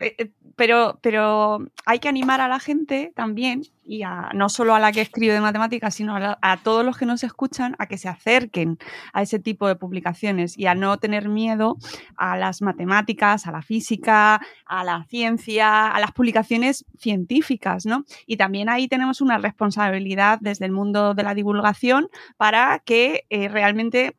Pero, 0.56 0.98
pero 1.02 1.66
hay 1.86 1.98
que 1.98 2.08
animar 2.08 2.40
a 2.40 2.48
la 2.48 2.60
gente 2.60 3.12
también, 3.14 3.62
y 3.84 4.02
a, 4.02 4.30
no 4.34 4.48
solo 4.48 4.74
a 4.74 4.80
la 4.80 4.92
que 4.92 5.00
escribe 5.00 5.34
de 5.34 5.40
matemáticas, 5.40 5.94
sino 5.94 6.16
a, 6.16 6.38
a, 6.40 6.56
todos 6.58 6.84
los 6.84 6.96
que 6.96 7.06
nos 7.06 7.24
escuchan, 7.24 7.74
a 7.78 7.86
que 7.86 7.98
se 7.98 8.08
acerquen 8.08 8.78
a 9.12 9.22
ese 9.22 9.38
tipo 9.38 9.66
de 9.66 9.76
publicaciones 9.76 10.56
y 10.56 10.66
a 10.66 10.74
no 10.74 10.96
tener 10.98 11.28
miedo 11.28 11.76
a 12.16 12.36
las 12.36 12.62
matemáticas, 12.62 13.46
a 13.46 13.52
la 13.52 13.62
física, 13.62 14.40
a 14.66 14.84
la 14.84 15.04
ciencia, 15.08 15.88
a 15.88 16.00
las 16.00 16.12
publicaciones 16.12 16.84
científicas, 16.98 17.84
¿no? 17.86 18.04
Y 18.26 18.36
también 18.36 18.68
ahí 18.68 18.88
tenemos 18.88 19.20
una 19.20 19.38
responsabilidad 19.38 20.38
desde 20.40 20.66
el 20.66 20.72
mundo 20.72 21.14
de 21.14 21.22
la 21.22 21.34
divulgación 21.34 22.08
para 22.36 22.78
que 22.78 23.24
eh, 23.30 23.48
realmente 23.48 24.16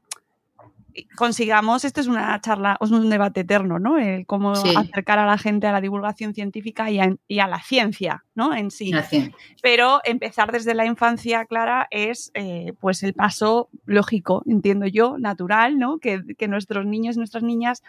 consigamos, 1.15 1.85
esto 1.85 2.01
es 2.01 2.07
una 2.07 2.39
charla, 2.41 2.77
es 2.81 2.91
un 2.91 3.09
debate 3.09 3.41
eterno, 3.41 3.79
¿no? 3.79 3.97
El 3.97 4.25
cómo 4.25 4.55
sí. 4.55 4.73
acercar 4.75 5.19
a 5.19 5.25
la 5.25 5.37
gente 5.37 5.67
a 5.67 5.71
la 5.71 5.81
divulgación 5.81 6.33
científica 6.33 6.89
y 6.91 6.99
a, 6.99 7.15
y 7.27 7.39
a 7.39 7.47
la 7.47 7.61
ciencia, 7.61 8.25
¿no? 8.35 8.55
En 8.55 8.71
sí. 8.71 8.91
Pero 9.61 10.01
empezar 10.03 10.51
desde 10.51 10.73
la 10.73 10.85
infancia, 10.85 11.45
Clara, 11.45 11.87
es 11.91 12.31
eh, 12.33 12.73
pues 12.79 13.03
el 13.03 13.13
paso 13.13 13.69
lógico, 13.85 14.43
entiendo 14.45 14.87
yo, 14.87 15.17
natural, 15.17 15.77
¿no? 15.79 15.99
Que, 15.99 16.21
que 16.37 16.47
nuestros 16.47 16.85
niños 16.85 17.15
y 17.15 17.19
nuestras 17.19 17.43
niñas 17.43 17.83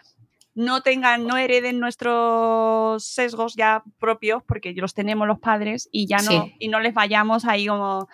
no 0.55 0.82
tengan, 0.82 1.26
no 1.26 1.36
hereden 1.36 1.80
nuestros 1.80 3.05
sesgos 3.05 3.55
ya 3.55 3.82
propios, 3.98 4.42
porque 4.44 4.72
los 4.72 4.94
tenemos 4.94 5.26
los 5.26 5.40
padres, 5.40 5.88
y 5.90 6.07
ya 6.07 6.18
no, 6.18 6.30
sí. 6.30 6.55
y 6.59 6.68
no 6.68 6.80
les 6.80 6.94
vayamos 6.94 7.44
ahí 7.44 7.66
como, 7.66 8.09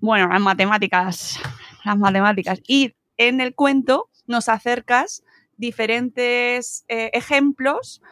bueno, 0.00 0.28
las 0.28 0.40
matemáticas, 0.40 1.40
las 1.84 1.98
matemáticas. 1.98 2.60
Y 2.66 2.94
en 3.16 3.40
el 3.40 3.54
cuento 3.54 4.08
nos 4.26 4.48
acercas 4.48 5.24
diferentes 5.56 6.84
eh, 6.88 7.10
ejemplos 7.12 8.02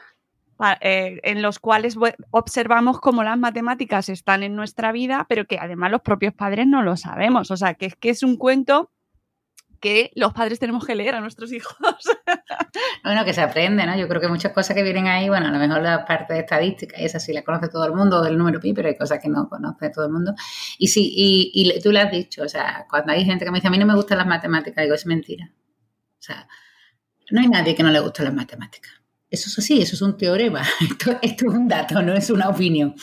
eh, 0.82 1.20
en 1.22 1.40
los 1.40 1.58
cuales 1.58 1.96
observamos 2.30 3.00
cómo 3.00 3.22
las 3.22 3.38
matemáticas 3.38 4.10
están 4.10 4.42
en 4.42 4.54
nuestra 4.54 4.92
vida, 4.92 5.24
pero 5.28 5.46
que 5.46 5.58
además 5.58 5.90
los 5.90 6.02
propios 6.02 6.34
padres 6.34 6.66
no 6.66 6.82
lo 6.82 6.96
sabemos. 6.96 7.50
O 7.50 7.56
sea, 7.56 7.74
que 7.74 7.86
es 7.86 7.96
que 7.96 8.10
es 8.10 8.22
un 8.22 8.36
cuento 8.36 8.90
que 9.80 10.10
los 10.14 10.34
padres 10.34 10.58
tenemos 10.58 10.84
que 10.84 10.94
leer 10.94 11.14
a 11.14 11.20
nuestros 11.20 11.52
hijos. 11.52 11.76
Bueno, 13.02 13.24
que 13.24 13.32
se 13.32 13.40
aprende, 13.40 13.84
¿no? 13.86 13.96
Yo 13.96 14.06
creo 14.06 14.20
que 14.20 14.28
muchas 14.28 14.52
cosas 14.52 14.76
que 14.76 14.82
vienen 14.82 15.06
ahí, 15.06 15.28
bueno, 15.28 15.48
a 15.48 15.50
lo 15.50 15.58
mejor 15.58 15.80
la 15.80 16.04
parte 16.04 16.34
de 16.34 16.40
estadística, 16.40 16.96
esa 16.98 17.18
sí 17.18 17.32
la 17.32 17.42
conoce 17.42 17.68
todo 17.68 17.84
el 17.86 17.94
mundo, 17.94 18.22
del 18.22 18.36
número 18.36 18.60
pi, 18.60 18.74
pero 18.74 18.88
hay 18.88 18.96
cosas 18.96 19.18
que 19.20 19.28
no 19.28 19.48
conoce 19.48 19.90
todo 19.90 20.04
el 20.04 20.12
mundo. 20.12 20.34
Y 20.78 20.88
sí, 20.88 21.10
y, 21.14 21.50
y 21.54 21.80
tú 21.80 21.90
le 21.90 22.00
has 22.00 22.10
dicho, 22.10 22.42
o 22.42 22.48
sea, 22.48 22.86
cuando 22.88 23.12
hay 23.12 23.24
gente 23.24 23.44
que 23.44 23.50
me 23.50 23.56
dice, 23.56 23.68
a 23.68 23.70
mí 23.70 23.78
no 23.78 23.86
me 23.86 23.94
gustan 23.94 24.18
las 24.18 24.26
matemáticas, 24.26 24.84
digo, 24.84 24.94
es 24.94 25.06
mentira. 25.06 25.50
O 26.20 26.22
sea, 26.22 26.46
no 27.30 27.40
hay 27.40 27.48
nadie 27.48 27.74
que 27.74 27.82
no 27.82 27.90
le 27.90 28.00
guste 28.00 28.22
las 28.22 28.34
matemáticas. 28.34 28.92
Eso 29.30 29.48
es 29.48 29.58
así, 29.58 29.80
eso 29.80 29.94
es 29.94 30.02
un 30.02 30.16
teorema. 30.16 30.62
Esto, 31.22 31.46
es 31.46 31.54
un 31.54 31.66
dato, 31.66 32.02
no 32.02 32.14
es 32.14 32.28
una 32.30 32.48
opinión. 32.48 32.94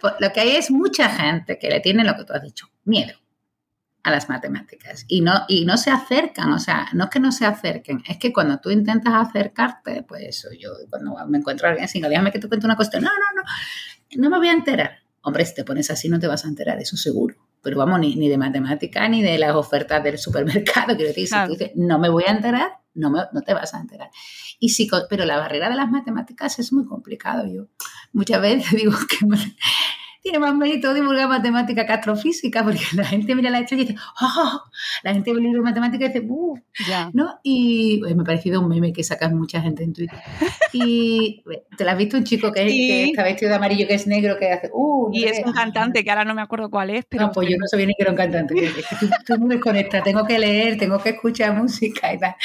Pues 0.00 0.14
lo 0.18 0.32
que 0.32 0.40
hay 0.40 0.56
es 0.56 0.70
mucha 0.70 1.08
gente 1.08 1.58
que 1.58 1.70
le 1.70 1.80
tiene 1.80 2.04
lo 2.04 2.16
que 2.16 2.24
tú 2.24 2.32
has 2.32 2.42
dicho, 2.42 2.66
miedo 2.84 3.16
a 4.02 4.10
las 4.10 4.30
matemáticas 4.30 5.04
y 5.08 5.20
no, 5.20 5.44
y 5.46 5.66
no 5.66 5.76
se 5.76 5.90
acercan, 5.90 6.50
o 6.52 6.58
sea, 6.58 6.88
no 6.94 7.04
es 7.04 7.10
que 7.10 7.20
no 7.20 7.32
se 7.32 7.44
acerquen, 7.44 8.02
es 8.08 8.16
que 8.16 8.32
cuando 8.32 8.58
tú 8.58 8.70
intentas 8.70 9.12
acercarte, 9.28 10.04
pues 10.04 10.48
yo 10.58 10.70
cuando 10.88 11.14
me 11.28 11.36
encuentro 11.36 11.66
a 11.66 11.70
alguien 11.70 11.84
así, 11.84 12.00
déjame 12.00 12.32
que 12.32 12.38
te 12.38 12.48
cuente 12.48 12.64
una 12.64 12.76
cuestión, 12.76 13.04
no, 13.04 13.10
no, 13.10 13.42
no, 13.42 14.22
no 14.22 14.30
me 14.30 14.38
voy 14.38 14.48
a 14.48 14.52
enterar. 14.52 15.00
Hombre, 15.22 15.44
si 15.44 15.54
te 15.54 15.64
pones 15.64 15.90
así 15.90 16.08
no 16.08 16.18
te 16.18 16.26
vas 16.26 16.46
a 16.46 16.48
enterar, 16.48 16.80
eso 16.80 16.96
seguro. 16.96 17.36
Pero 17.62 17.78
vamos, 17.78 18.00
ni, 18.00 18.16
ni 18.16 18.28
de 18.28 18.38
matemática 18.38 19.08
ni 19.08 19.22
de 19.22 19.38
las 19.38 19.54
ofertas 19.54 20.02
del 20.02 20.18
supermercado, 20.18 20.86
quiero 20.96 21.08
decir, 21.08 21.28
claro. 21.28 21.52
si 21.52 21.52
tú 21.52 21.58
dices, 21.58 21.76
no 21.76 21.98
me 21.98 22.08
voy 22.08 22.24
a 22.26 22.32
enterar, 22.32 22.72
no, 22.94 23.10
me, 23.10 23.20
no 23.32 23.42
te 23.42 23.54
vas 23.54 23.74
a 23.74 23.80
enterar. 23.80 24.10
Y 24.58 24.70
sí, 24.70 24.88
pero 25.08 25.24
la 25.24 25.38
barrera 25.38 25.68
de 25.68 25.76
las 25.76 25.90
matemáticas 25.90 26.58
es 26.58 26.72
muy 26.72 26.84
complicado. 26.84 27.46
Yo 27.46 27.68
muchas 28.12 28.40
veces 28.40 28.70
digo 28.76 28.92
que 29.08 29.26
tiene 30.20 30.38
más 30.38 30.54
mérito 30.54 30.92
divulgar 30.92 31.28
matemática 31.28 31.86
que 31.86 31.92
astrofísica, 31.92 32.62
porque 32.64 32.80
la 32.94 33.04
gente 33.04 33.34
mira 33.34 33.50
la 33.50 33.60
estrella 33.60 33.82
y 33.82 33.86
dice, 33.86 33.98
¡oh! 34.20 34.62
La 35.02 35.14
gente 35.14 35.32
ve 35.32 35.38
el 35.38 35.44
libro 35.44 35.62
de 35.62 35.64
matemática 35.64 36.04
y 36.04 36.08
dice, 36.08 36.26
¡uh! 36.28 36.58
¿No? 37.12 37.40
Y 37.42 37.98
pues, 37.98 38.14
me 38.14 38.22
ha 38.22 38.24
parecido 38.24 38.60
un 38.60 38.68
meme 38.68 38.92
que 38.92 39.02
sacan 39.02 39.36
mucha 39.36 39.60
gente 39.60 39.84
en 39.84 39.92
Twitter. 39.92 40.18
Y 40.72 41.42
te 41.76 41.82
lo 41.82 41.90
has 41.90 41.96
visto 41.96 42.16
un 42.16 42.22
chico 42.22 42.52
que, 42.52 42.68
sí. 42.68 42.86
que, 42.86 43.04
está 43.06 43.24
vestido 43.24 43.48
de 43.50 43.56
amarillo, 43.56 43.88
que 43.88 43.94
es 43.94 44.06
negro, 44.06 44.38
que 44.38 44.52
hace, 44.52 44.70
¡uh! 44.72 45.10
y 45.12 45.24
es 45.24 45.44
un 45.44 45.52
cantante, 45.52 46.04
que 46.04 46.10
ahora 46.10 46.24
no 46.24 46.32
me 46.32 46.42
acuerdo 46.42 46.70
cuál 46.70 46.90
es, 46.90 47.04
pero. 47.08 47.26
No, 47.26 47.32
pues 47.32 47.48
yo 47.48 47.56
no 47.58 47.66
sabía 47.66 47.86
ni 47.86 47.94
que 47.94 48.02
era 48.02 48.12
un 48.12 48.16
cantante. 48.16 48.54
tú, 49.00 49.08
tú 49.26 49.40
me 49.40 49.56
desconectas, 49.56 50.04
tengo 50.04 50.24
que 50.24 50.38
leer, 50.38 50.78
tengo 50.78 50.98
que 51.00 51.08
escuchar 51.10 51.56
música 51.56 52.14
y 52.14 52.18
tal. 52.18 52.36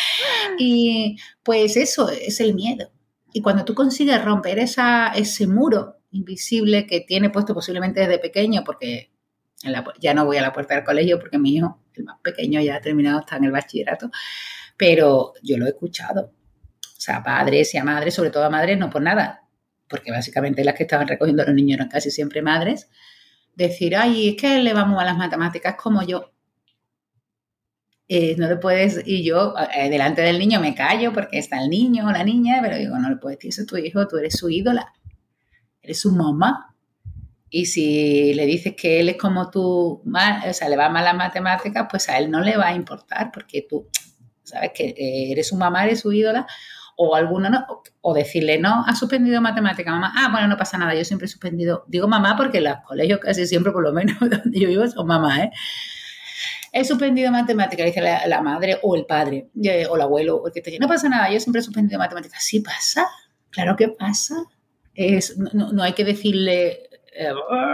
Y 0.58 1.18
pues 1.44 1.78
eso 1.78 2.10
es 2.10 2.40
el 2.40 2.56
miedo. 2.56 2.90
Y 3.32 3.42
cuando 3.42 3.64
tú 3.64 3.76
consigues 3.76 4.24
romper 4.24 4.58
esa, 4.58 5.10
ese 5.10 5.46
muro 5.46 5.98
invisible 6.16 6.88
que 6.88 7.02
tiene 7.02 7.30
puesto 7.30 7.54
posiblemente 7.54 8.00
desde 8.00 8.20
pequeño, 8.20 8.64
porque 8.64 9.12
ya 10.00 10.14
no 10.14 10.26
voy 10.26 10.38
a 10.38 10.42
la 10.42 10.54
puerta 10.54 10.76
del 10.76 10.84
colegio 10.84 11.20
porque 11.20 11.38
mi 11.38 11.56
hijo, 11.56 11.82
el 11.94 12.04
más 12.04 12.20
pequeño, 12.22 12.62
ya 12.62 12.76
ha 12.76 12.82
terminado, 12.82 13.20
está 13.20 13.38
en 13.38 13.46
el 13.46 13.52
bachillerato, 13.52 14.12
pero 14.78 15.34
yo 15.44 15.58
lo 15.58 15.66
he 15.66 15.70
escuchado. 15.70 16.32
O 16.82 17.02
sea, 17.06 17.24
padres 17.24 17.74
y 17.74 17.78
a 17.78 17.84
madres, 17.84 18.14
sobre 18.14 18.30
todo 18.30 18.44
a 18.44 18.50
madres, 18.50 18.78
no 18.78 18.90
por 18.90 19.02
nada, 19.02 19.44
porque 19.88 20.12
básicamente 20.12 20.64
las 20.64 20.76
que 20.76 20.84
estaban 20.84 21.08
recogiendo 21.08 21.44
a 21.44 21.46
los 21.46 21.56
niños 21.56 21.76
eran 21.76 21.90
casi 21.90 22.12
siempre 22.12 22.42
madres, 22.42 22.90
decir, 23.56 23.96
ay, 23.96 24.30
es 24.30 24.36
que 24.36 24.60
le 24.60 24.74
vamos 24.74 25.02
a 25.02 25.06
las 25.06 25.18
matemáticas 25.18 25.76
como 25.76 26.04
yo. 26.04 26.32
Eh, 28.08 28.36
no 28.38 28.48
le 28.48 28.58
puedes, 28.58 29.02
y 29.06 29.24
yo 29.24 29.56
eh, 29.76 29.90
delante 29.90 30.22
del 30.22 30.38
niño 30.38 30.60
me 30.60 30.76
callo 30.76 31.12
porque 31.12 31.40
está 31.40 31.62
el 31.62 31.70
niño 31.70 32.08
o 32.08 32.12
la 32.12 32.24
niña, 32.24 32.60
pero 32.62 32.78
digo, 32.78 32.98
no 33.00 33.10
le 33.10 33.16
puedes 33.16 33.40
decir 33.40 33.50
eso 33.50 33.66
tu 33.66 33.78
hijo, 33.78 34.08
tú 34.08 34.18
eres 34.18 34.38
su 34.38 34.50
ídola 34.50 34.94
eres 35.86 36.02
su 36.02 36.12
mamá. 36.12 36.76
Y 37.50 37.68
si 37.68 38.34
le 38.34 38.46
dices 38.46 38.76
que 38.76 39.00
él 39.00 39.10
es 39.10 39.18
como 39.18 39.50
tú, 39.50 40.04
o 40.04 40.54
sea, 40.54 40.68
le 40.68 40.76
va 40.76 40.90
mal 40.90 41.06
la 41.06 41.14
matemática, 41.14 41.88
pues 41.88 42.10
a 42.10 42.18
él 42.18 42.30
no 42.30 42.42
le 42.42 42.58
va 42.58 42.68
a 42.68 42.76
importar 42.76 43.32
porque 43.32 43.66
tú, 43.70 43.88
sabes 44.44 44.72
que 44.74 44.94
eres 45.32 45.48
su 45.48 45.56
mamá, 45.56 45.86
eres 45.86 46.02
su 46.02 46.12
ídola, 46.12 46.46
o 46.98 47.16
alguno 47.16 47.50
no, 47.50 47.66
o 48.02 48.14
decirle, 48.14 48.58
no, 48.58 48.84
ha 48.86 48.96
suspendido 48.96 49.42
matemática, 49.42 49.92
mamá, 49.92 50.14
ah, 50.18 50.30
bueno, 50.32 50.48
no 50.48 50.58
pasa 50.58 50.78
nada, 50.78 50.96
yo 50.96 51.06
siempre 51.06 51.26
he 51.26 51.30
suspendido, 51.30 51.86
digo 51.88 52.08
mamá 52.08 52.36
porque 52.38 52.60
en 52.60 52.66
los 52.66 52.78
colegios 52.86 53.20
casi 53.20 53.46
siempre, 53.48 53.72
por 53.72 53.84
lo 53.84 53.94
menos 53.94 54.18
donde 54.20 54.60
yo 54.60 54.68
vivo, 54.68 54.88
son 54.88 55.08
mamá, 55.08 55.44
¿eh? 55.44 55.52
He 56.72 56.84
suspendido 56.84 57.32
matemática, 57.32 57.86
dice 57.86 58.02
la, 58.02 58.42
madre 58.42 58.80
o 58.82 58.98
el 58.98 59.06
padre, 59.06 59.50
o 59.90 59.96
el 59.96 60.02
abuelo, 60.02 60.36
o 60.36 60.48
el 60.48 60.54
que 60.54 60.62
te 60.62 60.78
no 60.78 60.90
pasa 60.90 61.08
nada, 61.08 61.32
yo 61.32 61.40
siempre 61.40 61.62
he 61.62 61.64
suspendido 61.64 61.98
matemática. 61.98 62.38
Sí 62.38 62.60
pasa, 62.60 63.08
claro 63.50 63.78
que 63.78 63.88
pasa 63.88 64.36
es, 64.96 65.38
no, 65.38 65.84
hay 65.84 65.94
que 65.94 66.06
decirle, 66.06 66.90
eh, 67.14 67.34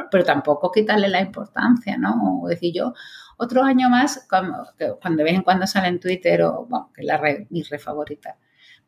pero 0.09 0.23
tampoco 0.23 0.71
quitarle 0.71 1.07
la 1.07 1.21
importancia, 1.21 1.97
¿no? 1.97 2.41
O 2.41 2.47
decir 2.47 2.73
yo, 2.73 2.93
otro 3.37 3.63
año 3.63 3.89
más, 3.89 4.25
cuando, 4.29 4.67
cuando 4.99 5.17
de 5.17 5.23
vez 5.23 5.33
en 5.35 5.43
cuando 5.43 5.67
sale 5.67 5.87
en 5.87 5.99
Twitter, 5.99 6.41
o 6.41 6.65
bueno, 6.67 6.91
que 6.93 7.01
es 7.01 7.07
la 7.07 7.17
red, 7.17 7.45
mi 7.49 7.61
red 7.63 7.79
favorita, 7.79 8.37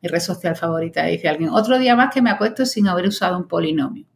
mi 0.01 0.09
red 0.09 0.19
social 0.19 0.55
favorita, 0.55 1.05
dice 1.05 1.29
alguien, 1.29 1.49
otro 1.49 1.77
día 1.77 1.95
más 1.95 2.13
que 2.13 2.21
me 2.21 2.31
acuesto 2.31 2.65
sin 2.65 2.87
haber 2.87 3.07
usado 3.07 3.37
un 3.37 3.47
polinomio. 3.47 4.07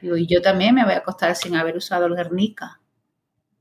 Y 0.00 0.26
yo 0.26 0.40
también 0.40 0.74
me 0.74 0.84
voy 0.84 0.94
a 0.94 0.98
acostar 0.98 1.34
sin 1.36 1.56
haber 1.56 1.76
usado 1.76 2.06
el 2.06 2.14
Guernica, 2.14 2.80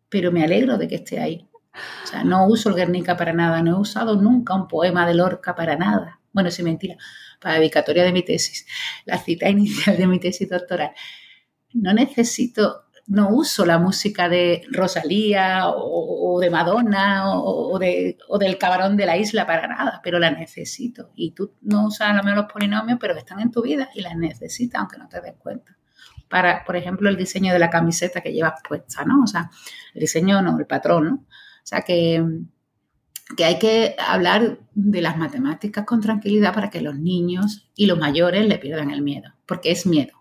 pero 0.09 0.31
me 0.31 0.43
alegro 0.43 0.77
de 0.77 0.87
que 0.87 0.95
esté 0.95 1.19
ahí. 1.19 1.49
O 2.03 2.07
sea, 2.07 2.23
no 2.23 2.47
uso 2.47 2.69
el 2.69 2.75
Guernica 2.75 3.17
para 3.17 3.33
nada, 3.33 3.61
no 3.61 3.77
he 3.77 3.79
usado 3.79 4.15
nunca 4.15 4.55
un 4.55 4.67
poema 4.67 5.05
de 5.05 5.15
Lorca 5.15 5.55
para 5.55 5.75
nada. 5.75 6.19
Bueno, 6.31 6.49
sí, 6.51 6.63
mentira 6.63 6.97
para 7.39 7.55
la 7.55 7.59
dedicatoria 7.59 8.03
de 8.03 8.11
mi 8.11 8.23
tesis, 8.23 8.65
la 9.05 9.17
cita 9.17 9.49
inicial 9.49 9.97
de 9.97 10.07
mi 10.07 10.19
tesis 10.19 10.49
doctoral. 10.49 10.91
No 11.73 11.93
necesito, 11.93 12.85
no 13.07 13.29
uso 13.29 13.65
la 13.65 13.77
música 13.77 14.29
de 14.29 14.63
Rosalía 14.69 15.69
o, 15.69 16.39
de 16.39 16.49
Madonna 16.49 17.31
o, 17.31 17.73
o, 17.73 17.79
de, 17.79 18.17
o 18.27 18.37
del 18.37 18.57
cabarón 18.57 18.97
de 18.97 19.05
la 19.05 19.17
isla 19.17 19.45
para 19.45 19.67
nada, 19.67 20.01
pero 20.03 20.19
la 20.19 20.31
necesito. 20.31 21.11
Y 21.15 21.31
tú 21.31 21.53
no 21.61 21.87
usas 21.87 22.09
a 22.09 22.13
lo 22.13 22.23
mejor 22.23 22.43
los 22.43 22.51
polinomios, 22.51 22.97
pero 22.99 23.15
están 23.15 23.39
en 23.39 23.51
tu 23.51 23.61
vida 23.61 23.89
y 23.93 24.01
las 24.01 24.15
necesitas 24.15 24.79
aunque 24.79 24.97
no 24.97 25.07
te 25.07 25.21
des 25.21 25.35
cuenta. 25.37 25.77
Para, 26.29 26.65
por 26.65 26.75
ejemplo, 26.75 27.09
el 27.09 27.15
diseño 27.15 27.53
de 27.53 27.59
la 27.59 27.69
camiseta 27.69 28.21
que 28.21 28.33
llevas 28.33 28.61
puesta, 28.67 29.05
¿no? 29.05 29.23
O 29.23 29.27
sea, 29.27 29.49
el 29.93 30.01
diseño 30.01 30.41
no, 30.41 30.59
el 30.59 30.65
patrón, 30.65 31.05
¿no? 31.05 31.15
O 31.15 31.69
sea, 31.69 31.81
que, 31.81 32.21
que 33.35 33.45
hay 33.45 33.59
que 33.59 33.95
hablar 33.99 34.59
de 34.73 35.01
las 35.01 35.17
matemáticas 35.17 35.85
con 35.85 36.01
tranquilidad 36.01 36.53
para 36.53 36.69
que 36.69 36.81
los 36.81 36.97
niños 36.97 37.69
y 37.75 37.85
los 37.85 37.97
mayores 37.97 38.47
le 38.47 38.57
pierdan 38.57 38.91
el 38.91 39.01
miedo, 39.01 39.33
porque 39.45 39.71
es 39.71 39.85
miedo. 39.85 40.13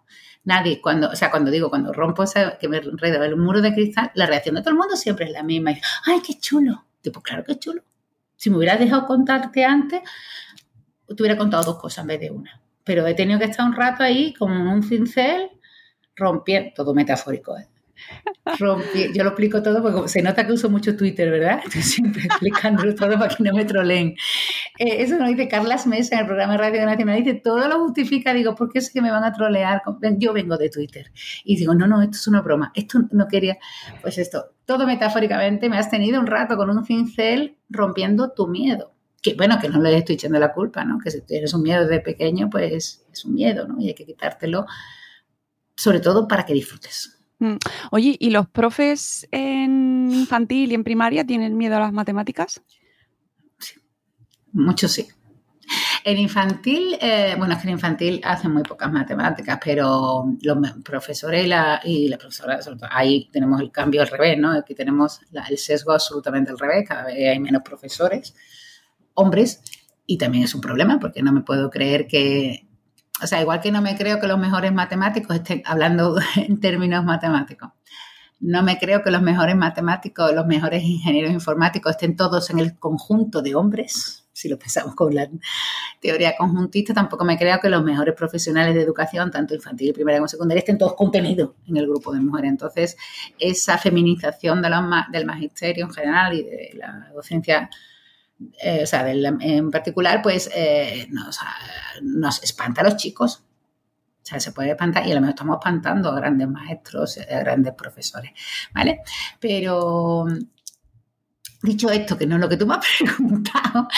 Nadie, 0.45 0.81
cuando, 0.81 1.11
o 1.11 1.17
sea, 1.17 1.31
cuando 1.31 1.51
digo, 1.51 1.71
cuando 1.71 1.93
rompo 1.93 2.23
ese, 2.23 2.57
que 2.61 2.69
me 2.69 2.79
enredo 2.79 3.23
el 3.25 3.37
muro 3.37 3.61
de 3.61 3.75
cristal, 3.75 4.11
la 4.15 4.27
reacción 4.27 4.55
de 4.55 4.63
todo 4.63 4.71
el 4.71 4.79
mundo 4.79 4.97
siempre 4.97 5.27
es 5.27 5.33
la 5.33 5.43
misma. 5.43 5.73
¡Ay, 6.05 6.21
qué 6.25 6.39
chulo! 6.39 6.85
Tipo, 7.01 7.21
claro 7.21 7.45
que 7.45 7.53
es 7.53 7.59
chulo. 7.59 7.83
Si 8.37 8.51
me 8.51 8.57
hubieras 8.57 8.79
dejado 8.79 9.07
contarte 9.07 9.65
antes, 9.65 10.03
te 11.09 11.23
hubiera 11.23 11.37
contado 11.37 11.65
dos 11.65 11.81
cosas 11.81 12.03
en 12.03 12.09
vez 12.09 12.21
de 12.21 12.31
una. 12.31 12.61
Pero 12.85 13.07
he 13.07 13.15
tenido 13.15 13.39
que 13.39 13.47
estar 13.47 13.67
un 13.67 13.75
rato 13.75 14.05
ahí 14.05 14.33
como 14.35 14.73
un 14.73 14.83
cincel 14.83 15.51
rompiendo, 16.15 16.71
todo 16.75 16.95
metafórico, 16.95 17.59
¿eh? 17.59 17.69
Rompí- 18.59 19.13
yo 19.15 19.23
lo 19.25 19.31
explico 19.31 19.63
todo 19.63 19.83
porque 19.83 20.09
se 20.09 20.23
nota 20.23 20.47
que 20.47 20.53
uso 20.53 20.71
mucho 20.71 20.97
Twitter, 20.97 21.31
¿verdad? 21.31 21.61
Estoy 21.65 21.83
siempre 21.83 22.23
explicándolo 22.27 22.95
todo 22.95 23.19
para 23.19 23.35
que 23.35 23.43
no 23.43 23.53
me 23.55 23.65
troleen. 23.65 24.15
Eh, 24.79 25.03
eso 25.03 25.17
lo 25.19 25.27
dice 25.27 25.49
Carlas 25.49 25.87
Mesa 25.87 26.15
en 26.17 26.21
el 26.23 26.27
programa 26.27 26.53
de 26.53 26.59
Radio 26.59 26.87
Nacional. 26.87 27.23
Dice, 27.23 27.35
todo 27.43 27.67
lo 27.69 27.79
justifica. 27.81 28.33
Digo, 28.35 28.55
¿por 28.55 28.71
qué 28.73 28.79
es 28.79 28.91
que 28.91 29.03
me 29.03 29.11
van 29.11 29.25
a 29.25 29.33
trolear? 29.33 29.83
Yo 30.19 30.33
vengo 30.33 30.57
de 30.57 30.71
Twitter. 30.71 31.11
Y 31.45 31.57
digo, 31.57 31.75
no, 31.75 31.87
no, 31.87 32.03
esto 32.03 32.17
es 32.17 32.27
una 32.29 32.41
broma. 32.43 32.73
Esto 32.75 33.01
no 33.11 33.27
quería. 33.29 33.59
Pues 34.03 34.19
esto, 34.19 34.53
todo 34.65 34.87
metafóricamente, 34.87 35.69
me 35.69 35.79
has 35.79 35.91
tenido 35.91 36.21
un 36.21 36.27
rato 36.27 36.57
con 36.57 36.71
un 36.71 36.85
cincel 36.85 37.57
rompiendo 37.69 38.31
tu 38.33 38.47
miedo. 38.49 38.93
Que 39.23 39.35
bueno, 39.35 39.59
que 39.61 39.69
no 39.69 39.81
le 39.81 39.97
estoy 39.97 40.15
echando 40.15 40.39
la 40.39 40.53
culpa, 40.53 40.85
¿no? 40.85 40.99
Que 40.99 41.11
si 41.11 41.21
tienes 41.23 41.53
un 41.53 41.63
miedo 41.63 41.87
de 41.89 41.99
pequeño, 42.01 42.49
pues 42.49 43.05
es 43.13 43.25
un 43.25 43.35
miedo, 43.35 43.67
¿no? 43.67 43.81
Y 43.81 43.89
hay 43.89 43.95
que 43.95 44.07
quitártelo, 44.07 44.67
sobre 45.75 46.01
todo 46.01 46.29
para 46.29 46.45
que 46.47 46.53
disfrutes. 46.53 47.16
Mm. 47.39 47.57
Oye, 47.91 48.17
¿y 48.19 48.31
los 48.31 48.49
profes 48.49 49.29
en 49.31 50.11
infantil 50.11 50.73
y 50.73 50.75
en 50.75 50.85
primaria 50.85 51.25
tienen 51.27 51.57
miedo 51.57 51.77
a 51.77 51.81
las 51.81 51.93
matemáticas? 51.93 52.63
Mucho 54.53 54.89
sí. 54.89 55.07
En 56.05 56.19
infantil, 56.19 56.97
eh, 57.01 57.35
bueno, 57.37 57.55
es 57.55 57.61
que 57.61 57.67
en 57.67 57.73
infantil 57.75 58.21
hacen 58.23 58.53
muy 58.53 58.63
pocas 58.63 58.91
matemáticas, 58.93 59.59
pero 59.63 60.25
los 60.41 60.59
profesores 60.85 61.45
y 61.45 61.49
la, 61.49 61.81
y 61.85 62.09
la 62.09 62.17
profesora, 62.17 62.63
sobre 62.63 62.79
todo, 62.79 62.89
ahí 62.93 63.29
tenemos 63.33 63.61
el 63.61 63.73
cambio 63.73 64.01
al 64.01 64.09
revés, 64.09 64.39
¿no? 64.39 64.53
Aquí 64.53 64.75
tenemos 64.77 65.21
la- 65.33 65.45
el 65.47 65.59
sesgo 65.59 65.93
absolutamente 65.93 66.53
al 66.53 66.59
revés, 66.59 66.87
cada 66.89 67.07
vez 67.07 67.17
hay 67.29 67.41
menos 67.41 67.63
profesores, 67.63 68.35
hombres, 69.15 69.61
y 70.07 70.17
también 70.17 70.45
es 70.45 70.55
un 70.55 70.61
problema 70.61 71.01
porque 71.01 71.23
no 71.23 71.33
me 71.33 71.41
puedo 71.41 71.69
creer 71.69 72.07
que, 72.07 72.66
o 73.23 73.27
sea, 73.27 73.41
igual 73.41 73.61
que 73.61 73.73
no 73.73 73.81
me 73.81 73.97
creo 73.97 74.21
que 74.21 74.27
los 74.27 74.39
mejores 74.39 74.73
matemáticos 74.73 75.37
estén 75.37 75.63
hablando 75.65 76.17
en 76.37 76.61
términos 76.61 77.05
matemáticos. 77.05 77.71
No 78.39 78.63
me 78.63 78.79
creo 78.79 79.03
que 79.03 79.11
los 79.11 79.23
mejores 79.23 79.57
matemáticos, 79.57 80.33
los 80.35 80.47
mejores 80.47 80.83
ingenieros 80.85 81.33
informáticos 81.33 81.93
estén 81.93 82.17
todos 82.17 82.51
en 82.51 82.59
el 82.59 82.79
conjunto 82.79 83.41
de 83.41 83.55
hombres, 83.55 84.27
si 84.31 84.51
lo 84.51 84.59
pensamos 84.59 84.95
con 84.95 85.15
la 85.15 85.27
teoría 86.01 86.37
conjuntista. 86.37 86.93
Tampoco 86.93 87.25
me 87.25 87.39
creo 87.39 87.59
que 87.61 87.71
los 87.71 87.83
mejores 87.83 88.15
profesionales 88.15 88.75
de 88.75 88.83
educación, 88.83 89.31
tanto 89.31 89.55
infantil, 89.55 89.95
primaria 89.95 90.19
como 90.19 90.29
secundaria, 90.29 90.59
estén 90.59 90.77
todos 90.77 90.95
contenidos 90.95 91.53
en 91.67 91.79
el 91.79 91.87
grupo 91.87 92.13
de 92.13 92.21
mujeres. 92.21 92.51
Entonces, 92.51 92.97
esa 93.39 93.79
feminización 93.79 94.61
del 94.61 95.25
magisterio 95.25 95.87
en 95.87 95.93
general 95.93 96.35
y 96.35 96.43
de 96.43 96.73
la 96.75 97.11
docencia, 97.15 97.71
eh, 98.63 98.81
o 98.83 98.87
sea, 98.87 99.05
del- 99.05 99.25
en 99.41 99.71
particular, 99.71 100.21
pues 100.23 100.51
eh, 100.55 101.07
nos, 101.11 101.39
nos 102.03 102.43
espanta 102.43 102.81
a 102.83 102.85
los 102.85 102.97
chicos. 102.97 103.43
O 104.23 104.29
sea, 104.29 104.41
se 104.41 104.51
puede 104.53 104.71
espantar 104.73 105.07
y 105.07 105.13
a 105.13 105.15
lo 105.15 105.21
mejor 105.21 105.35
estamos 105.35 105.57
espantando 105.59 106.11
a 106.11 106.17
grandes 106.17 106.49
maestros, 106.49 107.19
a 107.19 107.39
grandes 107.41 107.75
profesores, 107.75 108.33
¿vale? 108.75 109.01
Pero 109.39 110.27
dicho 111.63 111.91
esto, 111.91 112.17
que 112.17 112.27
no 112.27 112.37
es 112.37 112.41
lo 112.41 112.49
que 112.49 112.57
tú 112.57 112.67
me 112.67 112.75
has 112.75 112.85
preguntado, 112.99 113.89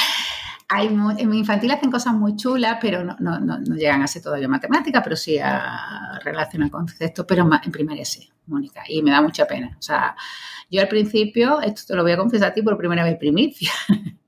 hay 0.68 0.88
mu- 0.90 1.16
en 1.16 1.32
infantil 1.34 1.70
hacen 1.70 1.90
cosas 1.90 2.12
muy 2.14 2.36
chulas, 2.36 2.76
pero 2.80 3.04
no, 3.04 3.16
no, 3.20 3.38
no, 3.40 3.58
no 3.58 3.74
llegan 3.74 4.02
a 4.02 4.06
ser 4.06 4.22
todavía 4.22 4.48
matemáticas, 4.48 5.02
pero 5.02 5.16
sí 5.16 5.38
a 5.38 6.18
relacionar 6.22 6.70
conceptos, 6.70 7.24
pero 7.26 7.48
en 7.62 7.72
primaria 7.72 8.04
sí, 8.04 8.28
Mónica, 8.46 8.82
y 8.88 9.02
me 9.02 9.10
da 9.10 9.22
mucha 9.22 9.46
pena. 9.46 9.74
O 9.78 9.82
sea, 9.82 10.14
yo 10.70 10.80
al 10.82 10.88
principio, 10.88 11.60
esto 11.62 11.82
te 11.86 11.94
lo 11.94 12.02
voy 12.02 12.12
a 12.12 12.16
confesar 12.18 12.50
a 12.50 12.54
ti 12.54 12.62
por 12.62 12.76
primera 12.76 13.02
vez 13.04 13.16
primicia, 13.16 13.72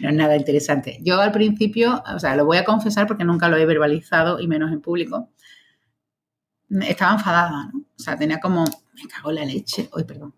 no 0.00 0.08
es 0.08 0.14
nada 0.14 0.36
interesante. 0.36 0.98
Yo 1.02 1.20
al 1.20 1.32
principio, 1.32 2.02
o 2.14 2.18
sea, 2.18 2.36
lo 2.36 2.44
voy 2.44 2.56
a 2.58 2.64
confesar 2.64 3.06
porque 3.06 3.24
nunca 3.24 3.48
lo 3.48 3.56
he 3.56 3.66
verbalizado 3.66 4.40
y 4.40 4.46
menos 4.46 4.72
en 4.72 4.80
público. 4.80 5.30
Estaba 6.68 7.14
enfadada, 7.14 7.70
¿no? 7.72 7.80
O 7.80 8.02
sea, 8.02 8.16
tenía 8.16 8.38
como, 8.38 8.64
me 8.64 9.08
cago 9.08 9.30
en 9.30 9.36
la 9.36 9.44
leche, 9.44 9.88
hoy 9.92 10.04
perdón, 10.04 10.34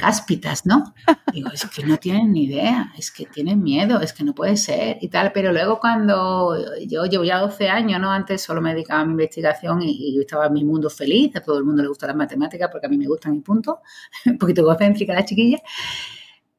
cáspitas, 0.00 0.66
¿no? 0.66 0.94
Digo, 1.32 1.50
es 1.52 1.66
que 1.66 1.84
no 1.84 1.96
tienen 1.96 2.32
ni 2.32 2.44
idea, 2.44 2.92
es 2.96 3.10
que 3.10 3.26
tienen 3.26 3.62
miedo, 3.62 4.00
es 4.00 4.12
que 4.12 4.24
no 4.24 4.34
puede 4.34 4.56
ser 4.56 4.98
y 5.00 5.08
tal. 5.08 5.32
Pero 5.32 5.52
luego 5.52 5.80
cuando 5.80 6.56
yo 6.86 7.04
llevo 7.04 7.24
ya 7.24 7.38
12 7.38 7.68
años, 7.68 8.00
¿no? 8.00 8.10
Antes 8.10 8.42
solo 8.42 8.60
me 8.60 8.74
dedicaba 8.74 9.00
a 9.00 9.04
mi 9.04 9.12
investigación 9.12 9.82
y, 9.82 10.18
estaba 10.20 10.46
en 10.46 10.52
mi 10.52 10.64
mundo 10.64 10.88
feliz, 10.88 11.34
a 11.36 11.40
todo 11.40 11.58
el 11.58 11.64
mundo 11.64 11.82
le 11.82 11.88
gustan 11.88 12.08
las 12.08 12.16
matemáticas 12.16 12.68
porque 12.70 12.86
a 12.86 12.90
mí 12.90 12.96
me 12.96 13.06
gustan 13.06 13.34
y 13.34 13.40
punto. 13.40 13.80
Un 14.26 14.38
poquito 14.38 14.62
egocéntrica 14.62 15.14
la 15.14 15.24
chiquilla. 15.24 15.58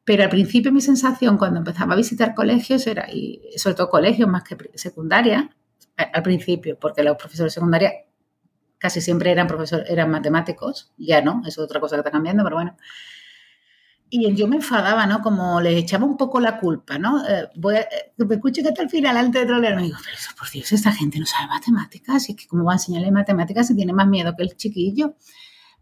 Pero 0.06 0.24
al 0.24 0.30
principio 0.30 0.72
mi 0.72 0.82
sensación 0.82 1.38
cuando 1.38 1.60
empezaba 1.60 1.94
a 1.94 1.98
visitar 1.98 2.36
colegios 2.36 2.88
era, 2.88 3.10
y 3.12 3.42
sobre 3.58 3.76
todo 3.76 3.90
colegios 3.90 4.30
más 4.30 4.44
que 4.44 4.58
secundaria, 4.76 5.50
al 5.96 6.24
principio, 6.24 6.78
porque 6.80 7.04
los 7.04 7.18
profesores 7.18 7.54
de 7.54 7.56
secundaria 7.56 7.92
casi 8.78 9.00
siempre 9.00 9.32
eran 9.32 9.48
profesores, 9.48 9.90
eran 9.90 10.12
matemáticos, 10.12 10.92
ya 10.98 11.22
no, 11.22 11.42
eso 11.46 11.62
es 11.62 11.66
otra 11.66 11.80
cosa 11.80 11.96
que 11.96 12.02
está 12.02 12.12
cambiando, 12.12 12.44
pero 12.44 12.58
bueno. 12.58 12.76
Y 14.10 14.36
yo 14.36 14.48
me 14.48 14.58
enfadaba, 14.58 15.08
¿no? 15.08 15.22
Como 15.22 15.62
les 15.62 15.76
echaba 15.76 16.06
un 16.06 16.18
poco 16.18 16.40
la 16.40 16.60
culpa, 16.60 17.00
¿no? 17.00 17.26
Eh, 17.26 17.50
eh, 17.74 18.14
me 18.18 18.36
escucho 18.36 18.62
que 18.62 18.68
hasta 18.68 18.84
el 18.84 18.90
final 18.90 19.18
antes 19.18 19.42
de 19.42 19.48
trolear, 19.48 19.76
me 19.76 19.84
digo, 19.84 19.98
pero 20.04 20.18
eso, 20.18 20.32
por 20.38 20.52
Dios, 20.52 20.72
esta 20.72 20.92
gente 20.92 21.18
no 21.20 21.26
sabe 21.26 21.48
matemáticas, 21.48 22.28
y 22.28 22.34
es 22.34 22.38
que 22.38 22.48
cómo 22.48 22.66
va 22.66 22.74
a 22.74 22.76
enseñarle 22.76 23.10
matemáticas 23.12 23.68
si 23.68 23.76
tiene 23.76 23.94
más 23.94 24.08
miedo 24.08 24.36
que 24.36 24.44
el 24.44 24.58
chiquillo. 24.58 25.16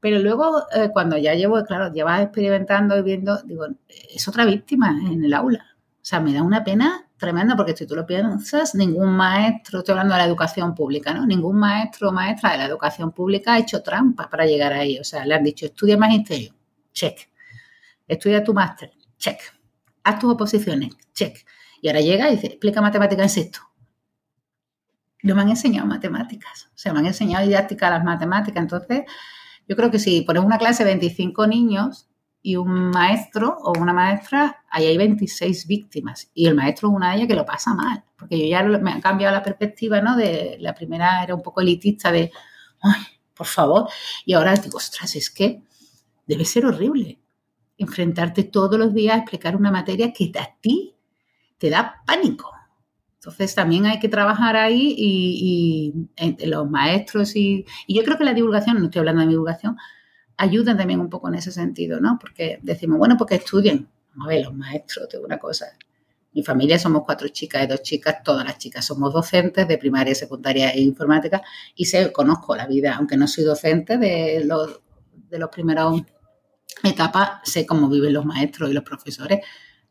Pero 0.01 0.19
luego, 0.19 0.63
eh, 0.75 0.89
cuando 0.91 1.15
ya 1.17 1.35
llevo, 1.35 1.63
claro, 1.63 1.93
ya 1.93 2.03
vas 2.03 2.23
experimentando 2.23 2.97
y 2.97 3.03
viendo, 3.03 3.37
digo, 3.43 3.67
es 3.87 4.27
otra 4.27 4.45
víctima 4.45 4.89
en 4.89 5.23
el 5.23 5.33
aula. 5.33 5.63
O 6.01 6.03
sea, 6.03 6.19
me 6.19 6.33
da 6.33 6.41
una 6.41 6.63
pena 6.63 7.07
tremenda 7.17 7.55
porque 7.55 7.77
si 7.77 7.85
tú 7.85 7.95
lo 7.95 8.07
piensas, 8.07 8.73
ningún 8.73 9.15
maestro, 9.15 9.79
estoy 9.79 9.93
hablando 9.93 10.15
de 10.15 10.21
la 10.21 10.25
educación 10.25 10.73
pública, 10.73 11.13
¿no? 11.13 11.27
Ningún 11.27 11.57
maestro 11.57 12.09
o 12.09 12.11
maestra 12.11 12.53
de 12.53 12.57
la 12.57 12.65
educación 12.65 13.11
pública 13.11 13.53
ha 13.53 13.59
hecho 13.59 13.83
trampas 13.83 14.27
para 14.27 14.47
llegar 14.47 14.73
ahí. 14.73 14.97
O 14.97 15.03
sea, 15.03 15.23
le 15.23 15.35
han 15.35 15.43
dicho, 15.43 15.67
estudia 15.67 15.97
magisterio, 15.97 16.55
check. 16.91 17.29
Estudia 18.07 18.43
tu 18.43 18.55
máster, 18.55 18.91
check. 19.19 19.39
Haz 20.03 20.17
tus 20.17 20.33
oposiciones, 20.33 20.95
check. 21.13 21.45
Y 21.79 21.89
ahora 21.89 22.01
llega 22.01 22.27
y 22.31 22.35
dice, 22.37 22.47
explica 22.47 22.81
matemáticas 22.81 23.23
en 23.25 23.43
sexto. 23.43 23.59
No 25.21 25.35
me 25.35 25.43
han 25.43 25.49
enseñado 25.49 25.87
matemáticas. 25.87 26.71
O 26.73 26.77
sea, 26.77 26.91
me 26.91 26.99
han 26.99 27.05
enseñado 27.05 27.45
didáctica 27.45 27.85
de 27.85 27.97
las 27.97 28.03
matemáticas. 28.03 28.63
Entonces, 28.63 29.03
yo 29.71 29.77
creo 29.77 29.89
que 29.89 29.99
si 29.99 30.19
pones 30.23 30.43
una 30.43 30.57
clase 30.57 30.83
de 30.83 30.89
25 30.89 31.47
niños 31.47 32.09
y 32.41 32.57
un 32.57 32.89
maestro 32.89 33.57
o 33.63 33.71
una 33.79 33.93
maestra, 33.93 34.65
ahí 34.69 34.85
hay 34.85 34.97
26 34.97 35.65
víctimas. 35.65 36.29
Y 36.33 36.47
el 36.47 36.55
maestro 36.55 36.89
es 36.89 36.95
una 36.95 37.11
de 37.11 37.15
ellas 37.15 37.27
que 37.29 37.35
lo 37.35 37.45
pasa 37.45 37.73
mal. 37.73 38.03
Porque 38.17 38.37
yo 38.37 38.47
ya 38.47 38.63
me 38.63 38.91
han 38.91 38.99
cambiado 38.99 39.33
la 39.33 39.41
perspectiva, 39.41 40.01
¿no? 40.01 40.17
De 40.17 40.57
la 40.59 40.75
primera 40.75 41.23
era 41.23 41.33
un 41.33 41.41
poco 41.41 41.61
elitista 41.61 42.11
de, 42.11 42.33
ay, 42.81 43.01
por 43.33 43.47
favor. 43.47 43.87
Y 44.25 44.33
ahora 44.33 44.55
digo, 44.55 44.75
ostras, 44.75 45.15
es 45.15 45.29
que 45.29 45.63
debe 46.27 46.43
ser 46.43 46.65
horrible 46.65 47.21
enfrentarte 47.77 48.43
todos 48.43 48.77
los 48.77 48.93
días 48.93 49.15
a 49.15 49.19
explicar 49.19 49.55
una 49.55 49.71
materia 49.71 50.11
que 50.11 50.33
a 50.37 50.53
ti 50.59 50.97
te 51.57 51.69
da 51.69 52.03
pánico. 52.05 52.51
Entonces 53.21 53.53
también 53.53 53.85
hay 53.85 53.99
que 53.99 54.09
trabajar 54.09 54.55
ahí 54.55 54.95
y, 54.97 55.93
y 55.95 56.09
entre 56.15 56.47
los 56.47 56.67
maestros 56.67 57.35
y, 57.35 57.65
y 57.85 57.93
yo 57.93 58.03
creo 58.03 58.17
que 58.17 58.23
la 58.23 58.33
divulgación, 58.33 58.79
no 58.79 58.85
estoy 58.85 58.97
hablando 58.97 59.21
de 59.21 59.27
divulgación, 59.27 59.77
ayudan 60.37 60.75
también 60.75 60.99
un 60.99 61.07
poco 61.07 61.27
en 61.27 61.35
ese 61.35 61.51
sentido, 61.51 61.99
¿no? 61.99 62.17
Porque 62.19 62.57
decimos, 62.63 62.97
bueno, 62.97 63.17
porque 63.17 63.35
estudien. 63.35 63.87
A 64.19 64.27
ver, 64.27 64.45
los 64.45 64.55
maestros, 64.55 65.07
te 65.07 65.17
digo 65.17 65.27
una 65.27 65.37
cosa. 65.37 65.67
Mi 66.33 66.41
familia 66.41 66.79
somos 66.79 67.03
cuatro 67.05 67.27
chicas 67.27 67.63
y 67.63 67.67
dos 67.67 67.83
chicas, 67.83 68.23
todas 68.23 68.43
las 68.43 68.57
chicas 68.57 68.83
somos 68.83 69.13
docentes 69.13 69.67
de 69.67 69.77
primaria, 69.77 70.15
secundaria 70.15 70.71
e 70.71 70.81
informática 70.81 71.43
y 71.75 71.85
sé, 71.85 72.11
conozco 72.11 72.55
la 72.55 72.65
vida, 72.65 72.95
aunque 72.95 73.17
no 73.17 73.27
soy 73.27 73.43
docente 73.43 73.99
de 73.99 74.43
los, 74.45 74.81
de 75.29 75.37
los 75.37 75.49
primeros 75.49 76.01
etapas, 76.83 77.41
sé 77.43 77.67
cómo 77.67 77.87
viven 77.87 78.13
los 78.13 78.25
maestros 78.25 78.71
y 78.71 78.73
los 78.73 78.83
profesores. 78.83 79.41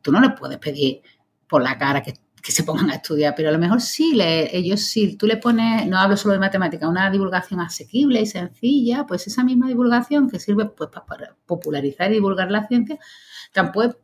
Tú 0.03 0.11
no 0.11 0.21
les 0.21 0.33
puedes 0.33 0.59
pedir 0.59 1.03
por 1.47 1.63
la 1.63 1.79
cara 1.79 2.03
que, 2.03 2.15
que 2.43 2.53
se 2.53 2.65
pongan 2.65 2.91
a 2.91 2.95
estudiar, 2.95 3.35
pero 3.37 3.49
a 3.49 3.53
lo 3.53 3.59
mejor 3.59 3.81
sí, 3.81 4.13
ellos 4.21 4.81
sí, 4.81 5.17
tú 5.17 5.27
le 5.27 5.37
pones, 5.37 5.87
no 5.87 5.99
hablo 5.99 6.17
solo 6.17 6.35
de 6.35 6.41
matemática, 6.41 6.89
una 6.89 7.11
divulgación 7.11 7.61
asequible 7.61 8.21
y 8.21 8.27
sencilla, 8.27 9.07
pues 9.07 9.27
esa 9.27 9.45
misma 9.45 9.69
divulgación 9.69 10.31
que 10.31 10.39
sirve 10.41 10.67
pues, 10.67 10.91
pa- 10.91 11.05
para 11.05 11.37
popularizar 11.47 12.11
y 12.11 12.15
divulgar 12.15 12.51
la 12.51 12.67
ciencia, 12.67 12.99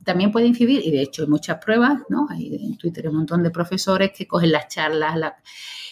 también 0.05 0.33
puede 0.33 0.47
incidir, 0.47 0.83
y 0.85 0.91
de 0.91 1.03
hecho 1.03 1.23
hay 1.23 1.29
muchas 1.29 1.59
pruebas, 1.65 2.03
¿no? 2.09 2.27
Hay 2.31 2.55
en 2.55 2.77
Twitter 2.77 3.09
un 3.09 3.17
montón 3.17 3.43
de 3.43 3.51
profesores 3.51 4.11
que 4.17 4.27
cogen 4.27 4.53
las 4.53 4.69
charlas 4.69 5.17
la- 5.17 5.37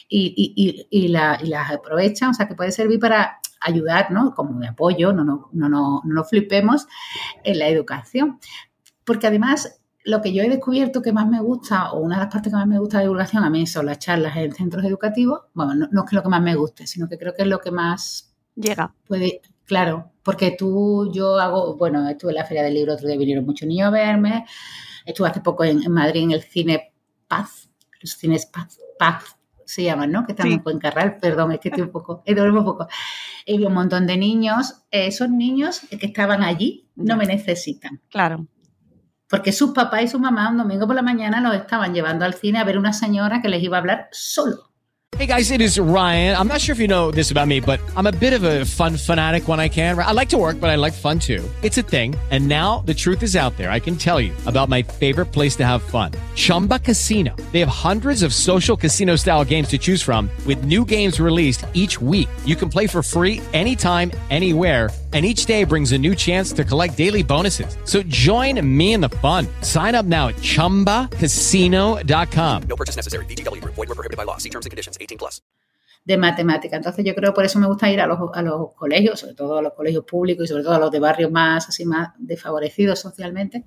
y, 0.08 0.34
y- 0.36 0.86
y- 0.90 1.04
y 1.04 1.08
la- 1.08 1.38
y 1.42 1.46
las 1.46 1.70
aprovechan, 1.70 2.30
o 2.30 2.34
sea, 2.34 2.46
que 2.48 2.54
puede 2.54 2.72
servir 2.72 2.98
para 2.98 3.38
ayudar, 3.60 4.10
¿no? 4.10 4.34
Como 4.34 4.60
de 4.60 4.68
apoyo, 4.68 5.12
no, 5.12 5.24
no, 5.24 5.48
no, 5.52 5.68
no, 5.68 6.02
no 6.04 6.24
flipemos 6.24 6.86
en 7.42 7.58
la 7.58 7.68
educación. 7.68 8.38
Porque 9.04 9.26
además, 9.26 9.80
lo 10.04 10.20
que 10.20 10.32
yo 10.32 10.42
he 10.42 10.48
descubierto 10.48 11.02
que 11.02 11.12
más 11.12 11.26
me 11.26 11.40
gusta, 11.40 11.92
o 11.92 12.00
una 12.00 12.16
de 12.16 12.24
las 12.24 12.32
partes 12.32 12.52
que 12.52 12.56
más 12.56 12.66
me 12.66 12.78
gusta 12.78 12.98
de 12.98 13.04
divulgación, 13.04 13.42
a 13.42 13.50
mí 13.50 13.66
son 13.66 13.86
las 13.86 13.98
charlas 13.98 14.36
en 14.36 14.52
centros 14.52 14.84
educativos. 14.84 15.40
Bueno, 15.54 15.74
no, 15.74 15.88
no 15.90 16.04
es 16.04 16.10
que 16.10 16.16
lo 16.16 16.22
que 16.22 16.28
más 16.28 16.42
me 16.42 16.54
guste, 16.54 16.86
sino 16.86 17.08
que 17.08 17.18
creo 17.18 17.34
que 17.34 17.42
es 17.42 17.48
lo 17.48 17.58
que 17.58 17.70
más 17.70 18.34
Llega. 18.54 18.94
puede, 19.06 19.40
claro, 19.64 20.12
porque 20.22 20.54
tú, 20.58 21.10
yo 21.12 21.38
hago, 21.38 21.76
bueno, 21.76 22.08
estuve 22.08 22.32
en 22.32 22.36
la 22.36 22.44
Feria 22.44 22.62
del 22.62 22.74
Libro, 22.74 22.94
otro 22.94 23.08
día 23.08 23.16
vinieron 23.16 23.46
muchos 23.46 23.66
niños 23.66 23.88
a 23.88 23.90
verme, 23.90 24.44
estuve 25.06 25.28
hace 25.28 25.40
poco 25.40 25.64
en, 25.64 25.82
en 25.82 25.92
Madrid 25.92 26.22
en 26.22 26.32
el 26.32 26.42
Cine 26.42 26.92
Paz, 27.26 27.70
los 28.00 28.12
cines 28.12 28.46
Paz, 28.46 28.78
Paz 28.98 29.36
se 29.64 29.82
llaman, 29.82 30.12
¿no? 30.12 30.26
Que 30.26 30.32
están 30.32 30.52
en 30.52 30.62
Fuencarral, 30.62 31.16
perdón, 31.16 31.52
es 31.52 31.60
que 31.60 31.68
estoy 31.68 31.84
un 31.84 31.90
poco, 31.90 32.22
he 32.26 32.38
un 32.38 32.64
poco. 32.64 32.86
He 33.46 33.64
un 33.64 33.72
montón 33.72 34.06
de 34.06 34.16
niños, 34.16 34.82
esos 34.90 35.30
niños 35.30 35.80
que 35.90 36.06
estaban 36.06 36.42
allí 36.42 36.88
no 36.96 37.16
me 37.16 37.26
necesitan. 37.26 38.00
Claro. 38.08 38.46
Porque 39.28 39.52
sus 39.52 39.72
papás 39.72 40.02
y 40.02 40.08
su 40.08 40.18
mamá 40.18 40.50
un 40.50 40.58
domingo 40.58 40.86
por 40.86 40.96
la 40.96 41.02
mañana 41.02 41.40
los 41.40 41.54
estaban 41.54 41.94
llevando 41.94 42.24
al 42.24 42.34
cine 42.34 42.58
a 42.58 42.64
ver 42.64 42.78
una 42.78 42.92
señora 42.92 43.40
que 43.40 43.48
les 43.48 43.62
iba 43.62 43.78
a 43.78 43.80
hablar 43.80 44.08
solo. 44.12 44.74
Hey 45.16 45.26
guys, 45.26 45.52
it 45.52 45.60
is 45.60 45.78
Ryan. 45.78 46.36
I'm 46.36 46.48
not 46.48 46.60
sure 46.60 46.72
if 46.72 46.80
you 46.80 46.88
know 46.88 47.12
this 47.12 47.30
about 47.30 47.46
me, 47.46 47.60
but 47.60 47.80
I'm 47.96 48.08
a 48.08 48.12
bit 48.12 48.32
of 48.32 48.42
a 48.42 48.64
fun 48.64 48.96
fanatic 48.96 49.46
when 49.46 49.60
I 49.60 49.68
can. 49.68 49.96
I 49.96 50.10
like 50.10 50.28
to 50.30 50.36
work, 50.36 50.58
but 50.58 50.70
I 50.70 50.74
like 50.74 50.92
fun 50.92 51.20
too. 51.20 51.48
It's 51.62 51.78
a 51.78 51.82
thing. 51.82 52.16
And 52.32 52.48
now 52.48 52.80
the 52.80 52.94
truth 52.94 53.22
is 53.22 53.36
out 53.36 53.56
there. 53.56 53.70
I 53.70 53.78
can 53.78 53.94
tell 53.94 54.20
you 54.20 54.32
about 54.46 54.68
my 54.68 54.82
favorite 54.82 55.26
place 55.26 55.54
to 55.56 55.64
have 55.64 55.82
fun. 55.82 56.10
Chumba 56.34 56.80
Casino. 56.80 57.36
They 57.52 57.60
have 57.60 57.68
hundreds 57.68 58.24
of 58.24 58.34
social 58.34 58.76
casino 58.76 59.14
style 59.14 59.44
games 59.44 59.68
to 59.68 59.78
choose 59.78 60.02
from 60.02 60.28
with 60.46 60.64
new 60.64 60.84
games 60.84 61.20
released 61.20 61.64
each 61.74 62.00
week. 62.00 62.28
You 62.44 62.56
can 62.56 62.68
play 62.68 62.88
for 62.88 63.00
free 63.00 63.40
anytime, 63.52 64.10
anywhere 64.30 64.90
and 65.14 65.24
each 65.24 65.46
day 65.46 65.62
brings 65.62 65.92
a 65.92 65.98
new 65.98 66.16
chance 66.16 66.52
to 66.52 66.64
collect 66.64 66.96
daily 66.96 67.22
bonuses. 67.22 67.76
So 67.84 68.02
join 68.02 68.60
me 68.66 68.94
in 68.94 69.00
the 69.00 69.10
fun. 69.22 69.46
Sign 69.60 69.94
up 69.94 70.06
now 70.06 70.26
at 70.28 70.34
ChumbaCasino.com. 70.36 72.62
No 72.68 72.76
purchase 72.76 72.96
necessary. 72.96 73.26
BGW. 73.26 73.62
Void 73.64 73.76
were 73.76 73.94
prohibited 73.94 74.16
by 74.16 74.24
law. 74.24 74.38
See 74.38 74.50
terms 74.50 74.66
and 74.66 74.72
conditions. 74.72 74.98
18 75.00 75.18
plus. 75.18 75.40
De 76.04 76.16
matemática. 76.16 76.76
Entonces 76.76 77.04
yo 77.04 77.14
creo 77.14 77.32
por 77.32 77.44
eso 77.44 77.60
me 77.60 77.68
gusta 77.68 77.88
ir 77.90 78.00
a 78.00 78.08
los, 78.08 78.18
a 78.34 78.42
los 78.42 78.74
colegios, 78.74 79.20
sobre 79.20 79.34
todo 79.34 79.58
a 79.58 79.62
los 79.62 79.74
colegios 79.74 80.04
públicos 80.04 80.46
y 80.46 80.48
sobre 80.48 80.64
todo 80.64 80.74
a 80.74 80.78
los 80.78 80.90
de 80.90 80.98
barrios 80.98 81.30
más 81.30 81.68
así 81.68 81.84
más 81.84 82.08
desfavorecidos 82.18 82.98
socialmente. 82.98 83.66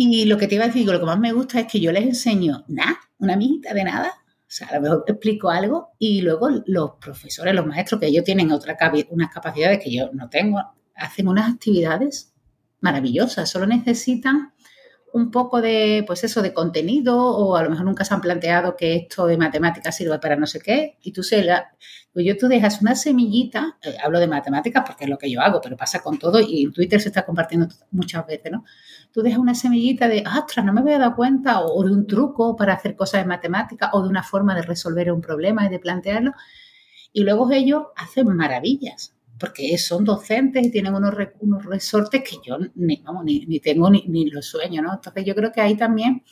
Y 0.00 0.26
lo 0.26 0.38
que 0.38 0.46
te 0.46 0.54
iba 0.54 0.64
a 0.64 0.68
decir, 0.68 0.86
lo 0.86 1.00
que 1.00 1.06
más 1.06 1.18
me 1.18 1.32
gusta 1.32 1.58
es 1.58 1.66
que 1.66 1.80
yo 1.80 1.90
les 1.90 2.04
enseño 2.04 2.64
nada, 2.68 3.00
una 3.18 3.36
mijita 3.36 3.74
de 3.74 3.82
nada, 3.82 4.12
o 4.48 4.50
sea, 4.50 4.68
a 4.68 4.76
lo 4.76 4.80
mejor 4.80 5.04
explico 5.06 5.50
algo 5.50 5.90
y 5.98 6.22
luego 6.22 6.48
los 6.64 6.92
profesores, 6.98 7.54
los 7.54 7.66
maestros, 7.66 8.00
que 8.00 8.06
ellos 8.06 8.24
tienen 8.24 8.50
otra, 8.50 8.78
unas 9.10 9.30
capacidades 9.30 9.78
que 9.78 9.94
yo 9.94 10.08
no 10.14 10.30
tengo, 10.30 10.58
hacen 10.94 11.28
unas 11.28 11.52
actividades 11.52 12.32
maravillosas. 12.80 13.50
Solo 13.50 13.66
necesitan 13.66 14.54
un 15.12 15.30
poco 15.30 15.60
de, 15.60 16.02
pues 16.06 16.24
eso, 16.24 16.40
de 16.40 16.54
contenido 16.54 17.22
o 17.22 17.56
a 17.56 17.62
lo 17.62 17.68
mejor 17.68 17.84
nunca 17.84 18.06
se 18.06 18.14
han 18.14 18.22
planteado 18.22 18.74
que 18.74 18.96
esto 18.96 19.26
de 19.26 19.36
matemáticas 19.36 19.94
sirva 19.94 20.18
para 20.18 20.36
no 20.36 20.46
sé 20.46 20.60
qué 20.60 20.96
y 21.02 21.12
tú 21.12 21.22
se 21.22 21.42
la, 21.44 21.70
pues 22.12 22.26
yo 22.26 22.36
tú 22.36 22.48
dejas 22.48 22.80
una 22.80 22.94
semillita, 22.94 23.78
eh, 23.82 23.96
hablo 24.02 24.18
de 24.18 24.26
matemáticas 24.26 24.82
porque 24.86 25.04
es 25.04 25.10
lo 25.10 25.18
que 25.18 25.30
yo 25.30 25.40
hago, 25.40 25.60
pero 25.60 25.76
pasa 25.76 26.00
con 26.00 26.18
todo 26.18 26.40
y 26.40 26.70
Twitter 26.72 27.00
se 27.00 27.08
está 27.08 27.24
compartiendo 27.24 27.68
muchas 27.90 28.26
veces, 28.26 28.50
¿no? 28.50 28.64
tú 29.12 29.22
dejas 29.22 29.38
una 29.38 29.54
semillita 29.54 30.08
de, 30.08 30.24
ostras, 30.26 30.64
no 30.64 30.72
me 30.72 30.80
había 30.80 30.98
dado 30.98 31.16
cuenta, 31.16 31.60
o 31.60 31.82
de 31.84 31.92
un 31.92 32.06
truco 32.06 32.56
para 32.56 32.74
hacer 32.74 32.96
cosas 32.96 33.22
de 33.22 33.26
matemática, 33.28 33.90
o 33.92 34.02
de 34.02 34.08
una 34.08 34.22
forma 34.22 34.54
de 34.54 34.62
resolver 34.62 35.10
un 35.12 35.20
problema 35.20 35.66
y 35.66 35.70
de 35.70 35.78
plantearlo, 35.78 36.32
y 37.12 37.22
luego 37.22 37.50
ellos 37.50 37.84
hacen 37.96 38.28
maravillas, 38.28 39.14
porque 39.38 39.76
son 39.78 40.04
docentes 40.04 40.66
y 40.66 40.70
tienen 40.70 40.94
unos, 40.94 41.14
unos 41.40 41.64
resortes 41.64 42.22
que 42.22 42.36
yo 42.44 42.58
ni, 42.74 43.02
ni, 43.46 43.60
tengo 43.60 43.90
ni, 43.90 44.04
ni 44.08 44.30
los 44.30 44.46
sueño, 44.46 44.82
¿no? 44.82 44.94
Entonces 44.94 45.24
yo 45.24 45.34
creo 45.34 45.52
que 45.52 45.60
ahí 45.60 45.76
también, 45.76 46.22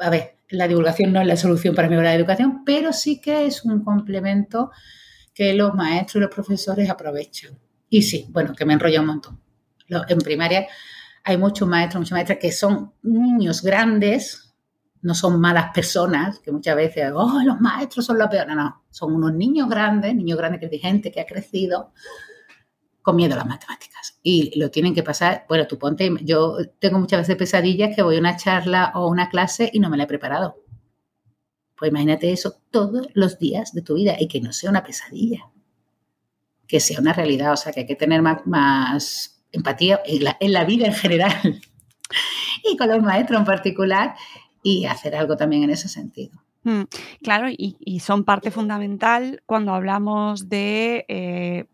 a 0.00 0.10
ver, 0.10 0.36
la 0.48 0.68
divulgación 0.68 1.12
no 1.12 1.20
es 1.20 1.26
la 1.26 1.36
solución 1.36 1.74
para 1.74 1.88
mejorar 1.88 2.12
la 2.12 2.16
educación, 2.16 2.64
pero 2.64 2.92
sí 2.92 3.20
que 3.20 3.46
es 3.46 3.64
un 3.64 3.82
complemento 3.84 4.70
que 5.32 5.54
los 5.54 5.74
maestros 5.74 6.16
y 6.16 6.20
los 6.20 6.34
profesores 6.34 6.88
aprovechan. 6.88 7.58
Y 7.88 8.02
sí, 8.02 8.26
bueno, 8.30 8.54
que 8.54 8.64
me 8.64 8.74
enrolla 8.74 9.00
un 9.00 9.06
montón. 9.06 9.40
En 10.08 10.18
primaria 10.18 10.66
hay 11.24 11.36
muchos 11.36 11.68
maestros, 11.68 12.00
muchas 12.00 12.12
maestras 12.12 12.38
que 12.38 12.52
son 12.52 12.92
niños 13.02 13.62
grandes, 13.62 14.54
no 15.02 15.14
son 15.14 15.40
malas 15.40 15.70
personas, 15.74 16.38
que 16.38 16.50
muchas 16.50 16.76
veces, 16.76 17.12
oh, 17.14 17.40
los 17.44 17.60
maestros 17.60 18.06
son 18.06 18.18
los 18.18 18.28
peores. 18.28 18.54
No, 18.54 18.62
no, 18.62 18.84
son 18.90 19.14
unos 19.14 19.34
niños 19.34 19.68
grandes, 19.68 20.14
niños 20.14 20.38
grandes 20.38 20.60
que 20.60 20.74
es 20.74 20.82
gente 20.82 21.10
que 21.12 21.20
ha 21.20 21.26
crecido 21.26 21.92
con 23.04 23.16
miedo 23.16 23.34
a 23.34 23.36
las 23.36 23.46
matemáticas. 23.46 24.18
Y 24.22 24.58
lo 24.58 24.70
tienen 24.70 24.94
que 24.94 25.02
pasar, 25.02 25.44
bueno, 25.46 25.66
tú 25.66 25.78
ponte, 25.78 26.10
yo 26.22 26.56
tengo 26.78 26.98
muchas 26.98 27.20
veces 27.20 27.36
pesadillas 27.36 27.94
que 27.94 28.02
voy 28.02 28.16
a 28.16 28.18
una 28.18 28.36
charla 28.36 28.92
o 28.94 29.08
una 29.08 29.28
clase 29.28 29.70
y 29.72 29.78
no 29.78 29.90
me 29.90 29.98
la 29.98 30.04
he 30.04 30.06
preparado. 30.06 30.56
Pues 31.76 31.90
imagínate 31.90 32.32
eso 32.32 32.56
todos 32.70 33.06
los 33.12 33.38
días 33.38 33.74
de 33.74 33.82
tu 33.82 33.94
vida 33.94 34.16
y 34.18 34.26
que 34.26 34.40
no 34.40 34.54
sea 34.54 34.70
una 34.70 34.82
pesadilla, 34.82 35.50
que 36.66 36.80
sea 36.80 36.98
una 36.98 37.12
realidad, 37.12 37.52
o 37.52 37.56
sea, 37.58 37.72
que 37.72 37.80
hay 37.80 37.86
que 37.86 37.94
tener 37.94 38.22
más, 38.22 38.46
más 38.46 39.44
empatía 39.52 40.00
en 40.06 40.52
la, 40.52 40.64
vida 40.64 40.86
en 40.86 40.94
general 40.94 41.60
y 42.64 42.78
con 42.78 42.88
los 42.88 43.02
maestros 43.02 43.38
en 43.38 43.44
particular 43.44 44.14
y 44.62 44.86
hacer 44.86 45.14
algo 45.14 45.36
también 45.36 45.64
en 45.64 45.70
ese 45.70 45.88
sentido. 45.88 46.42
Mm, 46.62 46.84
claro, 47.22 47.48
y, 47.50 48.00
son 48.00 48.24
parte 48.24 48.50
fundamental 48.50 49.42
cuando 49.44 49.74
hablamos 49.74 50.48
de 50.48 51.04
eh, 51.08 51.66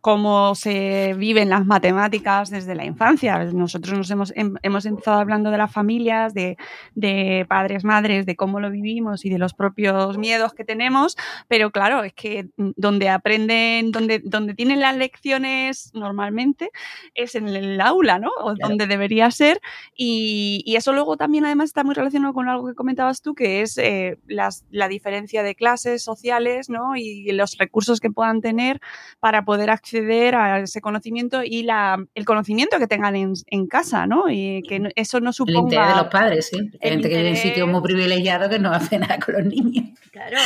cómo 0.00 0.54
se 0.54 1.14
viven 1.14 1.48
las 1.48 1.66
matemáticas 1.66 2.50
desde 2.50 2.74
la 2.74 2.84
infancia. 2.84 3.42
Nosotros 3.44 3.96
nos 3.96 4.10
hemos, 4.10 4.32
em, 4.36 4.54
hemos 4.62 4.86
empezado 4.86 5.18
hablando 5.18 5.50
de 5.50 5.58
las 5.58 5.72
familias, 5.72 6.34
de, 6.34 6.56
de, 6.94 7.44
padres, 7.48 7.84
madres, 7.84 8.26
de 8.26 8.36
cómo 8.36 8.60
lo 8.60 8.70
vivimos 8.70 9.24
y 9.24 9.30
de 9.30 9.38
los 9.38 9.54
propios 9.54 10.16
miedos 10.18 10.54
que 10.54 10.64
tenemos, 10.64 11.16
pero 11.48 11.70
claro, 11.70 12.04
es 12.04 12.12
que 12.12 12.48
donde 12.56 13.08
aprenden, 13.08 13.90
donde, 13.90 14.20
donde 14.20 14.54
tienen 14.54 14.80
las 14.80 14.96
lecciones 14.96 15.90
normalmente 15.94 16.70
es 17.14 17.34
en 17.34 17.48
el 17.48 17.80
aula, 17.80 18.18
¿no? 18.18 18.30
O 18.40 18.54
donde 18.54 18.86
debería 18.86 19.30
ser. 19.30 19.60
Y, 19.96 20.62
y, 20.66 20.76
eso 20.76 20.92
luego 20.92 21.16
también 21.16 21.44
además 21.44 21.66
está 21.70 21.82
muy 21.82 21.94
relacionado 21.94 22.34
con 22.34 22.48
algo 22.48 22.66
que 22.68 22.74
comentabas 22.74 23.22
tú, 23.22 23.34
que 23.34 23.62
es 23.62 23.78
eh, 23.78 24.18
las, 24.26 24.64
la 24.70 24.88
diferencia 24.88 25.42
de 25.42 25.54
clases 25.54 26.02
sociales, 26.02 26.68
¿no? 26.68 26.96
Y 26.96 27.32
los 27.32 27.56
recursos 27.58 28.00
que 28.00 28.10
puedan 28.10 28.40
tener 28.40 28.80
para 29.20 29.44
poder 29.44 29.63
acceder 29.70 30.34
a 30.34 30.60
ese 30.60 30.80
conocimiento 30.80 31.42
y 31.42 31.62
la, 31.62 32.04
el 32.14 32.24
conocimiento 32.24 32.78
que 32.78 32.86
tengan 32.86 33.14
en, 33.16 33.66
casa, 33.66 34.06
¿no? 34.06 34.30
Y 34.30 34.62
que 34.68 34.90
eso 34.94 35.20
no 35.20 35.32
suponga... 35.32 35.58
El 35.58 35.64
interés 35.64 35.88
de 35.88 36.02
los 36.02 36.10
padres, 36.10 36.48
sí. 36.48 36.70
Hay 36.82 36.90
gente 36.90 37.08
que 37.08 37.16
vive 37.16 37.30
en 37.30 37.36
sitios 37.36 37.68
muy 37.68 37.82
privilegiados 37.82 38.48
que 38.48 38.58
no 38.58 38.72
hace 38.72 38.98
nada 38.98 39.18
con 39.18 39.34
los 39.34 39.46
niños. 39.46 39.98
Claro. 40.12 40.36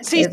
Sí, 0.00 0.24
sí, 0.24 0.30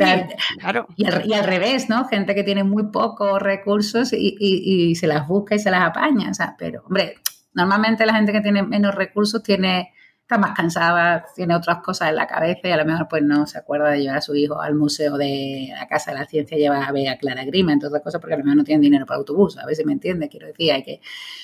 claro. 0.60 0.88
Y 0.96 1.06
al, 1.34 1.44
revés, 1.44 1.90
¿no? 1.90 2.06
Gente 2.06 2.36
que 2.36 2.44
tiene 2.44 2.64
muy 2.64 2.92
pocos 2.92 3.42
recursos 3.42 4.14
y, 4.14 4.38
y, 4.40 4.96
se 4.96 5.08
las 5.08 5.28
busca 5.28 5.56
y 5.56 5.60
se 5.60 5.72
las 5.72 5.82
apaña, 5.82 6.30
o 6.30 6.34
sea, 6.34 6.56
pero, 6.58 6.84
hombre, 6.86 7.16
normalmente 7.54 8.06
la 8.06 8.14
gente 8.14 8.32
que 8.32 8.42
tiene 8.42 8.64
menos 8.64 8.96
recursos 8.96 9.44
tiene 9.44 9.92
está 10.32 10.38
más 10.38 10.56
cansada, 10.56 11.26
tiene 11.36 11.54
otras 11.56 11.80
cosas 11.84 12.08
en 12.08 12.16
la 12.16 12.26
cabeza 12.26 12.70
y 12.70 12.72
a 12.72 12.78
lo 12.78 12.86
mejor 12.86 13.08
pues 13.10 13.22
no 13.22 13.46
se 13.46 13.58
acuerda 13.58 13.90
de 13.90 14.00
llevar 14.00 14.18
a 14.18 14.22
su 14.22 14.34
hijo 14.34 14.62
al 14.62 14.76
museo 14.76 15.18
de 15.18 15.72
la 15.74 15.90
Casa 15.90 16.12
de 16.12 16.20
la 16.20 16.26
Ciencia, 16.26 16.58
lleva 16.58 16.86
a 16.86 16.92
ver 16.94 17.10
a 17.10 17.18
Clara 17.18 17.44
Grima, 17.44 17.74
entre 17.74 17.90
otras 17.90 18.02
cosas, 18.02 18.22
porque 18.22 18.36
a 18.36 18.38
lo 18.38 18.46
mejor 18.46 18.58
no 18.58 18.64
tienen 18.64 18.82
dinero 18.82 19.06
para 19.06 19.18
autobús, 19.18 19.58
a 19.58 19.66
veces 19.66 19.86
me 19.86 19.92
entiende, 19.92 20.30
quiero 20.30 20.48
decir, 20.48 20.72
hay 20.72 20.84
que, 20.84 21.02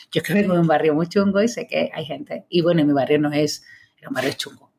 yo 0.10 0.24
que 0.24 0.34
vengo 0.34 0.54
de 0.54 0.62
un 0.62 0.68
barrio 0.68 0.96
muy 0.96 1.08
chungo 1.08 1.42
y 1.42 1.50
sé 1.50 1.68
que 1.68 1.92
hay 1.94 2.06
gente, 2.06 2.46
y 2.48 2.62
bueno, 2.62 2.86
mi 2.86 2.94
barrio 2.94 3.20
no 3.20 3.34
es, 3.34 3.66
un 4.08 4.14
barrio 4.14 4.32
chungo, 4.38 4.72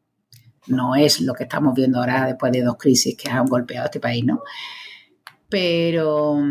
no 0.68 0.96
es 0.96 1.20
lo 1.20 1.34
que 1.34 1.42
estamos 1.42 1.74
viendo 1.74 1.98
ahora 1.98 2.26
después 2.26 2.50
de 2.50 2.62
dos 2.62 2.78
crisis 2.78 3.14
que 3.14 3.30
han 3.30 3.44
golpeado 3.44 3.84
este 3.84 4.00
país, 4.00 4.24
¿no? 4.24 4.42
Pero, 5.50 6.42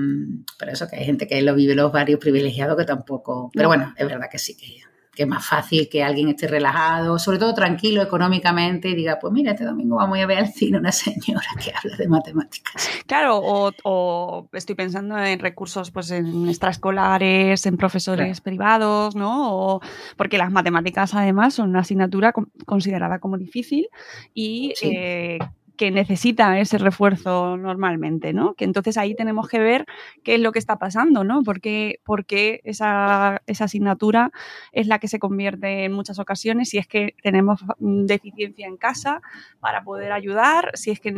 pero 0.60 0.72
eso 0.72 0.88
que 0.88 0.98
hay 0.98 1.06
gente 1.06 1.28
que 1.28 1.42
lo 1.42 1.56
vive 1.56 1.74
los 1.74 1.92
barrios 1.92 2.20
privilegiados 2.20 2.78
que 2.78 2.86
tampoco, 2.86 3.50
pero 3.52 3.68
bueno, 3.68 3.94
es 3.98 4.08
verdad 4.08 4.28
que 4.32 4.38
sí 4.38 4.56
que 4.56 4.87
que 5.18 5.24
es 5.24 5.30
más 5.30 5.44
fácil 5.44 5.90
que 5.90 6.04
alguien 6.04 6.30
esté 6.30 6.48
relajado, 6.48 7.18
sobre 7.18 7.40
todo 7.40 7.56
tranquilo 7.56 8.04
económicamente 8.04 8.90
y 8.90 8.94
diga, 8.94 9.18
pues 9.20 9.34
mira, 9.34 9.54
este 9.54 9.66
domingo 9.66 9.96
vamos 9.96 10.20
a 10.20 10.28
ver 10.28 10.38
al 10.38 10.48
cine 10.50 10.78
una 10.78 10.92
señora 10.92 11.48
que 11.60 11.74
habla 11.76 11.98
de 11.98 12.08
matemáticas. 12.08 12.88
Claro, 13.08 13.42
o, 13.42 14.48
estoy 14.54 14.76
pensando 14.76 15.18
en 15.18 15.40
recursos 15.40 15.90
pues 15.90 16.12
en 16.12 16.48
extraescolares, 16.48 17.66
en 17.66 17.78
profesores 17.78 18.42
privados, 18.42 19.16
¿no? 19.16 19.80
porque 20.18 20.38
las 20.38 20.52
matemáticas 20.52 21.16
además 21.16 21.56
son 21.56 21.70
una 21.70 21.80
asignatura 21.80 22.32
considerada 22.68 23.18
como 23.18 23.40
difícil 23.40 23.90
y 24.36 24.76
eh, 24.84 25.40
que 25.78 25.92
necesita 25.92 26.60
ese 26.60 26.78
refuerzo 26.78 27.58
normalmente, 27.58 28.34
¿no? 28.34 28.54
Que 28.56 28.66
entonces 28.66 28.98
ahí 28.98 29.16
tenemos 29.16 29.48
que 29.48 29.60
ver 29.60 29.86
qué 30.24 30.36
es 30.36 30.42
lo 30.42 30.52
que 30.52 30.60
está 30.60 30.78
pasando, 30.78 31.24
¿no? 31.24 31.44
Porque, 31.44 32.02
porque 32.04 32.62
esa, 32.64 33.42
esa 33.48 33.66
asignatura 33.66 34.32
es 34.72 34.88
la 34.88 35.00
que 35.00 35.08
se 35.08 35.20
convierte 35.20 35.86
en 35.86 35.94
muchas 35.94 36.20
ocasiones 36.20 36.70
si 36.70 36.78
es 36.78 36.88
que 36.88 37.16
tenemos 37.24 37.62
deficiencia 37.80 38.68
en 38.68 38.78
casa 38.78 39.22
para 39.60 39.84
poder 39.84 40.12
ayudar, 40.12 40.72
si 40.74 40.92
es 40.92 41.00
que 41.00 41.14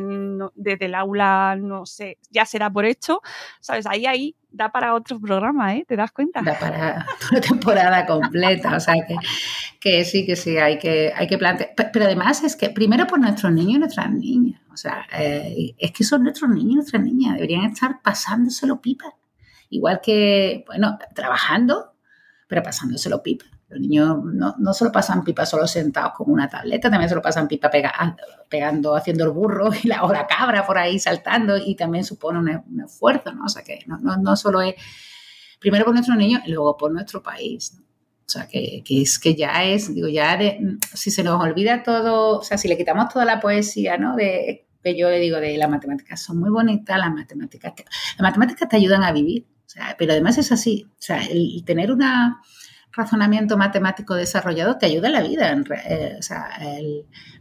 desde 0.55 0.85
el 0.85 0.95
aula 0.95 1.55
no 1.59 1.85
sé, 1.85 2.17
ya 2.29 2.45
será 2.45 2.69
por 2.69 2.85
hecho, 2.85 3.21
¿sabes? 3.59 3.85
Ahí, 3.87 4.05
ahí 4.05 4.35
da 4.51 4.71
para 4.71 4.95
otro 4.95 5.19
programa, 5.19 5.75
¿eh? 5.75 5.85
¿Te 5.87 5.95
das 5.95 6.11
cuenta? 6.11 6.41
Da 6.41 6.57
para 6.57 7.05
una 7.31 7.41
temporada 7.41 8.05
completa, 8.05 8.75
o 8.75 8.79
sea 8.79 8.95
que, 9.07 9.15
que, 9.79 10.05
sí, 10.05 10.25
que 10.25 10.35
sí, 10.35 10.57
hay 10.57 10.79
que, 10.79 11.13
hay 11.15 11.27
que 11.27 11.37
plantear. 11.37 11.71
Pero 11.91 12.05
además 12.05 12.43
es 12.43 12.55
que 12.55 12.69
primero 12.69 13.07
por 13.07 13.19
nuestros 13.19 13.51
niños 13.51 13.75
y 13.75 13.79
nuestras 13.79 14.11
niñas, 14.11 14.61
o 14.71 14.77
sea, 14.77 15.05
eh, 15.17 15.75
es 15.77 15.91
que 15.91 16.03
son 16.03 16.23
nuestros 16.23 16.49
niños 16.49 16.71
y 16.71 16.75
nuestras 16.75 17.03
niñas, 17.03 17.35
deberían 17.35 17.65
estar 17.65 18.01
pasándoselo 18.01 18.81
pipa. 18.81 19.13
Igual 19.69 20.01
que, 20.01 20.63
bueno, 20.67 20.97
trabajando, 21.13 21.93
pero 22.47 22.63
pasándoselo 22.63 23.21
pipa. 23.21 23.45
Los 23.69 23.79
niños 23.79 24.17
no, 24.23 24.55
no 24.57 24.73
solo 24.73 24.91
pasan 24.91 25.23
pipa 25.23 25.45
solo 25.45 25.67
sentados 25.67 26.13
con 26.15 26.31
una 26.31 26.49
tableta, 26.49 26.89
también 26.89 27.07
se 27.07 27.15
lo 27.15 27.21
pasan 27.21 27.47
pipa 27.47 27.69
pega, 27.69 28.15
pegando, 28.49 28.95
haciendo 28.95 29.25
el 29.25 29.29
burro 29.29 29.69
y 29.83 29.87
la, 29.87 30.03
o 30.03 30.11
la 30.11 30.25
cabra 30.25 30.65
por 30.65 30.77
ahí 30.77 30.99
saltando 30.99 31.57
y 31.57 31.75
también 31.75 32.03
supone 32.03 32.39
un, 32.39 32.81
esfuerzo, 32.81 33.31
¿no? 33.33 33.45
O 33.45 33.49
sea 33.49 33.63
que 33.63 33.79
no, 33.85 33.97
no, 33.99 34.17
no 34.17 34.35
solo 34.35 34.61
es 34.61 34.75
primero 35.59 35.85
por 35.85 35.93
nuestros 35.93 36.17
niños 36.17 36.41
y 36.45 36.51
luego 36.51 36.75
por 36.77 36.91
nuestro 36.91 37.21
país. 37.21 37.77
O 38.29 38.31
sea, 38.31 38.47
que, 38.47 38.83
que, 38.85 39.01
es 39.01 39.17
que 39.17 39.33
ya 39.33 39.63
es, 39.63 39.93
digo, 39.93 40.07
ya 40.07 40.37
si 40.93 41.09
se 41.09 41.23
nos 41.23 41.41
olvida 41.41 41.81
todo, 41.81 42.37
o 42.37 42.43
sea, 42.43 42.59
si 42.59 42.67
le 42.67 42.77
quitamos 42.77 43.09
toda 43.09 43.25
la 43.25 43.39
poesía, 43.39 43.97
¿no? 43.97 44.15
De, 44.15 44.67
que 44.83 44.97
yo 44.97 45.09
le 45.09 45.19
digo 45.19 45.37
de 45.37 45.57
las 45.57 45.69
matemáticas, 45.69 46.21
son 46.21 46.39
muy 46.39 46.49
bonitas 46.49 46.97
las 46.97 47.11
matemáticas. 47.11 47.75
Te, 47.75 47.85
las 47.85 48.21
matemáticas 48.21 48.69
te 48.69 48.77
ayudan 48.77 49.03
a 49.03 49.11
vivir, 49.11 49.47
o 49.65 49.69
sea, 49.69 49.95
pero 49.97 50.11
además 50.11 50.37
es 50.37 50.51
así, 50.51 50.85
o 50.91 51.01
sea, 51.01 51.25
el 51.25 51.63
tener 51.65 51.91
un 51.91 52.03
razonamiento 52.91 53.57
matemático 53.57 54.15
desarrollado 54.15 54.77
te 54.77 54.87
ayuda 54.87 55.07
en 55.07 55.13
la 55.13 55.21
vida, 55.21 55.51
en, 55.51 55.65
eh, 55.87 56.15
o 56.17 56.21
sea, 56.21 56.49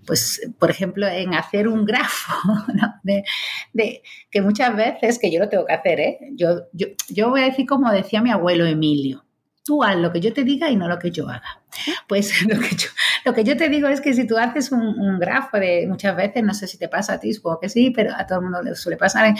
pues, 0.06 0.40
por 0.58 0.70
ejemplo, 0.70 1.06
en 1.06 1.34
hacer 1.34 1.68
un 1.68 1.84
grafo, 1.84 2.32
¿no? 2.74 2.94
de, 3.02 3.24
de, 3.72 4.02
que 4.30 4.42
muchas 4.42 4.76
veces, 4.76 5.18
que 5.18 5.30
yo 5.30 5.40
lo 5.40 5.48
tengo 5.48 5.66
que 5.66 5.74
hacer, 5.74 6.00
¿eh? 6.00 6.18
yo, 6.32 6.62
yo, 6.72 6.88
yo 7.08 7.30
voy 7.30 7.42
a 7.42 7.46
decir 7.46 7.66
como 7.66 7.90
decía 7.90 8.22
mi 8.22 8.30
abuelo 8.30 8.66
Emilio, 8.66 9.24
tú 9.68 9.84
haz 9.84 9.96
lo 9.96 10.10
que 10.10 10.20
yo 10.20 10.32
te 10.32 10.44
diga 10.44 10.70
y 10.70 10.76
no 10.76 10.88
lo 10.88 10.98
que 10.98 11.10
yo 11.10 11.28
haga. 11.28 11.62
Pues 12.08 12.42
lo 12.48 12.58
que 12.58 12.74
yo, 12.74 12.88
lo 13.28 13.34
que 13.34 13.44
yo 13.44 13.58
te 13.58 13.68
digo 13.68 13.88
es 13.88 14.00
que 14.00 14.14
si 14.14 14.26
tú 14.26 14.38
haces 14.38 14.72
un, 14.72 15.18
grafo 15.18 15.58
de 15.58 15.86
muchas 15.86 16.16
veces, 16.16 16.42
no 16.42 16.54
sé 16.54 16.66
si 16.66 16.78
te 16.78 16.88
pasa 16.88 17.14
a 17.14 17.20
ti, 17.20 17.34
supongo 17.34 17.60
que 17.60 17.68
sí, 17.68 17.90
pero 17.90 18.14
a 18.16 18.26
todo 18.26 18.38
el 18.38 18.44
mundo 18.44 18.62
le 18.62 18.74
suele 18.74 18.96
pasar 18.96 19.34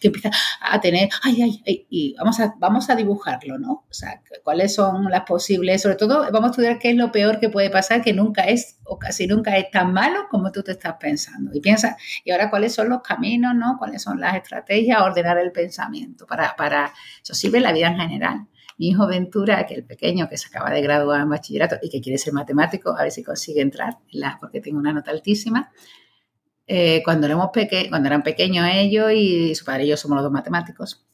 que 0.00 0.06
empieza 0.06 0.30
a 0.60 0.80
tener, 0.80 1.10
ay, 1.22 1.42
ay, 1.42 1.62
ay, 1.66 1.86
y 1.90 2.14
vamos 2.16 2.40
a, 2.40 2.54
vamos 2.58 2.88
a 2.88 2.94
dibujarlo, 2.94 3.58
¿no? 3.58 3.84
O 3.90 3.92
sea, 3.92 4.22
cuáles 4.42 4.74
son 4.74 5.10
las 5.10 5.24
posibles, 5.24 5.82
sobre 5.82 5.96
todo 5.96 6.32
vamos 6.32 6.44
a 6.44 6.50
estudiar 6.52 6.78
qué 6.78 6.90
es 6.90 6.96
lo 6.96 7.12
peor 7.12 7.38
que 7.38 7.50
puede 7.50 7.68
pasar, 7.68 8.00
que 8.00 8.14
nunca 8.14 8.44
es 8.44 8.78
o 8.84 8.98
casi 8.98 9.26
nunca 9.26 9.54
es 9.58 9.70
tan 9.70 9.92
malo 9.92 10.28
como 10.30 10.50
tú 10.50 10.62
te 10.62 10.72
estás 10.72 10.94
pensando. 10.98 11.50
Y 11.52 11.60
piensa, 11.60 11.98
y 12.24 12.30
ahora 12.30 12.48
cuáles 12.48 12.74
son 12.74 12.88
los 12.88 13.02
caminos, 13.02 13.54
¿no? 13.54 13.76
Cuáles 13.78 14.00
son 14.00 14.18
las 14.18 14.34
estrategias, 14.34 15.02
ordenar 15.02 15.36
el 15.36 15.52
pensamiento. 15.52 16.26
Para, 16.26 16.56
para, 16.56 16.94
eso 17.22 17.34
sirve 17.34 17.60
la 17.60 17.72
vida 17.72 17.88
en 17.88 17.98
general 17.98 18.46
mi 18.78 18.88
hijo 18.88 19.06
Ventura, 19.06 19.66
que 19.66 19.74
el 19.74 19.84
pequeño 19.84 20.28
que 20.28 20.36
se 20.36 20.48
acaba 20.48 20.70
de 20.70 20.82
graduar 20.82 21.22
en 21.22 21.30
bachillerato 21.30 21.76
y 21.82 21.90
que 21.90 22.00
quiere 22.00 22.18
ser 22.18 22.32
matemático, 22.32 22.96
a 22.96 23.02
ver 23.02 23.12
si 23.12 23.22
consigue 23.22 23.60
entrar, 23.60 23.98
porque 24.40 24.60
tengo 24.60 24.78
una 24.78 24.92
nota 24.92 25.10
altísima. 25.10 25.72
Eh, 26.66 27.02
cuando, 27.04 27.26
éramos 27.26 27.50
peque 27.52 27.88
cuando 27.88 28.08
eran 28.08 28.22
pequeños 28.24 28.66
ellos 28.72 29.12
y 29.12 29.54
su 29.54 29.64
padre 29.64 29.84
y 29.86 29.96
somos 29.96 30.16
los 30.16 30.24
dos 30.24 30.32
matemáticos, 30.32 31.06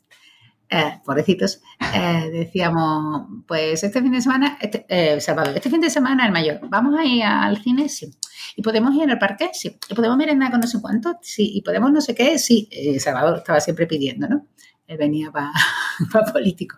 eh, 0.75 1.03
pobrecitos, 1.05 1.61
eh, 1.95 2.31
decíamos, 2.33 3.27
pues 3.47 3.85
este 3.85 4.01
fin 4.01 4.11
de 4.11 4.23
semana, 4.23 4.57
este, 4.59 4.87
eh, 4.89 5.21
Salvador, 5.21 5.55
este 5.55 5.69
fin 5.69 5.83
de 5.83 5.91
semana 5.91 6.25
el 6.25 6.33
mayor, 6.33 6.61
vamos 6.63 6.99
a 6.99 7.05
ir 7.05 7.23
al 7.25 7.63
cine, 7.63 7.91
sí. 7.91 8.11
Y 8.57 8.63
podemos 8.63 8.95
ir 8.95 9.11
al 9.11 9.19
parque, 9.19 9.51
sí. 9.53 9.77
Y 9.91 9.95
podemos 9.95 10.17
merendar 10.17 10.51
con 10.51 10.61
no 10.61 10.67
sé 10.67 10.81
cuánto, 10.81 11.19
sí. 11.21 11.53
Y 11.55 11.61
podemos 11.61 11.93
no 11.93 12.01
sé 12.01 12.15
qué, 12.15 12.39
sí. 12.39 12.71
Salvador 13.01 13.37
estaba 13.37 13.61
siempre 13.61 13.87
pidiendo, 13.87 14.27
¿no? 14.29 14.47
Él 14.87 14.97
venía 14.97 15.31
para 15.31 15.53
pa 16.11 16.25
político. 16.33 16.77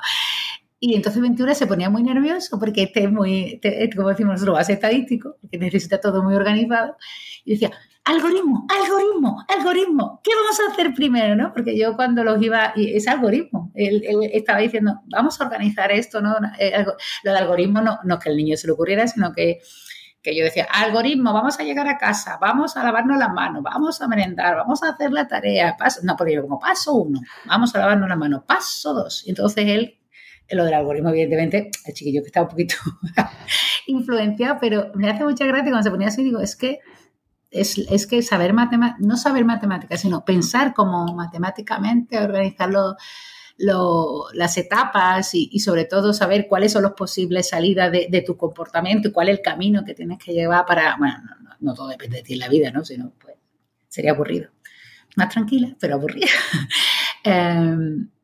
Y 0.81 0.95
entonces 0.95 1.23
Ventura 1.23 1.55
se 1.55 1.67
ponía 1.67 1.89
muy 1.89 2.03
nervioso 2.03 2.59
porque 2.59 2.83
este 2.83 3.05
es 3.05 3.11
muy, 3.11 3.61
este, 3.63 3.91
como 3.97 4.09
decimos 4.09 4.35
nosotros, 4.35 4.57
base 4.57 4.75
estadístico, 4.75 5.37
porque 5.41 5.59
necesita 5.59 6.01
todo 6.01 6.23
muy 6.23 6.35
organizado. 6.35 6.97
Y 7.45 7.53
decía, 7.53 7.71
algoritmo, 8.05 8.67
algoritmo, 8.69 9.45
algoritmo, 9.49 10.21
¿qué 10.23 10.31
vamos 10.35 10.61
a 10.61 10.73
hacer 10.73 10.93
primero? 10.95 11.35
¿no? 11.37 11.53
Porque 11.53 11.77
yo 11.77 11.97
cuando 11.97 12.23
los 12.23 12.41
iba, 12.43 12.75
es 12.77 13.09
algoritmo, 13.09 13.73
él, 13.75 14.03
él 14.05 14.31
estaba 14.33 14.59
diciendo, 14.59 15.01
vamos 15.07 15.41
a 15.41 15.45
organizar 15.45 15.91
esto, 15.91 16.21
¿no? 16.21 16.37
Eh, 16.59 16.85
lo 17.23 17.33
de 17.33 17.39
algoritmo 17.39 17.81
no, 17.81 17.99
no 18.05 18.19
que 18.19 18.29
el 18.29 18.37
niño 18.37 18.57
se 18.57 18.67
le 18.67 18.75
ocurriera, 18.75 19.07
sino 19.07 19.33
que, 19.33 19.61
que 20.23 20.37
yo 20.37 20.45
decía, 20.45 20.67
algoritmo, 20.71 21.33
vamos 21.33 21.59
a 21.59 21.65
llegar 21.65 21.89
a 21.89 21.97
casa, 21.97 22.39
vamos 22.41 22.77
a 22.77 22.85
lavarnos 22.85 23.19
las 23.19 23.31
manos, 23.31 23.63
vamos 23.63 24.01
a 24.03 24.09
merendar, 24.09 24.57
vamos 24.57 24.83
a 24.83 24.91
hacer 24.91 25.13
la 25.13 25.27
tarea, 25.27 25.77
paso, 25.79 26.01
no, 26.03 26.15
porque 26.17 26.35
yo 26.35 26.43
como 26.43 26.59
paso 26.59 26.95
uno, 26.95 27.21
vamos 27.47 27.75
a 27.75 27.79
lavarnos 27.79 28.09
las 28.09 28.19
manos, 28.19 28.43
paso 28.47 28.93
dos. 28.93 29.27
Y 29.27 29.31
entonces 29.31 29.67
él 29.67 29.99
lo 30.51 30.65
del 30.65 30.75
algoritmo, 30.75 31.11
evidentemente, 31.11 31.71
el 31.87 31.95
chiquillo 31.95 32.23
que 32.23 32.27
está 32.27 32.43
un 32.43 32.49
poquito 32.49 32.77
influenciado, 33.87 34.59
pero 34.61 34.91
me 34.95 35.09
hace 35.11 35.25
mucha 35.25 35.47
gracia 35.47 35.71
cuando 35.71 35.83
se 35.83 35.91
ponía 35.91 36.09
así, 36.09 36.23
digo, 36.23 36.41
es 36.41 36.57
que 36.57 36.81
es, 37.51 37.79
es 37.79 38.07
que 38.07 38.21
saber 38.23 38.53
matemáticas, 38.53 39.01
no 39.01 39.17
saber 39.17 39.45
matemáticas, 39.45 40.01
sino 40.01 40.25
pensar 40.25 40.75
como 40.75 41.15
matemáticamente, 41.15 42.19
organizar 42.19 42.71
las 43.57 44.59
etapas 44.59 45.31
y, 45.35 45.59
sobre 45.61 45.85
todo 45.85 46.13
saber 46.13 46.47
cuáles 46.49 46.73
son 46.73 46.83
las 46.83 46.93
posibles 46.93 47.49
salidas 47.49 47.93
de, 47.93 48.25
tu 48.27 48.37
comportamiento 48.37 49.09
y 49.09 49.13
cuál 49.13 49.29
es 49.29 49.39
el 49.39 49.43
camino 49.43 49.85
que 49.85 49.95
tienes 49.95 50.19
que 50.19 50.33
llevar 50.33 50.67
para, 50.67 50.97
bueno, 50.97 51.19
no, 51.61 51.75
todo 51.75 51.89
depende 51.89 52.19
de 52.19 52.23
ti 52.25 52.33
en 52.35 52.41
la 52.41 52.49
vida, 52.49 52.71
¿no? 52.73 52.85
Sino, 52.85 53.13
pues, 53.21 53.37
sería 53.89 54.11
aburrido. 54.11 54.51
Más 55.17 55.29
tranquila, 55.29 55.77
pero 55.79 55.95
aburrida. 55.95 56.27
um, 57.25 58.09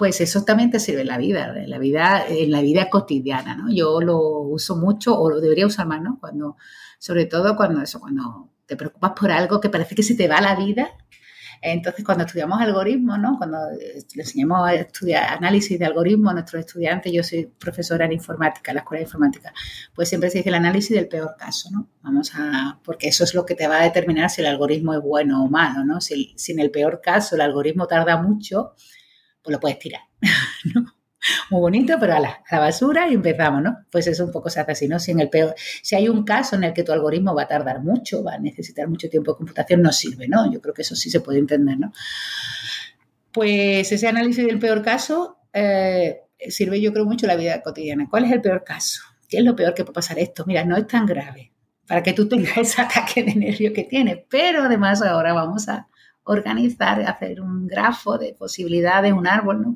pues 0.00 0.22
eso 0.22 0.44
también 0.44 0.70
te 0.70 0.80
sirve 0.80 1.02
en 1.02 1.08
la 1.08 1.18
vida, 1.18 1.52
en 1.54 1.68
la 1.68 1.76
vida, 1.76 2.24
en 2.26 2.50
la 2.50 2.62
vida 2.62 2.88
cotidiana, 2.88 3.54
¿no? 3.54 3.70
Yo 3.70 4.00
lo 4.00 4.18
uso 4.18 4.74
mucho, 4.76 5.14
o 5.14 5.28
lo 5.28 5.42
debería 5.42 5.66
usar 5.66 5.86
más, 5.86 6.00
¿no? 6.00 6.16
Cuando, 6.18 6.56
sobre 6.98 7.26
todo 7.26 7.54
cuando 7.54 7.82
eso, 7.82 8.00
cuando 8.00 8.48
te 8.64 8.76
preocupas 8.76 9.12
por 9.12 9.30
algo 9.30 9.60
que 9.60 9.68
parece 9.68 9.94
que 9.94 10.02
se 10.02 10.14
te 10.14 10.26
va 10.26 10.40
la 10.40 10.54
vida. 10.54 10.88
Entonces, 11.60 12.02
cuando 12.02 12.24
estudiamos 12.24 12.58
algoritmos, 12.62 13.18
¿no? 13.18 13.36
Cuando 13.36 13.58
le 13.72 14.22
enseñamos 14.22 14.66
a 14.66 14.72
estudiar 14.72 15.34
análisis 15.34 15.78
de 15.78 15.84
algoritmos 15.84 16.30
a 16.30 16.34
nuestros 16.36 16.60
estudiantes, 16.60 17.12
yo 17.12 17.22
soy 17.22 17.44
profesora 17.58 18.06
en 18.06 18.12
informática, 18.12 18.70
en 18.70 18.76
la 18.76 18.80
escuela 18.80 19.00
de 19.00 19.04
informática, 19.04 19.52
pues 19.94 20.08
siempre 20.08 20.30
se 20.30 20.38
dice 20.38 20.48
el 20.48 20.54
análisis 20.54 20.96
del 20.96 21.08
peor 21.08 21.34
caso, 21.38 21.68
¿no? 21.70 21.90
Vamos 22.00 22.32
a, 22.34 22.80
porque 22.82 23.08
eso 23.08 23.24
es 23.24 23.34
lo 23.34 23.44
que 23.44 23.54
te 23.54 23.68
va 23.68 23.80
a 23.80 23.84
determinar 23.84 24.30
si 24.30 24.40
el 24.40 24.46
algoritmo 24.46 24.94
es 24.94 25.02
bueno 25.02 25.44
o 25.44 25.50
malo, 25.50 25.84
¿no? 25.84 26.00
Si 26.00 26.34
en 26.48 26.58
el 26.58 26.70
peor 26.70 27.02
caso 27.02 27.34
el 27.34 27.42
algoritmo 27.42 27.86
tarda 27.86 28.16
mucho, 28.16 28.72
pues 29.42 29.52
lo 29.52 29.60
puedes 29.60 29.78
tirar, 29.78 30.02
¿no? 30.74 30.84
Muy 31.50 31.60
bonito, 31.60 31.96
pero 32.00 32.14
a 32.14 32.20
la, 32.20 32.42
a 32.48 32.56
la, 32.56 32.60
basura 32.60 33.08
y 33.08 33.14
empezamos, 33.14 33.62
¿no? 33.62 33.76
Pues 33.90 34.06
eso 34.06 34.24
un 34.24 34.32
poco 34.32 34.48
se 34.48 34.60
hace 34.60 34.72
así, 34.72 34.88
¿no? 34.88 34.98
Si, 34.98 35.10
en 35.10 35.20
el 35.20 35.28
peor, 35.28 35.54
si 35.82 35.94
hay 35.94 36.08
un 36.08 36.24
caso 36.24 36.56
en 36.56 36.64
el 36.64 36.72
que 36.72 36.82
tu 36.82 36.92
algoritmo 36.92 37.34
va 37.34 37.42
a 37.42 37.48
tardar 37.48 37.82
mucho, 37.82 38.24
va 38.24 38.34
a 38.34 38.38
necesitar 38.38 38.88
mucho 38.88 39.10
tiempo 39.10 39.32
de 39.32 39.36
computación, 39.36 39.82
no 39.82 39.92
sirve, 39.92 40.28
¿no? 40.28 40.50
Yo 40.50 40.62
creo 40.62 40.72
que 40.72 40.82
eso 40.82 40.96
sí 40.96 41.10
se 41.10 41.20
puede 41.20 41.38
entender, 41.38 41.78
¿no? 41.78 41.92
Pues 43.32 43.92
ese 43.92 44.08
análisis 44.08 44.46
del 44.46 44.58
peor 44.58 44.82
caso 44.82 45.38
eh, 45.52 46.22
sirve, 46.48 46.80
yo 46.80 46.92
creo, 46.92 47.04
mucho 47.04 47.26
la 47.26 47.36
vida 47.36 47.60
cotidiana. 47.60 48.08
¿Cuál 48.08 48.24
es 48.24 48.32
el 48.32 48.40
peor 48.40 48.64
caso? 48.64 49.02
¿Qué 49.28 49.38
es 49.38 49.44
lo 49.44 49.54
peor 49.54 49.74
que 49.74 49.84
puede 49.84 49.94
pasar 49.94 50.18
esto? 50.18 50.44
Mira, 50.46 50.64
no 50.64 50.76
es 50.76 50.86
tan 50.86 51.04
grave 51.06 51.52
para 51.86 52.02
que 52.02 52.12
tú 52.12 52.28
tengas 52.28 52.56
ese 52.56 52.80
ataque 52.80 53.22
de 53.22 53.34
nervio 53.34 53.72
que 53.72 53.84
tienes, 53.84 54.20
pero 54.28 54.62
además 54.62 55.02
ahora 55.02 55.32
vamos 55.32 55.68
a 55.68 55.88
organizar, 56.30 57.00
hacer 57.02 57.40
un 57.40 57.66
grafo 57.66 58.18
de 58.18 58.34
posibilidades, 58.34 59.12
un 59.12 59.26
árbol, 59.26 59.60
¿no? 59.62 59.74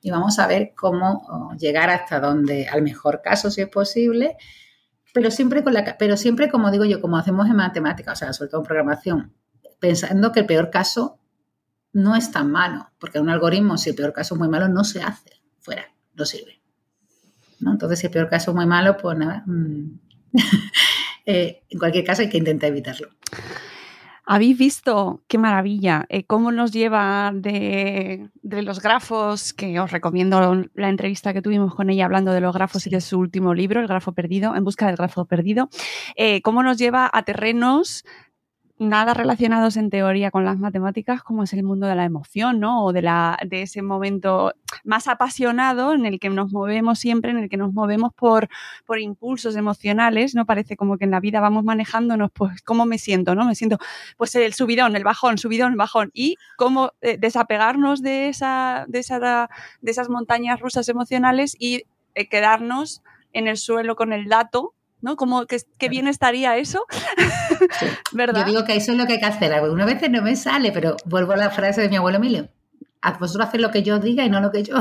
Y 0.00 0.10
vamos 0.10 0.38
a 0.38 0.46
ver 0.48 0.72
cómo 0.76 1.24
oh, 1.28 1.54
llegar 1.56 1.88
hasta 1.90 2.18
donde, 2.18 2.66
al 2.66 2.82
mejor 2.82 3.22
caso, 3.22 3.50
si 3.50 3.60
es 3.60 3.68
posible, 3.68 4.36
pero 5.14 5.30
siempre, 5.30 5.62
con 5.62 5.74
la, 5.74 5.96
pero 5.98 6.16
siempre, 6.16 6.50
como 6.50 6.70
digo 6.70 6.84
yo, 6.84 7.00
como 7.00 7.16
hacemos 7.16 7.46
en 7.46 7.56
matemáticas, 7.56 8.14
o 8.14 8.24
sea, 8.24 8.32
sobre 8.32 8.50
todo 8.50 8.62
en 8.62 8.66
programación, 8.66 9.32
pensando 9.78 10.32
que 10.32 10.40
el 10.40 10.46
peor 10.46 10.70
caso 10.70 11.20
no 11.92 12.16
es 12.16 12.32
tan 12.32 12.50
malo, 12.50 12.90
porque 12.98 13.20
un 13.20 13.30
algoritmo, 13.30 13.78
si 13.78 13.90
el 13.90 13.96
peor 13.96 14.12
caso 14.12 14.34
es 14.34 14.38
muy 14.40 14.48
malo, 14.48 14.68
no 14.68 14.82
se 14.82 15.02
hace, 15.02 15.40
fuera, 15.60 15.84
no 16.14 16.24
sirve. 16.24 16.60
¿no? 17.60 17.72
Entonces, 17.72 18.00
si 18.00 18.06
el 18.06 18.12
peor 18.12 18.28
caso 18.28 18.50
es 18.50 18.56
muy 18.56 18.66
malo, 18.66 18.96
pues 18.96 19.16
nada, 19.16 19.44
mmm, 19.46 19.98
eh, 21.26 21.62
en 21.68 21.78
cualquier 21.78 22.04
caso 22.04 22.22
hay 22.22 22.28
que 22.28 22.38
intentar 22.38 22.70
evitarlo. 22.70 23.10
¿Habéis 24.24 24.56
visto 24.56 25.22
qué 25.26 25.36
maravilla? 25.36 26.06
Eh, 26.08 26.24
¿Cómo 26.24 26.52
nos 26.52 26.70
lleva 26.70 27.32
de, 27.34 28.30
de, 28.42 28.62
los 28.62 28.80
grafos? 28.80 29.52
Que 29.52 29.80
os 29.80 29.90
recomiendo 29.90 30.64
la 30.74 30.88
entrevista 30.88 31.32
que 31.32 31.42
tuvimos 31.42 31.74
con 31.74 31.90
ella 31.90 32.04
hablando 32.04 32.32
de 32.32 32.40
los 32.40 32.54
grafos 32.54 32.86
y 32.86 32.90
de 32.90 33.00
su 33.00 33.18
último 33.18 33.52
libro, 33.52 33.80
El 33.80 33.88
grafo 33.88 34.12
perdido, 34.12 34.54
en 34.54 34.62
busca 34.62 34.86
del 34.86 34.96
grafo 34.96 35.24
perdido. 35.24 35.68
Eh, 36.14 36.40
¿Cómo 36.42 36.62
nos 36.62 36.78
lleva 36.78 37.10
a 37.12 37.24
terrenos 37.24 38.04
nada 38.88 39.14
relacionados 39.14 39.76
en 39.76 39.90
teoría 39.90 40.30
con 40.30 40.44
las 40.44 40.58
matemáticas, 40.58 41.22
como 41.22 41.42
es 41.44 41.52
el 41.52 41.62
mundo 41.62 41.86
de 41.86 41.94
la 41.94 42.04
emoción, 42.04 42.60
¿no? 42.60 42.84
O 42.84 42.92
de, 42.92 43.02
la, 43.02 43.38
de 43.46 43.62
ese 43.62 43.82
momento 43.82 44.52
más 44.84 45.08
apasionado 45.08 45.92
en 45.92 46.06
el 46.06 46.18
que 46.18 46.28
nos 46.28 46.52
movemos 46.52 46.98
siempre, 46.98 47.30
en 47.30 47.38
el 47.38 47.48
que 47.48 47.56
nos 47.56 47.72
movemos 47.72 48.12
por, 48.14 48.48
por 48.84 48.98
impulsos 48.98 49.56
emocionales, 49.56 50.34
¿no? 50.34 50.46
Parece 50.46 50.76
como 50.76 50.98
que 50.98 51.04
en 51.04 51.10
la 51.10 51.20
vida 51.20 51.40
vamos 51.40 51.64
manejándonos, 51.64 52.30
pues, 52.32 52.62
¿cómo 52.62 52.86
me 52.86 52.98
siento, 52.98 53.34
no? 53.34 53.44
Me 53.44 53.54
siento, 53.54 53.78
pues, 54.16 54.34
el 54.34 54.54
subidón, 54.54 54.96
el 54.96 55.04
bajón, 55.04 55.38
subidón, 55.38 55.76
bajón. 55.76 56.10
Y 56.12 56.36
cómo 56.56 56.92
eh, 57.00 57.16
desapegarnos 57.18 58.02
de, 58.02 58.28
esa, 58.28 58.84
de, 58.88 58.98
esa, 58.98 59.48
de 59.80 59.90
esas 59.90 60.08
montañas 60.08 60.60
rusas 60.60 60.88
emocionales 60.88 61.56
y 61.58 61.84
eh, 62.14 62.28
quedarnos 62.28 63.02
en 63.32 63.48
el 63.48 63.56
suelo 63.56 63.96
con 63.96 64.12
el 64.12 64.28
dato 64.28 64.74
¿no? 65.02 65.16
Como 65.16 65.44
que, 65.46 65.58
que 65.78 65.88
bien 65.90 66.06
estaría 66.08 66.56
eso, 66.56 66.86
¿verdad? 68.12 68.40
Yo 68.46 68.52
digo 68.52 68.64
que 68.64 68.76
eso 68.76 68.92
es 68.92 68.98
lo 68.98 69.06
que 69.06 69.14
hay 69.14 69.20
que 69.20 69.26
hacer. 69.26 69.52
Algunas 69.52 69.86
veces 69.86 70.10
no 70.10 70.22
me 70.22 70.34
sale, 70.36 70.72
pero 70.72 70.96
vuelvo 71.04 71.32
a 71.32 71.36
la 71.36 71.50
frase 71.50 71.82
de 71.82 71.88
mi 71.90 71.96
abuelo 71.96 72.16
Emilio. 72.18 72.48
a 73.02 73.18
vosotros 73.18 73.48
hacer 73.48 73.60
lo 73.60 73.70
que 73.72 73.82
yo 73.82 73.98
diga 73.98 74.24
y 74.24 74.30
no 74.30 74.40
lo 74.40 74.52
que 74.52 74.62
yo 74.62 74.76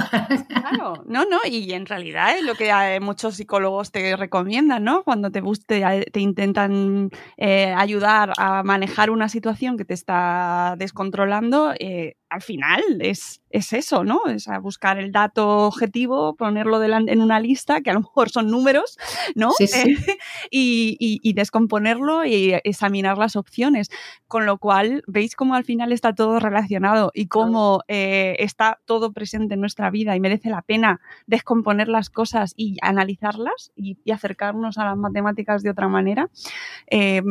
Claro, 0.47 1.03
no, 1.07 1.25
no, 1.25 1.39
y 1.49 1.73
en 1.73 1.85
realidad 1.87 2.37
es 2.37 2.43
lo 2.45 2.53
que 2.53 2.69
eh, 2.69 2.99
muchos 2.99 3.35
psicólogos 3.35 3.91
te 3.91 4.15
recomiendan, 4.15 4.83
¿no? 4.83 5.03
Cuando 5.03 5.31
te, 5.31 5.41
te, 5.65 6.05
te 6.11 6.19
intentan 6.19 7.09
eh, 7.37 7.73
ayudar 7.75 8.33
a 8.37 8.61
manejar 8.63 9.09
una 9.09 9.27
situación 9.27 9.75
que 9.75 9.85
te 9.85 9.95
está 9.95 10.75
descontrolando, 10.77 11.73
eh, 11.79 12.15
al 12.31 12.41
final 12.41 12.81
es, 13.01 13.41
es, 13.49 13.73
eso, 13.73 14.05
¿no? 14.05 14.21
Es 14.27 14.47
buscar 14.61 14.97
el 14.97 15.11
dato 15.11 15.67
objetivo, 15.67 16.33
ponerlo 16.37 16.81
en 16.81 17.21
una 17.21 17.41
lista, 17.41 17.81
que 17.81 17.89
a 17.89 17.93
lo 17.93 17.99
mejor 17.99 18.29
son 18.29 18.49
números, 18.49 18.97
¿no? 19.35 19.51
Sí, 19.51 19.67
sí. 19.67 19.97
y, 20.49 20.95
y, 20.97 21.19
y, 21.21 21.33
descomponerlo 21.33 22.23
y 22.23 22.53
examinar 22.63 23.17
las 23.17 23.35
opciones. 23.35 23.89
Con 24.29 24.45
lo 24.45 24.59
cual, 24.59 25.03
veis 25.07 25.35
cómo 25.35 25.55
al 25.55 25.65
final 25.65 25.91
está 25.91 26.15
todo 26.15 26.39
relacionado 26.39 27.11
y 27.13 27.27
cómo 27.27 27.83
eh, 27.89 28.37
está 28.39 28.79
todo 28.85 29.11
presente 29.11 29.55
en 29.55 29.59
nuestra 29.59 29.91
vida 29.91 30.15
y 30.15 30.21
merece 30.21 30.49
la 30.49 30.61
pena 30.61 31.01
descomponer 31.27 31.89
las 31.89 32.09
cosas 32.09 32.53
y 32.55 32.77
analizarlas 32.81 33.73
y, 33.75 33.97
y 34.05 34.11
acercarnos 34.11 34.77
a 34.77 34.85
las 34.85 34.95
matemáticas 34.95 35.63
de 35.63 35.69
otra 35.69 35.89
manera. 35.89 36.29
Eh, 36.89 37.21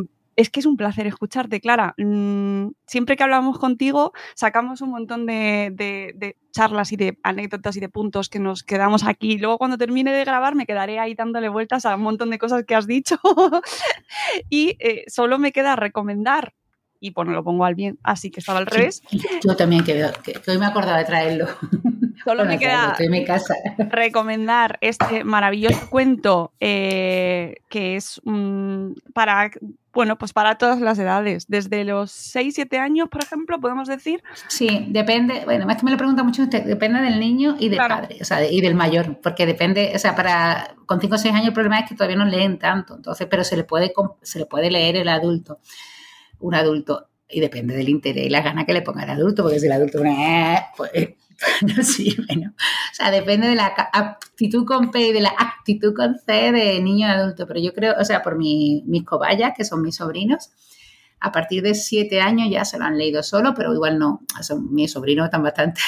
es 0.41 0.49
que 0.51 0.61
es 0.61 0.67
un 0.67 0.77
placer 0.77 1.07
escucharte, 1.07 1.61
Clara. 1.61 1.95
Mm, 1.99 2.69
siempre 2.87 3.17
que 3.17 3.23
hablamos 3.23 3.59
contigo, 3.59 4.13
sacamos 4.35 4.81
un 4.81 4.91
montón 4.91 5.27
de, 5.27 6.37
charlas 6.53 6.93
y 6.93 6.97
de 6.97 7.19
anécdotas 7.23 7.77
y 7.77 7.81
de 7.81 7.89
puntos 7.89 8.29
que 8.29 8.39
nos 8.39 8.63
quedamos 8.63 9.05
aquí. 9.05 9.39
Luego, 9.39 9.59
cuando 9.59 9.77
termine 9.79 10.13
de 10.13 10.25
grabar, 10.25 10.55
me 10.55 10.67
quedaré 10.67 10.99
ahí 10.99 11.15
dándole 11.15 11.49
vueltas 11.49 11.85
a 11.85 11.95
un 11.95 12.03
montón 12.03 12.31
de 12.31 12.39
cosas 12.39 12.65
que 12.65 12.75
has 12.75 12.87
dicho. 12.87 13.19
y 14.49 14.77
eh, 14.81 15.05
solo 15.09 15.39
me 15.39 15.53
queda 15.53 15.77
recomendar. 15.77 16.55
Y 17.01 17.13
bueno, 17.13 17.33
lo 17.33 17.43
pongo 17.43 17.65
al 17.65 17.75
bien, 17.75 17.99
así 18.03 18.31
que 18.31 18.41
estaba 18.41 18.59
al 18.59 18.67
revés. 18.67 19.03
Yo 19.43 19.57
también, 19.57 19.83
que, 19.85 20.07
que, 20.23 20.33
que 20.35 20.51
hoy 20.51 20.59
me 20.59 20.67
acordaba 20.67 20.99
de 20.99 21.05
traerlo. 21.05 21.47
Solo 22.25 22.45
me 22.45 22.59
queda 22.59 22.97
recomendar 23.79 24.79
este 24.83 25.25
maravilloso 25.25 25.89
cuento 25.89 26.53
eh, 26.61 27.57
que 27.69 27.97
es 27.97 28.21
um, 28.25 28.95
para 29.15 29.51
bueno, 29.93 30.17
pues 30.19 30.33
para 30.33 30.57
todas 30.57 30.81
las 30.81 30.99
edades, 31.01 31.47
desde 31.49 31.85
los 31.85 32.13
6, 32.13 32.55
7 32.55 32.79
años, 32.79 33.09
por 33.09 33.25
ejemplo, 33.25 33.61
podemos 33.61 33.89
decir. 33.89 34.23
Sí, 34.47 34.87
depende, 34.89 35.43
bueno, 35.45 35.69
es 35.69 35.77
que 35.79 35.85
me 35.85 35.91
lo 35.91 35.97
pregunta 35.97 36.23
mucho 36.23 36.43
usted, 36.43 36.63
depende 36.65 37.01
del 37.01 37.19
niño 37.19 37.57
y 37.59 37.69
del 37.71 37.79
claro. 37.79 37.97
padre, 37.97 38.19
o 38.21 38.25
sea, 38.25 38.49
y 38.49 38.61
del 38.61 38.77
mayor, 38.77 39.19
porque 39.21 39.47
depende, 39.47 39.91
o 39.95 39.99
sea, 39.99 40.15
para 40.15 40.77
con 40.87 41.01
5 41.01 41.15
o 41.15 41.19
6 41.19 41.35
años 41.35 41.49
el 41.49 41.55
problema 41.55 41.81
es 41.81 41.89
que 41.89 41.97
todavía 41.97 42.17
no 42.17 42.25
leen 42.25 42.59
tanto, 42.59 42.95
entonces, 42.95 43.27
pero 43.29 43.43
se 43.43 43.57
le 43.57 43.65
puede 43.65 43.93
se 44.23 44.39
le 44.39 44.47
puede 44.47 44.71
leer 44.71 44.97
el 44.97 45.09
adulto, 45.09 45.59
un 46.41 46.55
adulto 46.55 47.09
y 47.29 47.41
depende 47.41 47.77
del 47.77 47.89
interés 47.89 48.27
y 48.27 48.31
la 48.31 48.43
gana 48.43 48.67
que 48.67 48.73
le 48.73 48.83
ponga 48.83 49.05
el 49.05 49.11
adulto, 49.11 49.43
porque 49.43 49.61
si 49.61 49.67
el 49.67 49.73
adulto 49.73 50.01
pues 50.77 51.11
no 51.77 51.83
sirve, 51.83 52.37
¿no? 52.37 52.51
O 52.51 52.95
sea, 52.95 53.11
depende 53.11 53.49
de 53.49 53.55
la 53.55 53.67
actitud 53.67 54.67
con 54.67 54.91
P 54.91 55.09
y 55.09 55.13
de 55.13 55.21
la 55.21 55.33
actitud 55.39 55.95
con 55.95 56.19
C 56.19 56.53
de 56.53 56.81
niño 56.83 57.09
adulto, 57.09 57.47
pero 57.47 57.61
yo 57.61 57.73
creo, 57.73 57.95
o 57.99 58.05
sea, 58.05 58.23
por 58.23 58.37
mi, 58.37 58.83
mis 58.87 59.05
cobayas, 59.05 59.53
que 59.57 59.65
son 59.65 59.83
mis 59.83 59.97
sobrinos, 59.97 60.51
a 61.21 61.33
partir 61.33 61.63
de 61.63 61.75
siete 61.75 62.21
años 62.21 62.49
ya 62.51 62.65
se 62.65 62.79
lo 62.79 62.85
han 62.85 62.99
leído 62.99 63.23
solo, 63.23 63.55
pero 63.55 63.73
igual 63.73 63.99
no, 63.99 64.23
son, 64.43 64.73
mis 64.75 64.93
sobrinos 64.93 65.27
están 65.27 65.43
bastante 65.43 65.81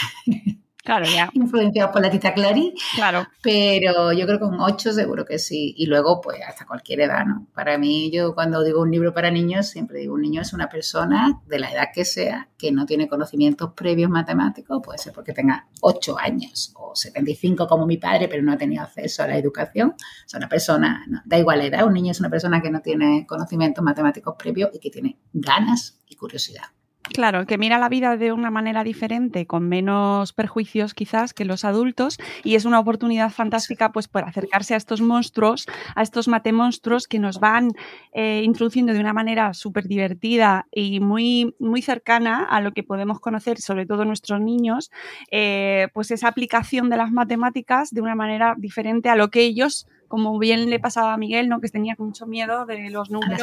Claro, 0.84 1.06
ya. 1.06 1.30
Influenciados 1.32 1.92
por 1.92 2.02
la 2.02 2.10
tita 2.10 2.34
Clary. 2.34 2.74
Claro. 2.96 3.28
Pero 3.40 4.12
yo 4.12 4.26
creo 4.26 4.38
que 4.38 4.44
con 4.46 4.60
ocho 4.60 4.92
seguro 4.92 5.24
que 5.24 5.38
sí. 5.38 5.74
Y 5.76 5.86
luego, 5.86 6.20
pues, 6.20 6.40
hasta 6.46 6.66
cualquier 6.66 7.02
edad, 7.02 7.24
¿no? 7.24 7.46
Para 7.54 7.78
mí, 7.78 8.10
yo 8.10 8.34
cuando 8.34 8.64
digo 8.64 8.82
un 8.82 8.90
libro 8.90 9.14
para 9.14 9.30
niños, 9.30 9.68
siempre 9.68 10.00
digo 10.00 10.14
un 10.14 10.22
niño 10.22 10.42
es 10.42 10.52
una 10.52 10.68
persona 10.68 11.40
de 11.46 11.60
la 11.60 11.70
edad 11.70 11.88
que 11.94 12.04
sea, 12.04 12.48
que 12.58 12.72
no 12.72 12.84
tiene 12.84 13.08
conocimientos 13.08 13.72
previos 13.74 14.10
matemáticos, 14.10 14.80
puede 14.82 14.98
ser 14.98 15.12
porque 15.12 15.32
tenga 15.32 15.68
ocho 15.80 16.18
años 16.18 16.72
o 16.74 16.96
75 16.96 17.68
como 17.68 17.86
mi 17.86 17.96
padre, 17.96 18.26
pero 18.26 18.42
no 18.42 18.52
ha 18.52 18.56
tenido 18.56 18.82
acceso 18.82 19.22
a 19.22 19.28
la 19.28 19.38
educación. 19.38 19.94
Sea, 20.26 20.38
una 20.38 20.48
persona, 20.48 21.04
no, 21.06 21.22
da 21.24 21.38
igual 21.38 21.58
la 21.58 21.66
edad, 21.66 21.86
un 21.86 21.94
niño 21.94 22.10
es 22.10 22.18
una 22.18 22.30
persona 22.30 22.60
que 22.60 22.70
no 22.70 22.80
tiene 22.80 23.24
conocimientos 23.26 23.84
matemáticos 23.84 24.34
previos 24.36 24.70
y 24.72 24.80
que 24.80 24.90
tiene 24.90 25.18
ganas 25.32 26.00
y 26.08 26.16
curiosidad. 26.16 26.64
Claro, 27.12 27.44
que 27.46 27.58
mira 27.58 27.78
la 27.78 27.90
vida 27.90 28.16
de 28.16 28.32
una 28.32 28.50
manera 28.50 28.84
diferente, 28.84 29.46
con 29.46 29.68
menos 29.68 30.32
perjuicios 30.32 30.94
quizás 30.94 31.34
que 31.34 31.44
los 31.44 31.62
adultos, 31.62 32.18
y 32.42 32.54
es 32.54 32.64
una 32.64 32.80
oportunidad 32.80 33.30
fantástica 33.30 33.92
pues 33.92 34.08
por 34.08 34.24
acercarse 34.24 34.72
a 34.72 34.78
estos 34.78 35.02
monstruos, 35.02 35.66
a 35.94 36.02
estos 36.02 36.26
matemonstruos 36.26 37.06
que 37.06 37.18
nos 37.18 37.38
van 37.38 37.72
eh, 38.14 38.40
introduciendo 38.44 38.94
de 38.94 39.00
una 39.00 39.12
manera 39.12 39.52
súper 39.52 39.88
divertida 39.88 40.66
y 40.72 41.00
muy, 41.00 41.54
muy 41.58 41.82
cercana 41.82 42.44
a 42.44 42.62
lo 42.62 42.72
que 42.72 42.82
podemos 42.82 43.20
conocer, 43.20 43.60
sobre 43.60 43.84
todo 43.84 44.06
nuestros 44.06 44.40
niños, 44.40 44.90
eh, 45.30 45.88
pues 45.92 46.10
esa 46.12 46.28
aplicación 46.28 46.88
de 46.88 46.96
las 46.96 47.12
matemáticas 47.12 47.90
de 47.90 48.00
una 48.00 48.14
manera 48.14 48.54
diferente 48.56 49.10
a 49.10 49.16
lo 49.16 49.28
que 49.28 49.42
ellos 49.42 49.86
como 50.12 50.38
bien 50.38 50.68
le 50.68 50.78
pasaba 50.78 51.14
a 51.14 51.16
Miguel, 51.16 51.48
¿no? 51.48 51.58
que 51.58 51.70
tenía 51.70 51.94
mucho 51.96 52.26
miedo 52.26 52.66
de 52.66 52.90
los 52.90 53.10
números. 53.10 53.40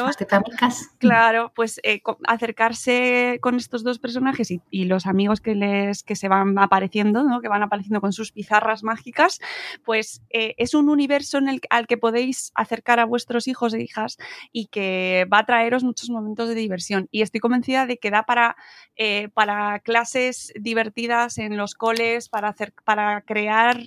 Claro, 0.98 1.50
pues 1.56 1.80
eh, 1.82 2.00
acercarse 2.28 3.38
con 3.40 3.56
estos 3.56 3.82
dos 3.82 3.98
personajes 3.98 4.52
y, 4.52 4.62
y, 4.70 4.84
los 4.84 5.06
amigos 5.06 5.40
que 5.40 5.56
les 5.56 6.04
que 6.04 6.14
se 6.14 6.28
van 6.28 6.56
apareciendo, 6.60 7.24
¿no? 7.24 7.40
que 7.40 7.48
van 7.48 7.64
apareciendo 7.64 8.00
con 8.00 8.12
sus 8.12 8.30
pizarras 8.30 8.84
mágicas, 8.84 9.40
pues 9.84 10.22
eh, 10.30 10.54
es 10.58 10.74
un 10.74 10.88
universo 10.88 11.38
en 11.38 11.48
el, 11.48 11.60
al 11.70 11.88
que 11.88 11.96
podéis 11.96 12.52
acercar 12.54 13.00
a 13.00 13.04
vuestros 13.04 13.48
hijos 13.48 13.74
e 13.74 13.82
hijas 13.82 14.16
y 14.52 14.66
que 14.66 15.26
va 15.26 15.40
a 15.40 15.46
traeros 15.46 15.82
muchos 15.82 16.08
momentos 16.08 16.48
de 16.48 16.54
diversión. 16.54 17.08
Y 17.10 17.22
estoy 17.22 17.40
convencida 17.40 17.86
de 17.86 17.98
que 17.98 18.12
da 18.12 18.22
para, 18.22 18.54
eh, 18.94 19.28
para 19.34 19.80
clases 19.80 20.52
divertidas 20.54 21.38
en 21.38 21.56
los 21.56 21.74
coles, 21.74 22.28
para, 22.28 22.46
hacer, 22.46 22.72
para 22.84 23.22
crear 23.22 23.80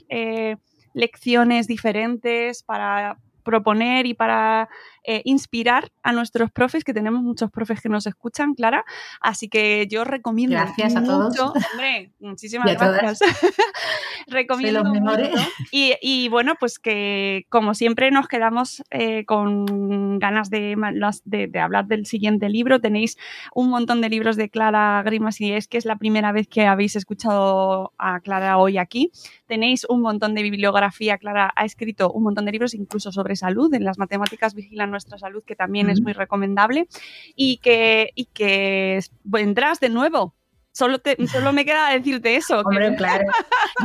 lecciones 0.94 1.68
diferentes 1.68 2.64
para 2.64 3.18
proponer 3.44 4.06
y 4.06 4.14
para 4.14 4.70
eh, 5.06 5.22
inspirar 5.26 5.92
a 6.02 6.14
nuestros 6.14 6.50
profes, 6.50 6.86
que 6.86 6.94
tenemos 6.94 7.22
muchos 7.22 7.52
profes 7.52 7.82
que 7.82 7.90
nos 7.90 8.08
escuchan, 8.08 8.54
Clara. 8.54 8.86
Así 9.20 9.50
que 9.50 9.86
yo 9.90 10.06
recomiendo 10.06 10.56
gracias 10.56 10.94
mucho, 10.94 11.04
a 11.04 11.30
todos. 11.30 11.38
hombre, 11.74 12.14
muchísimas 12.20 12.74
gracias. 12.74 13.20
recomiendo 14.28 14.86
mucho. 14.86 15.30
Y, 15.72 15.96
y, 16.02 16.30
bueno, 16.30 16.56
pues 16.58 16.80
que 16.80 17.46
como 17.50 17.74
siempre 17.74 18.12
nos 18.12 18.30
quedamos 18.30 18.82
eh, 18.92 19.26
con 19.26 20.20
ganas 20.20 20.50
de, 20.50 20.78
de, 21.26 21.48
de, 21.48 21.60
hablar 21.60 21.88
del 21.88 22.06
siguiente 22.06 22.48
libro. 22.48 22.80
Tenéis 22.80 23.18
un 23.54 23.70
montón 23.70 24.00
de 24.00 24.10
libros 24.10 24.38
de 24.38 24.50
Clara 24.50 25.04
Grimas 25.04 25.42
y 25.42 25.52
es 25.52 25.68
que 25.68 25.78
es 25.78 25.86
la 25.86 25.98
primera 25.98 26.32
vez 26.32 26.48
que 26.48 26.66
habéis 26.66 26.96
escuchado 26.96 27.92
a 27.98 28.22
Clara 28.22 28.58
hoy 28.58 28.78
aquí. 28.78 29.12
Tenéis 29.48 29.86
un 29.90 30.02
montón 30.02 30.34
de 30.34 30.44
bibliografía. 30.44 31.18
Clara 31.18 31.52
ha 31.56 31.66
escrito 31.66 32.10
un 32.12 32.24
montón 32.24 32.46
de 32.46 32.54
libros, 32.54 32.74
incluso 32.74 33.12
sobre 33.12 33.33
salud. 33.36 33.74
En 33.74 33.84
las 33.84 33.98
matemáticas 33.98 34.54
vigilan 34.54 34.92
nuestra 34.92 35.18
salud, 35.18 35.44
que 35.46 35.56
también 35.56 35.88
uh 35.88 35.90
-huh. 35.90 35.94
es 35.94 36.02
muy 36.02 36.14
recomendable, 36.14 36.88
y 37.36 37.58
que, 37.58 38.12
y 38.16 38.26
que 38.26 39.00
vendrás 39.24 39.80
de 39.80 39.90
nuevo. 39.90 40.36
Solo, 40.76 40.98
te, 40.98 41.16
solo 41.28 41.54
me 41.54 41.66
queda 41.66 41.92
decirte 41.92 42.36
eso. 42.36 42.62
Hombre, 42.62 42.90
que... 42.90 42.96
claro. 42.96 43.26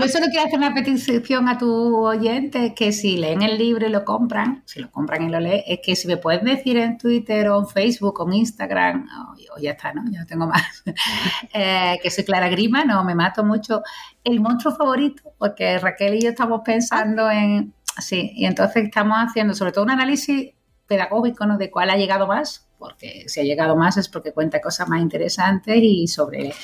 Yo 0.00 0.08
solo 0.08 0.26
quiero 0.30 0.46
hacer 0.46 0.58
una 0.58 0.72
petición 0.72 1.46
a 1.46 1.58
tu 1.58 1.96
oyente, 1.96 2.72
que 2.74 2.92
si 2.92 3.18
leen 3.18 3.42
el 3.42 3.58
libro 3.58 3.86
y 3.86 3.90
lo 3.90 4.06
compran, 4.06 4.62
si 4.64 4.80
lo 4.80 4.90
compran 4.90 5.22
y 5.22 5.28
lo 5.28 5.38
leen, 5.38 5.62
es 5.66 5.80
que 5.82 5.94
si 5.94 6.08
me 6.08 6.16
puedes 6.16 6.42
decir 6.42 6.78
en 6.78 6.96
Twitter 6.96 7.50
o 7.50 7.60
en 7.60 7.66
Facebook 7.68 8.18
o 8.20 8.26
en 8.26 8.32
Instagram, 8.32 9.06
o, 9.06 9.54
o 9.54 9.60
ya 9.60 9.72
está, 9.72 9.92
¿no? 9.92 10.02
Ya 10.10 10.20
no 10.20 10.26
tengo 10.26 10.46
más, 10.46 10.82
eh, 11.52 11.98
que 12.02 12.10
soy 12.10 12.24
Clara 12.24 12.48
Grima, 12.48 12.86
no 12.86 13.04
me 13.04 13.14
mato 13.14 13.44
mucho, 13.44 13.82
el 14.24 14.40
monstruo 14.40 14.74
favorito, 14.74 15.22
porque 15.36 15.78
Raquel 15.78 16.14
y 16.14 16.22
yo 16.22 16.30
estamos 16.30 16.62
pensando 16.64 17.30
en... 17.30 17.74
Sí, 17.98 18.32
y 18.34 18.46
entonces 18.46 18.84
estamos 18.84 19.18
haciendo 19.18 19.54
sobre 19.54 19.72
todo 19.72 19.84
un 19.84 19.90
análisis 19.90 20.52
pedagógico 20.86 21.46
¿no? 21.46 21.58
de 21.58 21.70
cuál 21.70 21.90
ha 21.90 21.96
llegado 21.96 22.26
más, 22.26 22.68
porque 22.78 23.24
si 23.28 23.40
ha 23.40 23.44
llegado 23.44 23.76
más 23.76 23.96
es 23.96 24.08
porque 24.08 24.32
cuenta 24.32 24.60
cosas 24.60 24.88
más 24.88 25.00
interesantes 25.00 25.76
y 25.80 26.06
sobre 26.06 26.54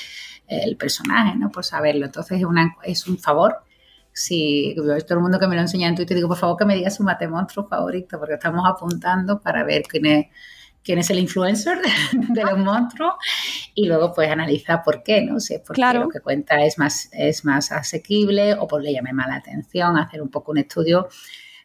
el 0.46 0.76
personaje, 0.76 1.36
¿no? 1.36 1.50
Por 1.50 1.64
saberlo. 1.64 2.06
Entonces 2.06 2.38
es, 2.38 2.44
una, 2.44 2.76
es 2.82 3.06
un 3.06 3.18
favor. 3.18 3.58
Si 4.12 4.74
todo 4.76 5.18
el 5.18 5.20
mundo 5.20 5.38
que 5.40 5.48
me 5.48 5.56
lo 5.56 5.62
enseña 5.62 5.88
en 5.88 5.96
Twitter, 5.96 6.16
digo, 6.16 6.28
por 6.28 6.36
favor 6.36 6.56
que 6.56 6.64
me 6.64 6.76
digas 6.76 6.94
su 6.96 7.02
mate 7.02 7.26
monstruo 7.26 7.66
favorito, 7.66 8.18
porque 8.18 8.34
estamos 8.34 8.64
apuntando 8.66 9.40
para 9.40 9.64
ver 9.64 9.82
quién 9.82 10.06
es, 10.06 10.26
quién 10.84 10.98
es 10.98 11.10
el 11.10 11.18
influencer 11.18 11.78
de, 12.12 12.42
los 12.42 12.58
monstruos 12.58 13.14
y 13.74 13.86
luego 13.86 14.12
pues 14.12 14.30
analizar 14.30 14.82
por 14.84 15.02
qué, 15.02 15.22
¿no? 15.22 15.40
Si 15.40 15.54
es 15.54 15.60
porque 15.60 15.80
claro. 15.80 16.04
lo 16.04 16.08
que 16.08 16.20
cuenta 16.20 16.62
es 16.64 16.78
más, 16.78 17.08
es 17.12 17.44
más 17.44 17.72
asequible 17.72 18.54
o 18.54 18.68
por 18.68 18.82
le 18.82 18.92
llame 18.92 19.12
más 19.12 19.28
la 19.28 19.36
atención, 19.36 19.96
hacer 19.96 20.22
un 20.22 20.28
poco 20.28 20.52
un 20.52 20.58
estudio 20.58 21.08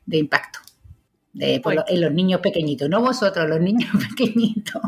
de 0.05 0.17
impacto 0.17 0.59
de, 1.33 1.59
por 1.59 1.75
lo, 1.75 1.83
en 1.87 2.01
los 2.01 2.11
niños 2.11 2.41
pequeñitos, 2.41 2.89
no 2.89 3.01
vosotros, 3.01 3.47
los 3.47 3.61
niños 3.61 3.89
pequeñitos. 4.09 4.81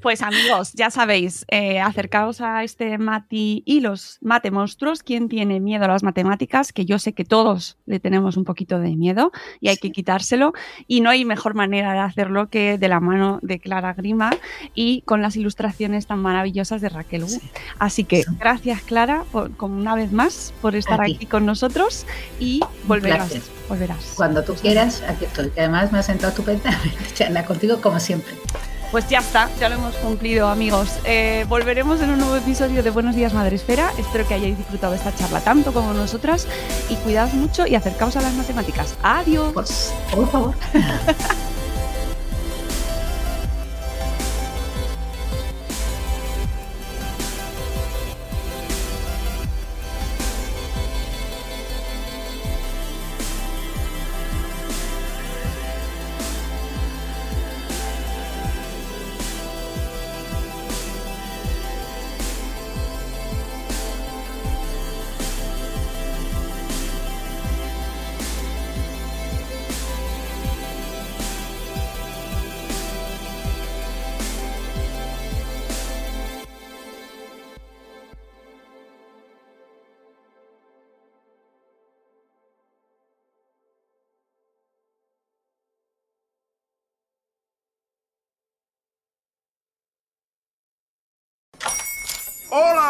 Pues 0.00 0.22
amigos, 0.22 0.72
ya 0.74 0.90
sabéis, 0.90 1.44
eh, 1.50 1.80
acercaos 1.80 2.40
a 2.40 2.62
este 2.62 2.98
Mati 2.98 3.62
y 3.66 3.80
los 3.80 4.18
mate 4.20 4.50
monstruos. 4.50 5.02
¿Quién 5.02 5.28
tiene 5.28 5.60
miedo 5.60 5.84
a 5.84 5.88
las 5.88 6.02
matemáticas? 6.02 6.72
Que 6.72 6.84
yo 6.84 6.98
sé 6.98 7.12
que 7.12 7.24
todos 7.24 7.76
le 7.86 8.00
tenemos 8.00 8.36
un 8.36 8.44
poquito 8.44 8.78
de 8.78 8.94
miedo 8.96 9.32
y 9.60 9.68
hay 9.68 9.76
que 9.76 9.90
quitárselo. 9.90 10.52
Y 10.86 11.00
no 11.00 11.10
hay 11.10 11.24
mejor 11.24 11.54
manera 11.54 11.92
de 11.92 11.98
hacerlo 12.00 12.48
que 12.48 12.78
de 12.78 12.88
la 12.88 13.00
mano 13.00 13.40
de 13.42 13.58
Clara 13.58 13.94
Grima 13.94 14.30
y 14.74 15.02
con 15.02 15.22
las 15.22 15.36
ilustraciones 15.36 16.06
tan 16.06 16.20
maravillosas 16.20 16.80
de 16.80 16.88
Raquel 16.88 17.24
Wu. 17.24 17.40
Así 17.78 18.04
que 18.04 18.24
gracias 18.38 18.82
Clara, 18.82 19.24
por, 19.32 19.50
una 19.60 19.94
vez 19.94 20.12
más, 20.12 20.54
por 20.62 20.76
estar 20.76 21.00
aquí 21.00 21.26
con 21.26 21.46
nosotros 21.46 22.06
y 22.38 22.60
volverás. 22.86 23.55
Volverás. 23.68 24.12
Cuando 24.14 24.42
tú 24.42 24.54
quieras, 24.54 25.02
aquí 25.06 25.24
estoy. 25.24 25.50
Que 25.50 25.60
además 25.60 25.92
me 25.92 25.98
ha 25.98 26.02
sentado 26.02 26.30
estupendamente 26.30 26.96
charla 27.14 27.44
contigo 27.44 27.80
como 27.80 28.00
siempre. 28.00 28.34
Pues 28.90 29.08
ya 29.08 29.18
está, 29.18 29.50
ya 29.58 29.68
lo 29.68 29.74
hemos 29.74 29.94
cumplido, 29.96 30.48
amigos. 30.48 30.88
Eh, 31.04 31.44
volveremos 31.48 32.00
en 32.00 32.10
un 32.10 32.18
nuevo 32.18 32.36
episodio 32.36 32.82
de 32.82 32.90
Buenos 32.90 33.16
Días 33.16 33.34
Madresfera. 33.34 33.90
Espero 33.98 34.26
que 34.26 34.34
hayáis 34.34 34.56
disfrutado 34.56 34.94
esta 34.94 35.14
charla 35.14 35.40
tanto 35.40 35.72
como 35.72 35.92
nosotras. 35.92 36.46
Y 36.88 36.94
cuidad 36.96 37.32
mucho 37.32 37.66
y 37.66 37.74
acercaos 37.74 38.16
a 38.16 38.20
las 38.20 38.34
matemáticas. 38.34 38.96
Adiós. 39.02 39.52
Pues, 39.52 39.92
por 40.10 40.30
favor. 40.30 40.54